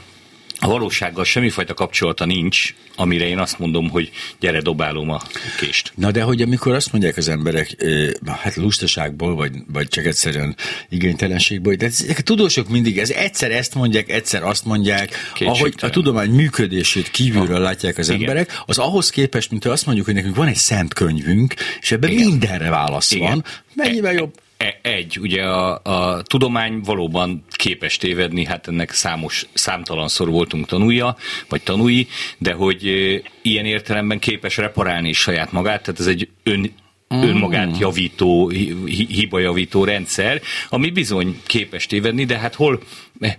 a 0.61 0.67
valósággal 0.67 1.25
semmifajta 1.25 1.75
kapcsolata 1.75 2.25
nincs, 2.25 2.75
amire 2.97 3.27
én 3.27 3.39
azt 3.39 3.59
mondom, 3.59 3.91
hogy 3.91 4.11
gyere, 4.41 4.61
dobálom 4.61 5.11
a 5.11 5.23
kést. 5.61 5.93
Na 5.95 6.11
de 6.11 6.23
hogy 6.23 6.43
amikor 6.43 6.75
azt 6.75 6.93
mondják 6.93 7.17
az 7.17 7.29
emberek, 7.29 7.85
hát 8.27 8.57
lustaságból, 8.57 9.35
vagy, 9.35 9.53
vagy 9.73 9.89
csak 9.89 10.05
egyszerűen 10.05 10.57
igénytelenségből, 10.89 11.75
de 11.75 11.87
ezek 11.87 12.19
a 12.19 12.23
tudósok 12.23 12.69
mindig 12.69 12.99
ez 12.99 13.11
egyszer 13.11 13.51
ezt 13.51 13.75
mondják, 13.75 14.11
egyszer 14.11 14.43
azt 14.43 14.65
mondják, 14.65 15.33
ahogy 15.41 15.75
a 15.81 15.91
tudomány 15.91 16.31
működését 16.31 17.11
kívülről 17.11 17.61
látják 17.61 17.99
az 17.99 18.09
Igen. 18.09 18.21
emberek, 18.21 18.63
az 18.67 18.79
ahhoz 18.79 19.11
képest, 19.11 19.51
mint 19.51 19.65
azt 19.65 19.87
mondjuk, 19.87 20.07
hogy 20.07 20.15
nekünk 20.15 20.37
van 20.37 20.49
egy 20.49 20.57
szent 20.57 20.95
könyvünk, 20.95 21.55
és 21.81 21.93
ebben 21.93 22.11
Igen. 22.11 22.27
mindenre 22.27 22.71
válasz 22.71 23.11
Igen. 23.11 23.29
van, 23.29 23.45
mennyivel 23.75 24.13
jobb 24.13 24.33
E, 24.35 24.48
egy, 24.83 25.19
ugye 25.21 25.43
a, 25.43 25.81
a 25.83 26.23
tudomány 26.23 26.81
valóban 26.85 27.45
képes 27.51 27.97
tévedni, 27.97 28.45
hát 28.45 28.69
ennek 28.69 28.91
számos, 28.91 29.47
számtalanszor 29.53 30.29
voltunk 30.29 30.67
tanulja, 30.67 31.17
vagy 31.49 31.63
tanúi, 31.63 32.07
de 32.39 32.53
hogy 32.53 32.85
ilyen 33.43 33.65
értelemben 33.65 34.19
képes 34.19 34.57
reparálni 34.57 35.09
is 35.09 35.19
saját 35.19 35.53
magát, 35.53 35.83
tehát 35.83 36.01
ez 36.01 36.07
egy 36.07 36.29
ön, 36.43 36.73
mm. 37.15 37.23
önmagát 37.23 37.79
javító, 37.79 38.49
hibajavító 38.89 39.85
rendszer, 39.85 40.41
ami 40.69 40.91
bizony 40.91 41.41
képes 41.47 41.87
tévedni, 41.87 42.25
de 42.25 42.39
hát 42.39 42.55
hol, 42.55 42.81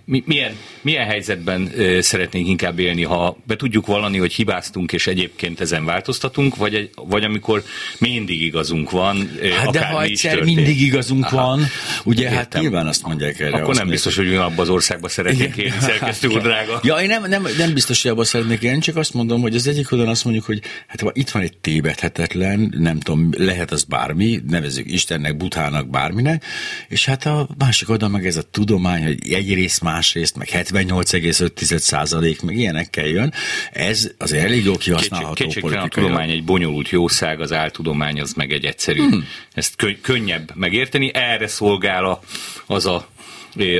milyen, 0.04 0.56
milyen 0.80 1.06
helyzetben 1.06 1.72
szeretnénk 2.00 2.48
inkább 2.48 2.78
élni, 2.78 3.02
ha 3.02 3.36
be 3.46 3.56
tudjuk 3.56 3.86
vallani, 3.86 4.18
hogy 4.18 4.32
hibáztunk, 4.32 4.92
és 4.92 5.06
egyébként 5.06 5.60
ezen 5.60 5.84
változtatunk, 5.84 6.56
vagy, 6.56 6.90
vagy 6.94 7.24
amikor 7.24 7.62
mindig 7.98 8.42
igazunk 8.42 8.90
van, 8.90 9.30
hát 9.56 9.70
de 9.70 9.86
ha 9.86 10.02
egyszer 10.02 10.42
mindig 10.42 10.80
igazunk 10.80 11.24
Aha. 11.24 11.36
van, 11.36 11.66
ugye 12.04 12.28
hát 12.28 12.32
Értem. 12.32 12.50
hát 12.50 12.60
nyilván 12.60 12.86
azt 12.86 13.06
mondják 13.06 13.40
erre. 13.40 13.56
Akkor 13.56 13.74
nem 13.74 13.88
biztos, 13.88 14.16
hogy 14.16 14.26
ugyanabban 14.26 14.58
az 14.58 14.68
országban 14.68 15.10
szeretnék 15.10 15.56
élni, 15.56 15.80
szerkesztő 15.80 16.28
úr 16.34 16.42
drága. 16.42 16.80
Ja, 16.82 16.96
én 16.96 17.08
nem, 17.08 17.24
nem, 17.28 17.46
nem 17.58 17.74
biztos, 17.74 18.02
hogy 18.02 18.10
abban 18.10 18.24
szeretnék 18.24 18.62
élni, 18.62 18.78
csak 18.80 18.96
azt 18.96 19.14
mondom, 19.14 19.40
hogy 19.40 19.54
az 19.54 19.66
egyik 19.66 19.92
oldalon 19.92 20.12
azt 20.12 20.24
mondjuk, 20.24 20.44
hogy 20.44 20.62
hát 20.86 21.04
itt 21.12 21.30
van 21.30 21.42
egy 21.42 21.56
tévedhetetlen, 21.56 22.74
nem 22.78 23.00
tudom, 23.00 23.30
lehet 23.36 23.70
az 23.70 23.84
bármi, 23.84 24.40
nevezük 24.48 24.92
Istennek, 24.92 25.36
butának, 25.36 25.90
bárminek, 25.90 26.44
és 26.88 27.04
hát 27.04 27.26
a 27.26 27.48
másik 27.58 27.88
oldalon 27.88 28.14
meg 28.14 28.26
ez 28.26 28.36
a 28.36 28.42
tudomány, 28.42 29.04
hogy 29.04 29.32
egyrészt 29.32 29.69
egész 29.70 29.82
másrészt, 29.82 30.36
meg 30.36 30.48
78,5 30.52 31.78
százalék, 31.78 32.42
meg 32.42 32.56
ilyenekkel 32.56 33.06
jön. 33.06 33.32
Ez 33.72 34.10
az 34.18 34.32
elég 34.32 34.64
jó 34.64 34.76
kihasználható 34.76 35.34
Kétség, 35.34 35.62
politikai. 35.62 35.88
a 35.88 35.94
tudomány 35.94 36.30
egy 36.30 36.44
bonyolult 36.44 36.88
jószág, 36.88 37.40
az 37.40 37.52
áltudomány 37.52 38.20
az 38.20 38.32
meg 38.32 38.52
egy 38.52 38.64
egyszerű. 38.64 39.00
Hmm. 39.00 39.24
Ezt 39.54 39.86
könnyebb 40.02 40.50
megérteni. 40.54 41.10
Erre 41.14 41.46
szolgál 41.46 42.04
a, 42.04 42.20
az 42.66 42.86
a 42.86 43.08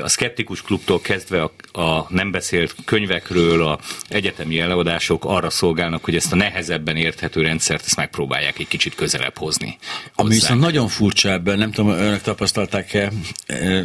a 0.02 0.08
szkeptikus 0.08 0.62
klubtól 0.62 1.00
kezdve 1.00 1.42
a, 1.42 1.80
a 1.80 2.06
nem 2.08 2.30
beszélt 2.30 2.74
könyvekről, 2.84 3.66
a 3.66 3.78
egyetemi 4.08 4.60
előadások 4.60 5.24
arra 5.24 5.50
szolgálnak, 5.50 6.04
hogy 6.04 6.16
ezt 6.16 6.32
a 6.32 6.36
nehezebben 6.36 6.96
érthető 6.96 7.42
rendszert 7.42 7.84
ezt 7.84 7.96
megpróbálják 7.96 8.58
egy 8.58 8.68
kicsit 8.68 8.94
közelebb 8.94 9.36
hozni. 9.36 9.78
Ami 10.14 10.28
viszont 10.28 10.60
nagyon 10.60 10.88
furcsa 10.88 11.30
ebben, 11.30 11.58
nem 11.58 11.70
tudom, 11.70 11.90
önök 11.90 12.20
tapasztalták-e, 12.20 13.12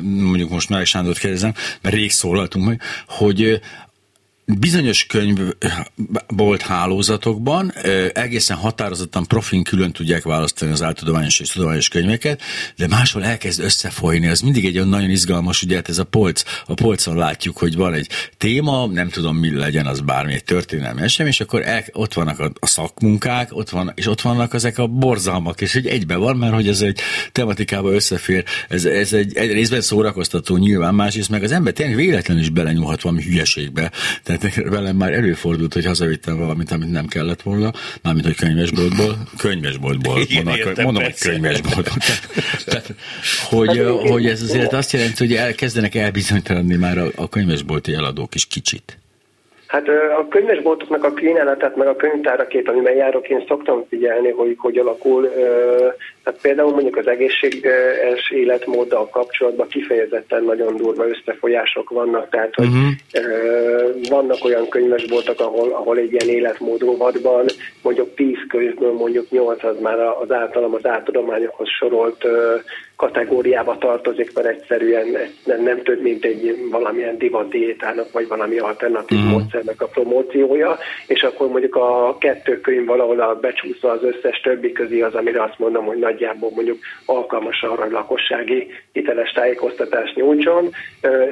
mondjuk 0.02 0.50
most 0.50 0.70
Márk 0.70 0.86
Sándort 0.86 1.18
kérdezem, 1.18 1.54
mert 1.82 1.96
rég 1.96 2.12
szólaltunk 2.12 2.66
meg, 2.66 2.82
hogy 3.08 3.62
bizonyos 4.46 5.06
könyvbolt 5.06 6.62
hálózatokban 6.62 7.74
egészen 8.14 8.58
határozottan 8.58 9.26
profin 9.26 9.64
külön 9.64 9.92
tudják 9.92 10.24
választani 10.24 10.72
az 10.72 10.82
áltudományos 10.82 11.40
és 11.40 11.50
tudományos 11.50 11.88
könyveket, 11.88 12.42
de 12.76 12.88
máshol 12.88 13.26
elkezd 13.26 13.60
összefolyni. 13.60 14.28
Az 14.28 14.42
mindig 14.42 14.66
egy 14.66 14.76
olyan 14.76 14.88
nagyon 14.88 15.10
izgalmas, 15.10 15.64
ugye 15.64 15.76
hát 15.76 15.90
ez 15.90 15.98
a 15.98 16.04
polc, 16.04 16.44
a 16.66 16.74
polcon 16.74 17.18
látjuk, 17.18 17.58
hogy 17.58 17.76
van 17.76 17.94
egy 17.94 18.10
téma, 18.38 18.88
nem 18.88 19.10
tudom 19.10 19.38
mi 19.38 19.56
legyen 19.56 19.86
az 19.86 20.00
bármi, 20.00 20.34
egy 20.34 20.44
történelmi 20.44 21.02
esemény, 21.02 21.32
és 21.32 21.42
akkor 21.42 21.62
el, 21.62 21.84
ott 21.92 22.14
vannak 22.14 22.40
a, 22.40 22.52
a 22.60 22.68
szakmunkák, 22.68 23.56
ott 23.56 23.70
van, 23.70 23.92
és 23.96 24.08
ott 24.08 24.22
vannak 24.22 24.54
ezek 24.54 24.78
a 24.78 24.88
borzalmak, 24.88 25.62
és 25.62 25.74
hogy 25.74 25.88
egybe 25.88 26.16
van, 26.16 26.38
mert 26.38 26.54
hogy 26.54 26.68
ez 26.68 26.82
egy 26.82 27.00
tematikába 27.32 27.92
összefér, 27.92 28.44
ez, 28.70 28.86
ez 28.86 29.14
egy, 29.14 29.38
egy 29.38 29.52
részben 29.52 29.82
szórakoztató 29.82 30.58
nyilván, 30.58 30.96
másrészt 30.96 31.30
meg 31.30 31.44
az 31.44 31.52
ember 31.52 31.74
tényleg 31.74 31.96
véletlenül 31.96 32.44
is 32.44 32.50
belenyúlhat 32.50 33.02
valami 33.02 33.24
hülyeségbe. 33.24 33.92
Tehát 34.24 34.35
tehát 34.38 34.70
velem 34.70 34.96
már 34.96 35.14
előfordult, 35.14 35.74
hogy 35.74 35.86
hazavittem 35.86 36.38
valamit, 36.38 36.72
amit 36.72 36.92
nem 36.92 37.08
kellett 37.08 37.42
volna, 37.42 37.72
mármint, 38.02 38.26
hogy 38.26 38.36
könyvesboltból, 38.36 39.28
könyvesboltból, 39.38 40.22
Igen, 40.22 40.44
mondom, 40.44 40.68
értem, 40.68 40.84
mondom 40.84 41.04
hogy 41.04 41.20
könyvesboltból. 41.20 42.02
tehát, 42.66 42.94
hogy, 43.44 43.86
hogy 44.10 44.26
ez 44.26 44.42
azért 44.42 44.74
azt 44.74 44.92
jelenti, 44.92 45.28
hogy 45.28 45.36
elkezdenek 45.36 45.96
elbizonytalanni 45.96 46.76
már 46.76 46.98
a, 46.98 47.12
a 47.16 47.30
könyvesbolti 47.30 47.94
eladók 47.94 48.36
is 48.36 48.46
kicsit. 48.46 49.00
Hát 49.76 49.88
a 50.20 50.28
könyvesboltoknak 50.30 51.04
a 51.04 51.14
kínálatát, 51.14 51.76
meg 51.76 51.88
a 51.88 51.96
könyvtárakét, 51.96 52.70
amiben 52.70 52.96
járok, 52.96 53.30
én 53.30 53.44
szoktam 53.48 53.86
figyelni, 53.90 54.30
hogy 54.30 54.56
hogy 54.58 54.78
alakul. 54.78 55.30
Tehát 56.24 56.42
például 56.42 56.72
mondjuk 56.72 56.98
az 56.98 57.08
egészséges 57.08 58.30
életmóddal 58.30 59.10
kapcsolatban 59.10 59.68
kifejezetten 59.68 60.44
nagyon 60.44 60.78
durva 60.78 61.08
összefolyások 61.08 61.90
vannak, 61.90 62.30
tehát 62.30 62.56
hogy 62.56 62.66
uh-huh. 62.66 64.10
vannak 64.10 64.46
olyan 64.46 64.70
könyvesboltok, 64.70 65.40
ahol, 65.40 65.72
ahol 65.72 65.98
egy 65.98 66.12
ilyen 66.12 66.36
életmód 66.36 66.82
rovatban 66.82 67.46
mondjuk 67.82 68.16
tíz 68.16 68.40
könyvből 68.48 68.94
mondjuk 68.94 69.30
nyolc 69.30 69.64
az 69.64 69.80
már 69.80 70.00
az 70.00 70.32
általam 70.32 70.74
az 70.74 70.86
áltudományokhoz 70.86 71.70
sorolt 71.70 72.28
kategóriába 72.96 73.78
tartozik, 73.78 74.34
mert 74.34 74.48
egyszerűen 74.48 75.08
nem, 75.46 75.64
nem 75.64 75.82
több, 75.84 76.02
mint 76.02 76.26
egy 76.26 76.68
valamilyen 76.72 77.18
divatdiétának, 77.18 78.12
vagy 78.12 78.28
valami 78.28 78.58
alternatív 78.58 79.20
mm. 79.20 79.28
módszernek 79.28 79.82
a 79.82 79.88
promóciója, 79.88 80.78
és 81.08 81.24
akkor 81.24 81.48
mondjuk 81.48 81.76
a 81.76 82.18
kettő 82.20 82.62
könyv 82.62 82.86
valahol 82.86 83.20
a 83.20 83.36
becsúszva 83.36 83.92
az 83.92 84.04
összes 84.04 84.40
többi 84.40 84.72
közé 84.72 85.02
az, 85.02 85.14
amire 85.14 85.44
azt 85.44 85.60
mondom, 85.60 85.86
hogy 85.86 85.98
nagyjából 85.98 86.52
mondjuk 86.56 86.78
alkalmas 87.06 87.62
arra, 87.62 87.84
hogy 87.84 87.92
lakossági 87.92 88.68
hiteles 88.92 89.32
tájékoztatást 89.32 90.16
nyújtson. 90.16 90.70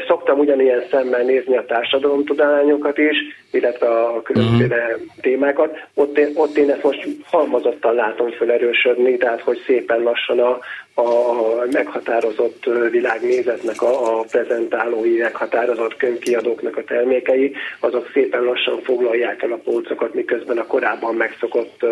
Szoktam 0.07 0.39
ugyanilyen 0.39 0.83
szemmel 0.89 1.21
nézni 1.23 1.57
a 1.57 1.65
társadalomtudományokat 1.65 2.97
is, 2.97 3.17
illetve 3.51 3.87
a 3.87 4.21
különböző 4.21 4.65
uh-huh. 4.65 5.01
témákat. 5.21 5.77
Ott 5.93 6.17
én, 6.17 6.31
ott 6.35 6.57
én 6.57 6.69
ezt 6.69 6.83
most 6.83 7.07
halmozottan 7.23 7.95
látom 7.95 8.31
felerősödni, 8.31 9.17
tehát 9.17 9.41
hogy 9.41 9.61
szépen 9.65 10.01
lassan 10.01 10.39
a 10.39 10.59
a 10.93 11.65
meghatározott 11.71 12.63
világnézetnek 12.91 13.81
a, 13.81 14.19
a 14.19 14.25
prezentálói, 14.31 15.17
meghatározott 15.17 15.97
könyvkiadóknak 15.97 16.77
a 16.77 16.83
termékei, 16.83 17.55
azok 17.79 18.09
szépen 18.13 18.43
lassan 18.43 18.81
foglalják 18.81 19.41
el 19.41 19.51
a 19.51 19.61
polcokat, 19.63 20.13
miközben 20.13 20.57
a 20.57 20.67
korábban 20.67 21.15
megszokott 21.15 21.85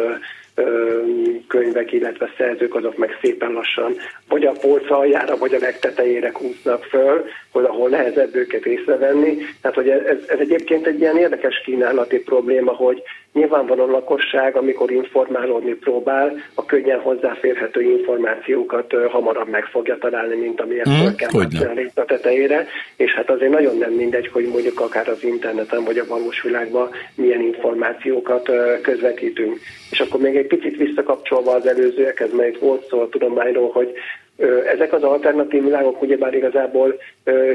könyvek, 1.47 1.91
illetve 1.91 2.33
szerzők 2.37 2.75
azok 2.75 2.97
meg 2.97 3.17
szépen 3.21 3.51
lassan 3.51 3.95
vagy 4.27 4.45
a 4.45 4.51
polc 4.51 4.91
aljára, 4.91 5.37
vagy 5.37 5.53
a 5.53 5.59
legtetejére 5.59 6.31
kúsznak 6.31 6.83
föl, 6.83 7.25
hogy 7.51 7.63
ahol 7.63 7.89
nehezebb 7.89 8.35
őket 8.35 8.65
észrevenni. 8.65 9.37
Tehát, 9.61 9.77
hogy 9.77 9.89
ez, 9.89 10.17
ez 10.27 10.39
egyébként 10.39 10.87
egy 10.87 10.99
ilyen 10.99 11.17
érdekes 11.17 11.61
kínálati 11.65 12.19
probléma, 12.19 12.71
hogy 12.71 13.03
nyilvánvalóan 13.33 13.89
a 13.89 13.91
lakosság, 13.91 14.55
amikor 14.55 14.91
informálódni 14.91 15.73
próbál, 15.73 16.35
a 16.53 16.65
könnyen 16.65 16.99
hozzáférhető 16.99 17.81
információkat 17.81 18.93
hamarabb 19.09 19.49
meg 19.49 19.65
fogja 19.65 19.97
találni, 19.97 20.35
mint 20.35 20.61
amiért 20.61 20.85
hmm, 20.85 21.15
kell 21.15 21.29
a 21.95 22.05
tetejére, 22.05 22.67
és 22.95 23.13
hát 23.13 23.29
azért 23.29 23.51
nagyon 23.51 23.77
nem 23.77 23.91
mindegy, 23.91 24.27
hogy 24.27 24.47
mondjuk 24.47 24.79
akár 24.79 25.09
az 25.09 25.23
interneten, 25.23 25.83
vagy 25.83 25.97
a 25.97 26.05
valós 26.07 26.41
világban 26.41 26.89
milyen 27.15 27.41
információkat 27.41 28.49
közvetítünk. 28.81 29.59
És 29.91 29.99
akkor 29.99 30.19
még 30.19 30.35
egy 30.35 30.47
picit 30.47 30.77
visszakapcsolva 30.77 31.51
az 31.51 31.67
előzőekhez, 31.67 32.33
mert 32.33 32.49
itt 32.55 32.59
volt 32.59 32.87
szó 32.87 32.99
a 32.99 33.09
tudományról, 33.09 33.71
hogy 33.71 33.93
ezek 34.73 34.93
az 34.93 35.03
alternatív 35.03 35.63
világok 35.63 36.01
ugyebár 36.01 36.33
igazából 36.33 36.99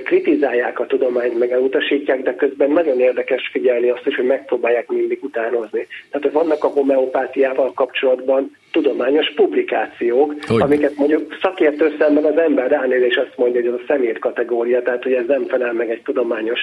kritizálják 0.05 0.81
a 0.81 0.87
tudományt, 0.87 1.39
meg 1.39 1.53
elutasítják, 1.53 2.23
de 2.23 2.35
közben 2.35 2.71
nagyon 2.71 3.01
érdekes 3.01 3.49
figyelni 3.53 3.89
azt 3.89 4.07
is, 4.07 4.17
hogy 4.17 4.27
megpróbálják 4.27 4.89
mindig 4.89 5.19
utánozni. 5.23 5.87
Tehát 6.11 6.33
vannak 6.33 6.65
a 6.65 6.69
homeopátiával 6.69 7.73
kapcsolatban 7.73 8.57
tudományos 8.73 9.33
publikációk, 9.35 10.35
hogy? 10.47 10.61
amiket 10.61 10.97
mondjuk 10.97 11.39
szakértő 11.43 11.95
szemben 11.99 12.25
az 12.25 12.39
ember 12.39 12.71
ránéz, 12.71 13.03
és 13.03 13.17
azt 13.17 13.37
mondja, 13.37 13.61
hogy 13.61 13.71
ez 13.71 13.81
a 13.81 13.85
szemét 13.87 14.19
kategória, 14.19 14.83
tehát 14.83 15.03
hogy 15.03 15.13
ez 15.13 15.27
nem 15.27 15.45
felel 15.45 15.73
meg 15.73 15.91
egy 15.91 16.03
tudományos 16.03 16.61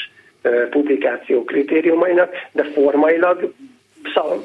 publikáció 0.69 1.43
kritériumainak, 1.43 2.29
de 2.51 2.63
formailag 2.63 3.53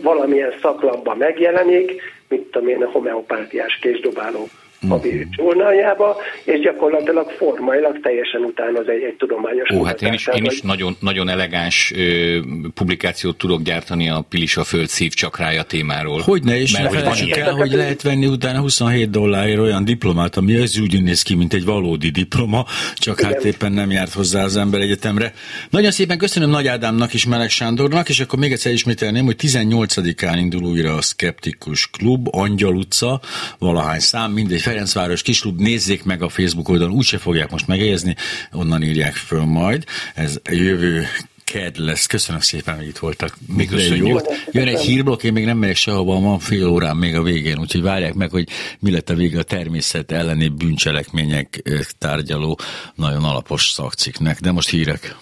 valamilyen 0.03 0.53
szaklapban 0.63 1.17
megjelenik, 1.17 2.03
mit 2.29 2.43
tudom 2.43 2.69
én, 2.69 2.83
a 2.83 2.91
homeopátiás 2.91 3.79
késdobáló 3.81 4.49
a 4.89 4.99
journaljába, 5.31 6.17
és 6.45 6.61
gyakorlatilag 6.61 7.31
formailag 7.31 8.01
teljesen 8.01 8.41
utánoz 8.41 8.89
egy, 8.89 9.03
egy 9.03 9.15
tudományos 9.15 9.71
Ó, 9.71 9.83
hát 9.83 10.03
én 10.03 10.13
is, 10.13 10.27
én 10.27 10.45
is 10.45 10.61
nagyon, 10.61 10.97
nagyon 11.01 11.29
elegáns 11.29 11.93
ö, 11.97 12.39
publikációt 12.75 13.37
tudok 13.37 13.63
gyártani 13.63 14.09
a 14.09 14.25
Pilisa 14.29 14.65
Föld 14.65 14.89
szív 14.89 15.13
csakrája 15.13 15.63
témáról. 15.63 16.21
Hogyne, 16.21 16.61
és 16.61 16.73
Mert, 16.73 16.93
ne 16.93 17.09
hogy 17.09 17.31
el, 17.31 17.55
hogy 17.55 17.73
lehet 17.73 18.03
venni 18.03 18.27
utána 18.27 18.61
27 18.61 19.11
dollárért 19.11 19.59
olyan 19.59 19.85
diplomát, 19.85 20.37
ami 20.37 20.57
az 20.57 20.81
úgy 20.81 21.03
néz 21.03 21.23
ki, 21.23 21.35
mint 21.35 21.55
egy 21.55 21.65
valódi 21.65 22.11
diploma, 22.11 22.65
csak 22.95 23.21
hát 23.21 23.31
Igen. 23.31 23.33
hát 23.33 23.45
éppen 23.55 23.73
nem 23.73 23.91
járt 23.91 24.13
hozzá 24.13 24.45
az 24.45 24.57
ember 24.57 24.81
egyetemre. 24.81 25.33
Nagyon 25.71 25.91
szépen 25.91 26.19
köszönöm 26.19 26.51
Nagy 26.51 26.67
Ádámnak 26.67 27.15
és 27.15 27.27
Meleg 27.27 27.51
Sándornak, 27.51 28.09
és 28.09 28.21
akkor 28.21 28.39
még 28.39 28.53
egyszer 28.53 28.73
ismételném, 28.73 29.25
hogy 29.25 29.37
18-án 29.39 30.37
indul 30.37 30.63
újra 30.63 30.95
a 30.95 31.01
Skeptikus 31.01 31.91
Klub, 31.91 32.29
Angyal 32.31 32.75
utca, 32.75 33.21
valahány 33.59 34.01
szám, 34.01 34.33
mindegy 34.33 34.63
Ferencváros 34.69 35.23
Kislub, 35.23 35.61
nézzék 35.61 36.05
meg 36.05 36.23
a 36.23 36.29
Facebook 36.29 36.69
oldalon, 36.69 36.95
úgyse 36.95 37.19
fogják 37.19 37.51
most 37.51 37.67
megjegyezni, 37.67 38.17
onnan 38.53 38.83
írják 38.83 39.15
föl 39.15 39.45
majd. 39.45 39.85
Ez 40.15 40.41
jövő 40.51 41.07
ked 41.45 41.79
lesz. 41.79 42.07
Köszönöm 42.07 42.41
szépen, 42.41 42.77
hogy 42.77 42.87
itt 42.87 42.99
voltak. 42.99 43.37
Még 43.47 43.71
jó. 43.71 44.17
Jön 44.51 44.69
egy 44.69 44.81
hírblokk, 44.81 45.23
én 45.23 45.33
még 45.33 45.45
nem 45.45 45.59
megyek 45.59 45.77
sehova, 45.77 46.21
van 46.21 46.39
fél 46.39 46.67
órán 46.67 46.97
még 46.97 47.17
a 47.17 47.23
végén, 47.23 47.59
úgyhogy 47.59 47.83
várják 47.83 48.15
meg, 48.15 48.31
hogy 48.31 48.49
mi 48.79 48.91
lett 48.91 49.11
a 49.11 49.15
vége 49.15 49.39
a 49.39 49.43
természet 49.43 50.13
elleni 50.13 50.49
bűncselekmények 50.49 51.63
tárgyaló, 51.99 52.59
nagyon 52.95 53.25
alapos 53.25 53.71
szakciknek. 53.71 54.41
De 54.41 54.53
most 54.53 54.69
hírek. 54.69 55.17